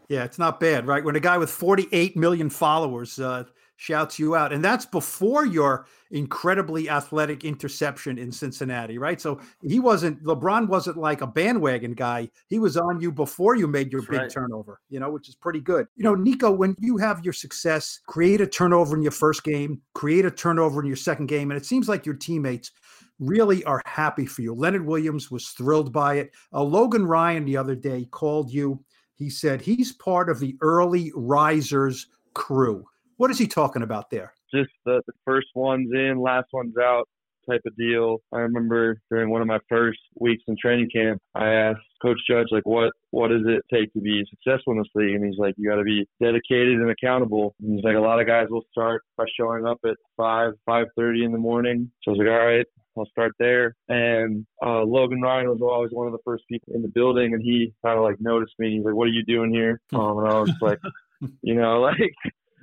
Yeah, 0.09 0.25
it's 0.25 0.39
not 0.39 0.59
bad, 0.59 0.85
right? 0.85 1.03
When 1.03 1.15
a 1.15 1.19
guy 1.19 1.37
with 1.37 1.49
48 1.49 2.17
million 2.17 2.49
followers 2.49 3.17
uh, 3.17 3.45
shouts 3.81 4.19
you 4.19 4.35
out, 4.35 4.53
and 4.53 4.63
that's 4.63 4.85
before 4.85 5.43
your 5.43 5.87
incredibly 6.11 6.87
athletic 6.87 7.43
interception 7.43 8.19
in 8.19 8.31
Cincinnati, 8.31 8.99
right? 8.99 9.19
So 9.19 9.39
he 9.63 9.79
wasn't 9.79 10.23
LeBron 10.23 10.67
wasn't 10.67 10.97
like 10.97 11.21
a 11.21 11.27
bandwagon 11.27 11.93
guy. 11.93 12.29
He 12.47 12.59
was 12.59 12.77
on 12.77 13.01
you 13.01 13.11
before 13.11 13.55
you 13.55 13.65
made 13.65 13.91
your 13.91 14.01
That's 14.01 14.11
big 14.11 14.19
right. 14.19 14.29
turnover, 14.29 14.81
you 14.89 14.99
know, 14.99 15.09
which 15.09 15.29
is 15.29 15.35
pretty 15.35 15.61
good. 15.61 15.87
You 15.95 16.03
know, 16.03 16.15
Niko, 16.15 16.55
when 16.55 16.75
you 16.79 16.97
have 16.97 17.25
your 17.25 17.33
success, 17.33 17.99
create 18.05 18.39
a 18.39 18.45
turnover 18.45 18.95
in 18.95 19.01
your 19.01 19.11
first 19.11 19.43
game, 19.43 19.81
create 19.95 20.25
a 20.25 20.31
turnover 20.31 20.79
in 20.81 20.85
your 20.85 20.95
second 20.95 21.25
game, 21.25 21.49
and 21.49 21.57
it 21.57 21.65
seems 21.65 21.89
like 21.89 22.05
your 22.05 22.15
teammates 22.15 22.69
really 23.17 23.63
are 23.63 23.81
happy 23.87 24.27
for 24.27 24.43
you. 24.43 24.53
Leonard 24.53 24.85
Williams 24.85 25.31
was 25.31 25.49
thrilled 25.49 25.91
by 25.91 26.15
it. 26.15 26.31
Uh, 26.53 26.61
Logan 26.61 27.07
Ryan 27.07 27.45
the 27.45 27.57
other 27.57 27.75
day 27.75 28.05
called 28.11 28.51
you. 28.51 28.83
He 29.15 29.31
said 29.31 29.59
he's 29.59 29.91
part 29.91 30.29
of 30.29 30.39
the 30.39 30.55
early 30.61 31.11
risers 31.15 32.05
crew. 32.35 32.85
What 33.21 33.29
is 33.29 33.37
he 33.37 33.45
talking 33.45 33.83
about 33.83 34.09
there? 34.09 34.33
just 34.51 34.71
the, 34.83 34.99
the 35.05 35.13
first 35.25 35.49
one's 35.53 35.91
in, 35.93 36.19
last 36.19 36.47
one's 36.51 36.73
out 36.81 37.07
type 37.47 37.61
of 37.67 37.75
deal. 37.75 38.17
I 38.33 38.39
remember 38.39 38.99
during 39.11 39.29
one 39.29 39.41
of 39.41 39.47
my 39.47 39.59
first 39.69 39.99
weeks 40.19 40.41
in 40.47 40.55
training 40.59 40.89
camp, 40.91 41.21
I 41.35 41.49
asked 41.49 41.81
Coach 42.01 42.17
Judge 42.27 42.47
like, 42.49 42.65
what 42.65 42.91
what 43.11 43.27
does 43.27 43.43
it 43.45 43.61
take 43.71 43.93
to 43.93 43.99
be 43.99 44.25
successful 44.27 44.73
in 44.73 44.79
this 44.79 44.87
league? 44.95 45.13
And 45.13 45.23
he's 45.23 45.37
like, 45.37 45.53
you 45.55 45.69
got 45.69 45.75
to 45.75 45.83
be 45.83 46.07
dedicated 46.19 46.79
and 46.79 46.89
accountable. 46.89 47.53
And 47.61 47.75
he's 47.75 47.83
like, 47.83 47.95
a 47.95 47.99
lot 47.99 48.19
of 48.19 48.25
guys 48.25 48.47
will 48.49 48.65
start 48.71 49.03
by 49.17 49.25
showing 49.39 49.67
up 49.67 49.77
at 49.85 49.97
five 50.17 50.53
five 50.65 50.87
thirty 50.95 51.23
in 51.23 51.31
the 51.31 51.37
morning. 51.37 51.91
So 52.01 52.09
I 52.09 52.11
was 52.13 52.19
like, 52.19 52.27
all 52.27 52.45
right. 52.45 52.65
I'll 52.97 53.05
start 53.05 53.33
there. 53.39 53.75
And 53.87 54.47
uh, 54.65 54.81
Logan 54.81 55.21
Ryan 55.21 55.47
was 55.47 55.61
always 55.61 55.91
one 55.93 56.07
of 56.07 56.11
the 56.11 56.19
first 56.25 56.43
people 56.49 56.73
in 56.73 56.81
the 56.81 56.89
building, 56.89 57.33
and 57.33 57.41
he 57.41 57.71
kind 57.85 57.97
of 57.97 58.03
like 58.03 58.17
noticed 58.19 58.55
me. 58.59 58.75
He's 58.75 58.83
like, 58.83 58.95
"What 58.95 59.05
are 59.05 59.11
you 59.11 59.23
doing 59.23 59.53
here?" 59.53 59.79
Um, 59.93 60.17
and 60.17 60.27
I 60.27 60.39
was 60.41 60.51
like, 60.59 60.77
you 61.41 61.55
know, 61.55 61.79
like 61.79 62.13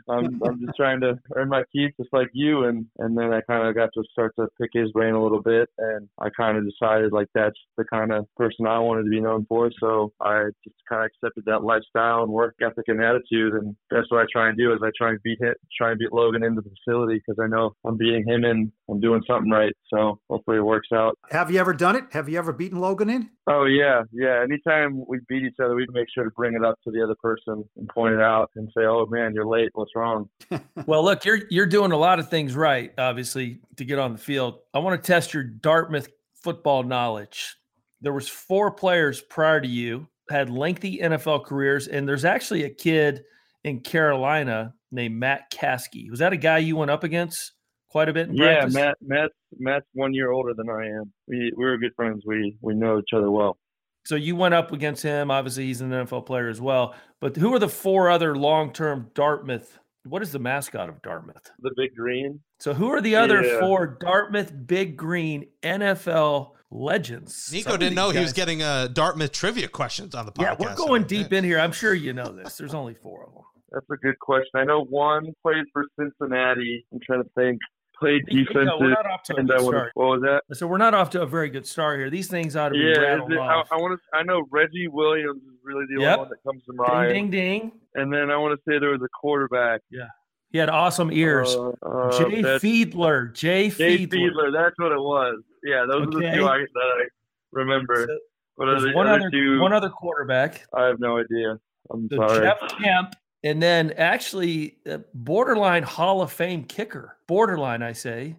I'm 0.09 0.41
I'm 0.45 0.61
just 0.61 0.77
trying 0.77 1.01
to 1.01 1.19
earn 1.37 1.49
my 1.49 1.63
keep 1.73 1.97
just 1.97 2.13
like 2.13 2.29
you 2.33 2.65
and 2.65 2.87
and 2.99 3.17
then 3.17 3.33
I 3.33 3.41
kind 3.43 3.67
of 3.67 3.75
got 3.75 3.91
to 3.95 4.05
start 4.13 4.35
to 4.37 4.49
pick 4.61 4.71
his 4.73 4.91
brain 4.93 5.15
a 5.15 5.23
little 5.23 5.43
bit 5.43 5.69
and 5.79 6.09
I 6.19 6.29
kind 6.31 6.59
of 6.59 6.65
decided 6.65 7.13
like 7.13 7.29
that's 7.35 7.59
the 7.77 7.85
kind 7.85 8.13
of 8.13 8.27
person 8.37 8.67
I 8.67 8.79
wanted 8.79 9.05
to 9.05 9.11
be 9.11 9.21
known 9.21 9.47
for 9.49 9.71
so 9.81 10.13
I 10.21 10.47
just 10.65 10.77
kind 10.89 11.03
of 11.05 11.11
accepted 11.11 11.45
that 11.47 11.65
lifestyle 11.65 12.23
and 12.23 12.33
work 12.33 12.57
ethic 12.63 12.85
and 12.89 13.03
attitude 13.03 13.55
and 13.55 13.77
that's 13.91 14.11
what 14.11 14.23
I 14.23 14.27
try 14.33 14.49
and 14.49 14.59
do 14.59 14.73
is 14.73 14.81
I 14.83 14.91
try 14.97 15.11
and 15.11 15.23
beat 15.23 15.41
him 15.41 15.55
try 15.77 15.91
and 15.91 15.99
beat 15.99 16.13
Logan 16.13 16.45
into 16.45 16.63
the 16.63 16.71
facility 16.71 17.21
because 17.25 17.43
I 17.43 17.47
know 17.47 17.75
I'm 17.85 17.97
beating 17.97 18.27
him 18.27 18.45
and 18.45 18.73
I'm 18.91 19.01
doing 19.01 19.23
something 19.27 19.51
right 19.51 19.73
so 19.93 20.19
hopefully 20.29 20.59
it 20.59 20.65
works 20.65 20.89
out. 20.93 21.19
Have 21.31 21.51
you 21.51 21.59
ever 21.61 21.75
done 21.75 21.97
it? 21.97 22.05
Have 22.13 22.29
you 22.29 22.39
ever 22.39 22.53
beaten 22.53 22.81
Logan 22.81 23.11
in? 23.11 23.31
Oh 23.49 23.65
yeah, 23.65 24.03
yeah. 24.13 24.43
Anytime 24.43 25.05
we 25.09 25.21
beat 25.29 25.43
each 25.43 25.57
other, 25.63 25.75
we 25.75 25.87
make 25.91 26.09
sure 26.15 26.25
to 26.25 26.31
bring 26.31 26.55
it 26.55 26.65
up 26.65 26.79
to 26.85 26.91
the 26.91 27.03
other 27.03 27.15
person 27.23 27.65
and 27.77 27.89
point 27.89 28.15
it 28.15 28.21
out 28.21 28.51
and 28.57 28.69
say, 28.77 28.85
"Oh 28.85 29.07
man, 29.07 29.33
you're 29.35 29.47
late. 29.47 29.71
What's 29.73 29.93
wrong?" 29.99 30.29
Well, 30.87 31.05
look, 31.05 31.25
you're 31.25 31.41
you're 31.51 31.67
doing 31.67 31.93
a 31.93 31.97
lot 31.97 32.19
of 32.19 32.31
things 32.31 32.55
right, 32.55 32.93
obviously, 32.97 33.61
to 33.77 33.85
get 33.85 33.99
on 33.99 34.13
the 34.13 34.19
field. 34.19 34.61
I 34.73 34.79
want 34.79 35.03
to 35.03 35.07
test 35.07 35.35
your 35.35 35.43
Dartmouth 35.45 36.09
football 36.43 36.83
knowledge. 36.83 37.57
There 38.01 38.13
was 38.13 38.29
four 38.29 38.71
players 38.71 39.21
prior 39.21 39.61
to 39.61 39.69
you 39.69 40.09
had 40.31 40.51
lengthy 40.51 40.99
NFL 40.99 41.45
careers, 41.45 41.89
and 41.89 42.09
there's 42.09 42.25
actually 42.25 42.65
a 42.65 42.71
kid 42.71 43.25
in 43.65 43.81
Carolina 43.81 44.75
named 44.91 45.17
Matt 45.17 45.51
Caskey. 45.51 46.11
Was 46.11 46.21
that 46.21 46.33
a 46.33 46.37
guy 46.37 46.59
you 46.59 46.77
went 46.77 46.91
up 46.91 47.05
against 47.05 47.53
quite 47.91 48.09
a 48.09 48.13
bit? 48.13 48.29
In 48.29 48.37
Yeah, 48.37 48.61
practice? 48.61 48.75
Matt. 48.75 48.97
Matt's 49.01 49.35
Matt's 49.59 49.87
one 49.93 50.15
year 50.15 50.31
older 50.31 50.55
than 50.55 50.69
I 50.71 50.87
am. 50.87 51.13
We 51.27 51.53
we're 51.57 51.77
good 51.79 51.95
friends. 51.97 52.23
We 52.27 52.57
we 52.61 52.75
know 52.75 52.99
each 52.99 53.13
other 53.15 53.31
well. 53.31 53.59
So 54.05 54.15
you 54.15 54.37
went 54.37 54.55
up 54.55 54.73
against 54.73 55.03
him. 55.03 55.31
Obviously, 55.31 55.67
he's 55.67 55.83
an 55.83 55.91
NFL 55.91 56.25
player 56.25 56.49
as 56.49 56.61
well. 56.61 56.95
But 57.21 57.37
who 57.37 57.53
are 57.53 57.59
the 57.59 57.69
four 57.69 58.09
other 58.09 58.37
long-term 58.37 59.11
Dartmouth? 59.15 59.79
What 60.09 60.23
is 60.23 60.33
the 60.33 60.39
mascot 60.39 60.89
of 60.89 61.03
Dartmouth? 61.03 61.51
The 61.61 61.71
big 61.77 61.95
green. 61.95 62.41
So 62.59 62.75
who 62.75 62.89
are 62.91 63.01
the 63.01 63.17
other 63.17 63.43
Yeah. 63.43 63.61
four 63.61 63.99
Dartmouth 64.01 64.53
Big 64.67 64.97
Green 64.97 65.47
NFL 65.63 66.55
legends? 66.71 67.51
Niko 67.53 67.67
of 67.75 67.81
didn't 67.81 67.81
these 67.91 67.97
know 67.97 68.11
he 68.11 68.21
was 68.21 68.33
getting 68.33 68.63
uh, 68.63 68.89
Dartmouth 68.89 69.33
trivia 69.33 69.69
questions 69.69 70.15
on 70.15 70.27
the 70.27 70.33
podcast. 70.33 70.43
Yeah, 70.43 70.55
we're 70.59 70.75
going 70.77 71.03
today. 71.05 71.23
deep 71.25 71.33
in 71.33 71.45
here. 71.45 71.59
I'm 71.59 71.73
sure 71.73 71.95
you 71.95 72.13
know 72.13 72.33
this. 72.33 72.57
There's 72.57 72.75
only 72.75 72.95
four 72.95 73.25
of 73.25 73.33
them. 73.35 73.43
That's 73.71 73.87
a 73.91 73.97
good 73.97 74.19
question. 74.19 74.51
I 74.55 74.65
know 74.65 74.85
one 74.85 75.33
played 75.43 75.65
for 75.73 75.85
Cincinnati. 75.99 76.87
I'm 76.93 77.01
trying 77.05 77.23
to 77.23 77.31
think. 77.37 77.59
Played 78.01 78.23
Niko, 78.27 78.55
we're 78.55 78.63
defensive. 78.65 78.89
not 78.91 79.07
off 79.07 79.23
to 79.25 79.35
a 79.35 79.39
And 79.41 79.51
I 79.51 79.61
wanna- 79.61 79.91
what 79.95 80.07
was 80.07 80.23
that? 80.23 80.57
So 80.57 80.69
we're 80.69 80.79
not 80.79 80.95
off 80.95 81.11
to 81.11 81.23
a 81.23 81.27
very 81.27 81.51
good 81.51 81.67
start 81.67 81.99
here. 81.99 82.09
These 82.09 82.29
things 82.31 82.55
ought 82.55 82.69
to 82.69 82.75
be 82.75 82.79
Yeah, 82.81 82.97
rattled 83.01 83.33
it, 83.33 83.39
I. 83.41 83.65
I 83.73 83.77
want 83.77 83.99
to. 84.01 84.17
I 84.17 84.23
know 84.23 84.47
Reggie 84.53 84.87
Williams 84.87 85.43
is 85.43 85.58
really 85.69 85.85
the 85.95 86.01
Yep. 86.03 86.19
only 86.19 86.19
one 86.21 86.29
that 86.31 86.43
comes 86.45 86.65
to 86.65 86.73
mind. 86.73 87.13
ding, 87.13 87.31
ding, 87.31 87.61
ding. 87.61 87.73
And 87.95 88.13
then 88.13 88.31
I 88.31 88.37
want 88.37 88.59
to 88.59 88.63
say 88.71 88.79
there 88.79 88.91
was 88.91 89.03
a 89.03 89.09
quarterback. 89.21 89.83
Yeah. 89.91 90.07
He 90.51 90.57
had 90.59 90.71
awesome 90.71 91.13
ears. 91.13 91.55
Uh, 91.55 91.71
uh, 91.83 92.11
Jay 92.19 92.43
Fiedler. 92.43 93.35
Jay 93.35 93.69
Jay 93.69 94.07
Fiedler. 94.07 94.13
Fiedler, 94.31 94.53
that's 94.53 94.79
what 94.79 94.93
it 94.93 94.99
was. 94.99 95.43
Yeah, 95.63 95.85
those 95.87 96.07
are 96.07 96.11
the 96.11 96.21
two 96.35 96.47
I, 96.47 96.59
that 96.59 96.67
I 96.77 97.05
remember. 97.53 98.07
So 98.07 98.19
What 98.57 98.69
are 98.69 98.81
the 98.81 98.93
one 98.93 99.07
other 99.07 99.21
other 99.21 99.31
two? 99.31 99.61
one 99.61 99.73
other 99.75 99.91
quarterback. 99.91 100.67
I 100.75 100.85
have 100.87 101.01
no 101.01 101.19
idea. 101.19 101.59
I'm 101.91 102.09
So 102.11 102.17
sorry. 102.17 102.47
Jeff 102.47 102.59
Kemp, 102.83 103.15
and 103.45 103.63
then 103.63 103.93
actually 103.99 104.79
uh, 104.91 104.99
borderline 105.13 105.83
Hall 105.83 106.23
of 106.23 106.33
Fame 106.33 106.65
kicker. 106.65 107.17
Borderline, 107.27 107.83
I 107.83 107.93
say. 107.93 108.37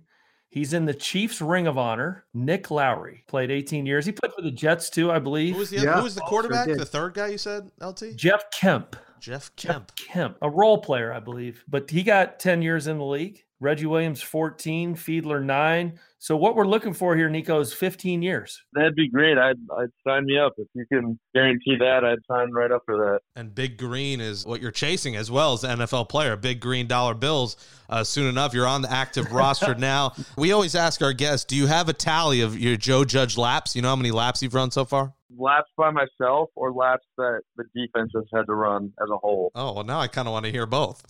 He's 0.52 0.74
in 0.74 0.86
the 0.86 0.94
Chiefs 0.94 1.42
Ring 1.42 1.68
of 1.68 1.78
Honor. 1.78 2.26
Nick 2.34 2.72
Lowery 2.72 3.24
played 3.28 3.52
18 3.52 3.86
years. 3.86 4.06
He 4.06 4.12
played 4.12 4.34
for 4.34 4.42
the 4.42 4.50
Jets 4.52 4.90
too, 4.90 5.12
I 5.12 5.20
believe. 5.20 5.54
Who 5.54 5.60
was 5.60 5.70
the 5.70 5.78
Yeah. 5.82 5.98
who 5.98 6.04
was 6.04 6.16
the 6.16 6.22
Oh, 6.22 6.26
sure 6.26 6.30
quarterback? 6.30 6.68
the 6.68 6.86
third 6.86 7.14
guy 7.14 7.28
you 7.28 7.38
said, 7.38 7.70
LT? 7.82 8.16
Jeff 8.16 8.44
Kemp. 8.52 8.96
Jeff 9.20 9.56
Jeff 9.56 9.72
Kemp. 9.74 9.92
Kemp, 9.96 10.38
a 10.42 10.50
role 10.50 10.80
player, 10.80 11.14
I 11.14 11.20
believe, 11.20 11.64
but 11.68 11.90
he 11.92 12.04
got 12.04 12.40
10 12.40 12.62
years 12.62 12.88
in 12.88 12.98
the 12.98 13.06
league. 13.06 13.44
Reggie 13.62 13.88
Williams, 13.88 14.22
14, 14.22 14.95
Fiedler, 14.95 15.43
nine. 15.43 16.00
So 16.17 16.38
what 16.38 16.56
we're 16.56 16.67
looking 16.67 16.93
for 16.93 17.15
here, 17.15 17.30
Niko, 17.30 17.60
is 17.62 17.74
15 17.74 18.22
years. 18.22 18.62
That'd 18.74 18.95
be 18.95 19.10
great. 19.10 19.38
I'd 19.38 19.58
I'd 19.78 19.89
sign 20.08 20.26
me 20.26 20.38
up 20.38 20.54
if 20.58 20.67
you 20.74 20.86
can 20.86 21.19
guarantee 21.34 21.76
that. 21.78 22.06
I'd 22.06 22.19
sign 22.30 22.52
right 22.52 22.72
up 22.72 22.84
for 22.86 22.98
that. 22.98 23.19
And 23.36 23.54
Big 23.54 23.78
Green 23.78 24.22
is 24.22 24.45
what 24.45 24.62
you're 24.62 24.72
chasing 24.72 25.15
as 25.17 25.30
well 25.30 25.54
as 25.54 25.62
the 25.62 25.67
NFL 25.69 26.08
player. 26.08 26.38
Big 26.38 26.62
Green 26.62 26.88
dollar 26.88 27.13
bills. 27.13 27.58
Uh, 27.89 28.04
soon 28.04 28.28
enough, 28.28 28.54
you're 28.54 28.67
on 28.67 28.82
the 28.82 28.91
active 28.91 29.32
roster 29.34 29.76
now. 29.76 30.13
We 30.38 30.54
always 30.54 30.76
ask 30.76 31.02
our 31.02 31.13
guests, 31.13 31.45
do 31.45 31.56
you 31.56 31.67
have 31.67 31.89
a 31.89 31.93
tally 31.93 32.39
of 32.41 32.58
your 32.58 32.78
Joe 32.78 33.04
Judge 33.04 33.38
laps? 33.38 33.76
You 33.76 33.82
know 33.82 33.89
how 33.89 33.95
many 33.98 34.12
laps 34.12 34.41
you've 34.41 34.54
run 34.54 34.72
so 34.72 34.86
far? 34.86 35.13
Laps 35.38 35.69
by 35.78 35.91
myself 35.91 36.50
or 36.56 36.74
laps 36.74 37.06
that 37.17 37.41
the 37.56 37.63
defense 37.76 38.12
has 38.15 38.26
had 38.34 38.45
to 38.48 38.54
run 38.54 38.91
as 39.02 39.10
a 39.10 39.17
whole. 39.17 39.52
Oh, 39.54 39.74
well, 39.74 39.84
now 39.84 40.00
I 40.00 40.08
kind 40.08 40.28
of 40.28 40.32
want 40.32 40.45
to 40.45 40.52
hear 40.52 40.65
both. 40.65 41.02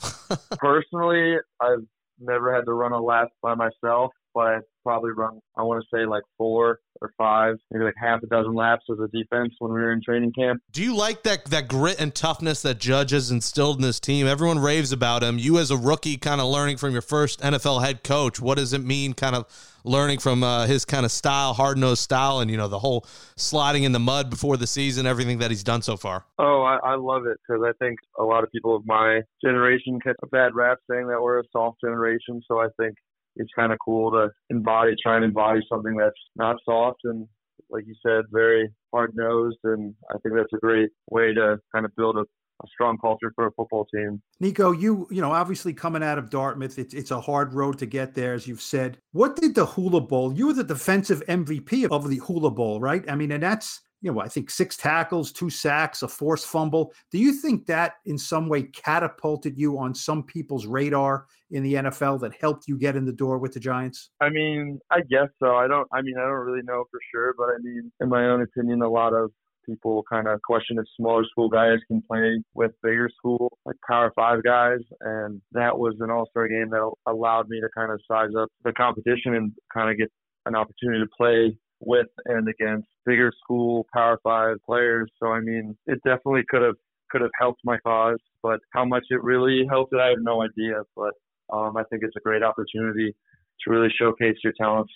Personally, 0.59 1.37
I've 1.59 1.87
never 2.19 2.53
had 2.53 2.65
to 2.65 2.73
run 2.73 2.91
a 2.91 3.01
lap 3.01 3.29
by 3.41 3.55
myself, 3.55 4.11
but 4.33 4.47
I've 4.47 4.61
probably 4.83 5.11
run 5.11 5.39
I 5.57 5.63
want 5.63 5.83
to 5.83 5.97
say 5.97 6.05
like 6.05 6.23
four 6.37 6.79
or 7.01 7.11
five, 7.17 7.55
maybe 7.71 7.85
like 7.85 7.95
half 7.97 8.21
a 8.23 8.27
dozen 8.27 8.53
laps 8.53 8.85
as 8.91 8.97
a 8.99 9.07
defense 9.07 9.53
when 9.59 9.71
we 9.73 9.79
were 9.79 9.91
in 9.91 10.01
training 10.01 10.33
camp. 10.33 10.61
Do 10.71 10.83
you 10.83 10.95
like 10.95 11.23
that 11.23 11.45
that 11.45 11.67
grit 11.67 11.99
and 11.99 12.13
toughness 12.13 12.61
that 12.61 12.79
Judge 12.79 13.11
has 13.11 13.31
instilled 13.31 13.77
in 13.77 13.81
this 13.81 13.99
team? 13.99 14.27
Everyone 14.27 14.59
raves 14.59 14.91
about 14.91 15.23
him. 15.23 15.37
You 15.37 15.59
as 15.59 15.71
a 15.71 15.77
rookie, 15.77 16.17
kind 16.17 16.41
of 16.41 16.47
learning 16.47 16.77
from 16.77 16.91
your 16.91 17.01
first 17.01 17.41
NFL 17.41 17.83
head 17.83 18.03
coach. 18.03 18.39
What 18.39 18.57
does 18.57 18.73
it 18.73 18.83
mean, 18.83 19.13
kind 19.13 19.35
of 19.35 19.45
learning 19.89 20.19
from 20.19 20.43
uh, 20.43 20.67
his 20.67 20.85
kind 20.85 21.05
of 21.05 21.11
style, 21.11 21.53
hard 21.53 21.77
nosed 21.77 22.01
style, 22.01 22.39
and 22.39 22.49
you 22.49 22.57
know 22.57 22.67
the 22.67 22.79
whole 22.79 23.05
sliding 23.35 23.83
in 23.83 23.91
the 23.91 23.99
mud 23.99 24.29
before 24.29 24.55
the 24.55 24.67
season, 24.67 25.05
everything 25.05 25.39
that 25.39 25.49
he's 25.49 25.63
done 25.63 25.81
so 25.81 25.97
far. 25.97 26.25
Oh, 26.37 26.61
I, 26.61 26.77
I 26.91 26.95
love 26.95 27.25
it 27.25 27.37
because 27.41 27.63
I 27.65 27.73
think 27.83 27.97
a 28.17 28.23
lot 28.23 28.43
of 28.43 28.51
people 28.51 28.75
of 28.75 28.85
my 28.85 29.21
generation 29.43 29.99
get 30.05 30.15
a 30.21 30.27
bad 30.27 30.53
rap 30.53 30.77
saying 30.89 31.07
that 31.07 31.21
we're 31.21 31.39
a 31.39 31.43
soft 31.51 31.79
generation. 31.83 32.41
So 32.47 32.59
I 32.59 32.67
think 32.79 32.95
it's 33.35 33.51
kind 33.55 33.71
of 33.73 33.79
cool 33.83 34.11
to 34.11 34.29
embody, 34.49 34.93
try 35.01 35.15
and 35.15 35.25
embody 35.25 35.61
something 35.67 35.95
that's 35.95 36.19
not 36.35 36.57
soft 36.63 36.99
and, 37.05 37.27
like 37.69 37.85
you 37.85 37.95
said, 38.05 38.25
very 38.31 38.69
hard 38.93 39.11
nosed. 39.15 39.59
And 39.63 39.93
I 40.09 40.17
think 40.19 40.35
that's 40.35 40.53
a 40.53 40.57
great 40.57 40.89
way 41.09 41.33
to 41.33 41.57
kind 41.73 41.85
of 41.85 41.95
build 41.95 42.17
a, 42.17 42.25
a 42.63 42.67
strong 42.67 42.97
culture 42.97 43.31
for 43.35 43.47
a 43.47 43.51
football 43.51 43.85
team. 43.93 44.21
Niko, 44.41 44.79
you 44.79 45.07
you 45.09 45.21
know, 45.21 45.31
obviously 45.31 45.73
coming 45.73 46.03
out 46.03 46.17
of 46.17 46.29
Dartmouth, 46.29 46.77
it's 46.77 46.93
it's 46.93 47.11
a 47.11 47.21
hard 47.21 47.53
road 47.53 47.77
to 47.79 47.85
get 47.85 48.13
there, 48.13 48.33
as 48.33 48.47
you've 48.47 48.61
said. 48.61 48.97
What 49.11 49.35
did 49.35 49.55
the 49.55 49.65
Hula 49.65 50.01
Bowl? 50.01 50.33
You 50.33 50.47
were 50.47 50.53
the 50.53 50.63
defensive 50.63 51.23
MVP 51.27 51.89
of 51.91 52.09
the 52.09 52.17
Hula 52.17 52.51
Bowl, 52.51 52.79
right? 52.79 53.03
I 53.09 53.15
mean, 53.15 53.31
and 53.31 53.43
that's 53.43 53.81
you 54.01 54.11
know, 54.11 54.21
I 54.21 54.27
think 54.27 54.49
six 54.49 54.77
tackles, 54.77 55.31
two 55.31 55.49
sacks, 55.49 56.03
a 56.03 56.07
forced 56.07 56.45
fumble. 56.45 56.93
Do 57.11 57.17
you 57.17 57.33
think 57.33 57.65
that 57.65 57.95
in 58.05 58.17
some 58.17 58.47
way 58.47 58.63
catapulted 58.63 59.57
you 59.57 59.77
on 59.77 59.93
some 59.93 60.23
people's 60.23 60.65
radar 60.65 61.25
in 61.51 61.63
the 61.63 61.73
NFL 61.73 62.21
that 62.21 62.33
helped 62.39 62.67
you 62.67 62.77
get 62.77 62.95
in 62.95 63.05
the 63.05 63.11
door 63.11 63.39
with 63.39 63.53
the 63.53 63.59
Giants? 63.59 64.09
I 64.21 64.29
mean, 64.29 64.79
I 64.89 65.01
guess 65.01 65.27
so. 65.39 65.55
I 65.55 65.67
don't. 65.67 65.87
I 65.91 66.01
mean, 66.01 66.15
I 66.17 66.21
don't 66.21 66.31
really 66.31 66.63
know 66.63 66.85
for 66.89 66.99
sure, 67.13 67.33
but 67.37 67.49
I 67.49 67.57
mean, 67.61 67.91
in 67.99 68.09
my 68.09 68.25
own 68.25 68.41
opinion, 68.41 68.81
a 68.81 68.89
lot 68.89 69.13
of 69.13 69.31
people 69.69 70.03
kind 70.11 70.27
of 70.27 70.41
question 70.41 70.77
if 70.79 70.85
smaller 70.97 71.23
school 71.29 71.49
guys 71.49 71.77
can 71.87 72.01
play 72.01 72.41
with 72.53 72.71
bigger 72.81 73.09
school, 73.17 73.57
like 73.65 73.75
Power 73.87 74.11
Five 74.15 74.43
guys. 74.43 74.79
And 75.01 75.41
that 75.51 75.77
was 75.77 75.95
an 75.99 76.09
all 76.09 76.27
star 76.29 76.47
game 76.47 76.69
that 76.71 76.91
allowed 77.07 77.49
me 77.49 77.59
to 77.61 77.69
kind 77.75 77.91
of 77.91 78.01
size 78.07 78.31
up 78.37 78.49
the 78.63 78.73
competition 78.73 79.35
and 79.35 79.51
kind 79.73 79.89
of 79.89 79.97
get 79.97 80.11
an 80.45 80.55
opportunity 80.55 81.03
to 81.03 81.09
play 81.17 81.57
with 81.81 82.07
and 82.25 82.47
against 82.49 82.87
bigger 83.05 83.31
school 83.43 83.85
Power 83.93 84.19
Five 84.23 84.57
players. 84.65 85.09
So 85.21 85.29
I 85.29 85.41
mean, 85.41 85.77
it 85.85 85.99
definitely 86.03 86.43
could 86.49 86.61
have 86.61 86.75
could 87.11 87.21
have 87.21 87.31
helped 87.39 87.61
my 87.63 87.77
cause, 87.79 88.19
but 88.43 88.59
how 88.73 88.85
much 88.85 89.03
it 89.09 89.23
really 89.23 89.65
helped 89.69 89.93
it, 89.93 89.99
I 89.99 90.09
have 90.09 90.19
no 90.21 90.43
idea. 90.43 90.81
But 90.95 91.13
um, 91.51 91.77
I 91.77 91.83
think 91.89 92.03
it's 92.03 92.15
a 92.15 92.21
great 92.21 92.43
opportunity 92.43 93.15
to 93.61 93.71
really 93.71 93.89
showcase 93.99 94.37
your 94.43 94.53
talents 94.59 94.93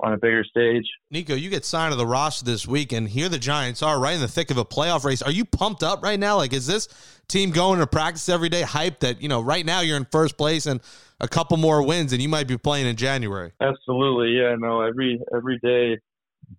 on 0.00 0.12
a 0.12 0.18
bigger 0.18 0.44
stage. 0.44 0.84
Niko, 1.12 1.40
you 1.40 1.48
get 1.48 1.64
signed 1.64 1.92
to 1.92 1.96
the 1.96 2.06
roster 2.06 2.44
this 2.44 2.66
week, 2.66 2.92
and 2.92 3.08
here 3.08 3.28
the 3.28 3.38
Giants 3.38 3.82
are 3.82 3.98
right 3.98 4.14
in 4.14 4.20
the 4.20 4.28
thick 4.28 4.50
of 4.50 4.58
a 4.58 4.64
playoff 4.64 5.04
race. 5.04 5.22
Are 5.22 5.30
you 5.30 5.44
pumped 5.44 5.82
up 5.82 6.02
right 6.02 6.20
now? 6.20 6.36
Like, 6.36 6.52
is 6.52 6.66
this 6.66 6.88
team 7.28 7.50
going 7.50 7.80
to 7.80 7.86
practice 7.86 8.28
every 8.28 8.48
day, 8.48 8.62
hyped 8.62 9.00
that, 9.00 9.22
you 9.22 9.28
know, 9.28 9.40
right 9.40 9.64
now 9.64 9.80
you're 9.80 9.96
in 9.96 10.06
first 10.10 10.36
place 10.36 10.66
and 10.66 10.80
a 11.20 11.28
couple 11.28 11.56
more 11.56 11.82
wins 11.82 12.12
and 12.12 12.20
you 12.20 12.28
might 12.28 12.46
be 12.46 12.58
playing 12.58 12.86
in 12.86 12.96
January? 12.96 13.52
Absolutely. 13.60 14.38
Yeah, 14.38 14.54
no, 14.58 14.82
every 14.82 15.20
every 15.34 15.58
day 15.62 15.98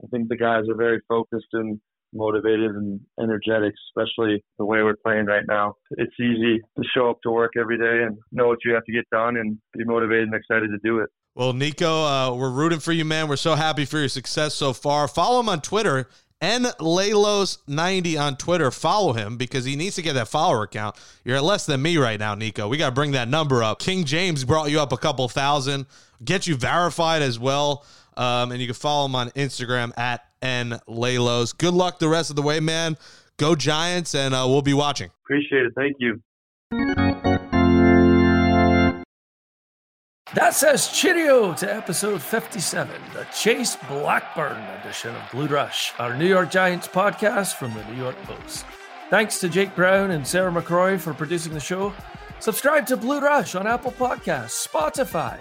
I 0.03 0.07
think 0.07 0.29
the 0.29 0.37
guys 0.37 0.63
are 0.69 0.75
very 0.75 1.01
focused 1.07 1.47
and 1.53 1.79
motivated 2.13 2.71
and 2.71 2.99
energetic, 3.19 3.73
especially 3.89 4.43
the 4.57 4.65
way 4.65 4.81
we're 4.81 4.95
playing 5.05 5.25
right 5.25 5.43
now. 5.47 5.75
It's 5.91 6.13
easy 6.19 6.59
to 6.77 6.83
show 6.95 7.09
up 7.09 7.21
to 7.23 7.31
work 7.31 7.53
every 7.59 7.77
day 7.77 8.03
and 8.05 8.17
know 8.31 8.47
what 8.47 8.59
you 8.65 8.73
have 8.73 8.85
to 8.85 8.91
get 8.91 9.09
done 9.11 9.37
and 9.37 9.57
be 9.77 9.83
motivated 9.83 10.29
and 10.29 10.35
excited 10.35 10.69
to 10.69 10.79
do 10.83 10.99
it. 10.99 11.09
Well, 11.37 11.53
Niko, 11.53 12.31
uh, 12.31 12.33
we're 12.33 12.49
rooting 12.49 12.79
for 12.79 12.91
you, 12.91 13.05
man. 13.05 13.27
We're 13.27 13.35
so 13.35 13.53
happy 13.53 13.85
for 13.85 13.99
your 13.99 14.09
success 14.09 14.55
so 14.55 14.73
far. 14.73 15.07
Follow 15.07 15.39
him 15.39 15.49
on 15.49 15.61
Twitter. 15.61 16.09
N 16.41 16.63
Lalos90 16.63 18.19
on 18.19 18.37
Twitter. 18.37 18.71
Follow 18.71 19.13
him 19.13 19.37
because 19.37 19.63
he 19.63 19.75
needs 19.75 19.95
to 19.97 20.01
get 20.01 20.13
that 20.13 20.29
follower 20.29 20.65
count. 20.65 20.95
You're 21.23 21.35
at 21.35 21.43
less 21.43 21.67
than 21.67 21.79
me 21.79 21.97
right 21.97 22.19
now, 22.19 22.33
Niko. 22.33 22.67
We 22.67 22.77
got 22.77 22.89
to 22.89 22.95
bring 22.95 23.11
that 23.11 23.27
number 23.27 23.61
up. 23.61 23.77
King 23.77 24.03
James 24.03 24.45
brought 24.45 24.71
you 24.71 24.79
up 24.79 24.91
a 24.91 24.97
couple 24.97 25.29
thousand. 25.29 25.85
Get 26.25 26.47
you 26.47 26.55
verified 26.55 27.21
as 27.21 27.37
well. 27.37 27.85
Um, 28.15 28.51
and 28.51 28.59
you 28.59 28.65
can 28.65 28.73
follow 28.73 29.05
him 29.05 29.15
on 29.15 29.29
Instagram 29.31 29.95
at 29.95 30.25
N 30.41 30.79
Lalos. 30.89 31.55
Good 31.55 31.75
luck 31.75 31.99
the 31.99 32.09
rest 32.09 32.31
of 32.31 32.35
the 32.35 32.41
way, 32.41 32.59
man. 32.59 32.97
Go 33.37 33.53
Giants, 33.53 34.15
and 34.15 34.33
uh, 34.33 34.43
we'll 34.47 34.63
be 34.63 34.73
watching. 34.73 35.11
Appreciate 35.23 35.67
it. 35.67 35.73
Thank 35.75 35.97
you. 35.99 37.26
That 40.33 40.53
says 40.53 40.89
cheerio 40.89 41.53
to 41.53 41.73
episode 41.73 42.21
57, 42.21 43.01
the 43.13 43.25
Chase 43.33 43.77
Blackburn 43.87 44.61
edition 44.81 45.15
of 45.15 45.31
Blue 45.31 45.47
Rush, 45.47 45.93
our 45.99 46.17
New 46.17 46.27
York 46.27 46.51
Giants 46.51 46.85
podcast 46.85 47.55
from 47.55 47.73
the 47.73 47.83
New 47.85 48.01
York 48.01 48.21
Post. 48.23 48.65
Thanks 49.09 49.39
to 49.39 49.47
Jake 49.47 49.73
Brown 49.73 50.11
and 50.11 50.27
Sarah 50.27 50.51
McCroy 50.51 50.99
for 50.99 51.13
producing 51.13 51.53
the 51.53 51.61
show. 51.61 51.93
Subscribe 52.39 52.85
to 52.87 52.97
Blue 52.97 53.21
Rush 53.21 53.55
on 53.55 53.65
Apple 53.67 53.93
Podcasts, 53.93 54.67
Spotify, 54.67 55.37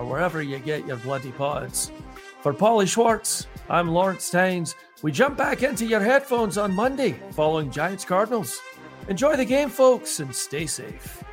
or 0.00 0.06
wherever 0.06 0.42
you 0.42 0.58
get 0.58 0.84
your 0.84 0.96
bloody 0.96 1.30
pods. 1.30 1.92
For 2.40 2.52
Polly 2.52 2.86
Schwartz, 2.86 3.46
I'm 3.70 3.88
Lawrence 3.88 4.28
Taines. 4.30 4.74
We 5.02 5.12
jump 5.12 5.36
back 5.38 5.62
into 5.62 5.86
your 5.86 6.00
headphones 6.00 6.58
on 6.58 6.74
Monday 6.74 7.12
following 7.30 7.70
Giants 7.70 8.04
Cardinals. 8.04 8.60
Enjoy 9.08 9.36
the 9.36 9.44
game, 9.44 9.68
folks, 9.68 10.18
and 10.18 10.34
stay 10.34 10.66
safe. 10.66 11.23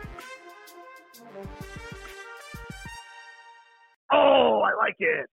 Oh, 4.14 4.62
I 4.66 4.76
like 4.78 4.98
it. 5.00 5.31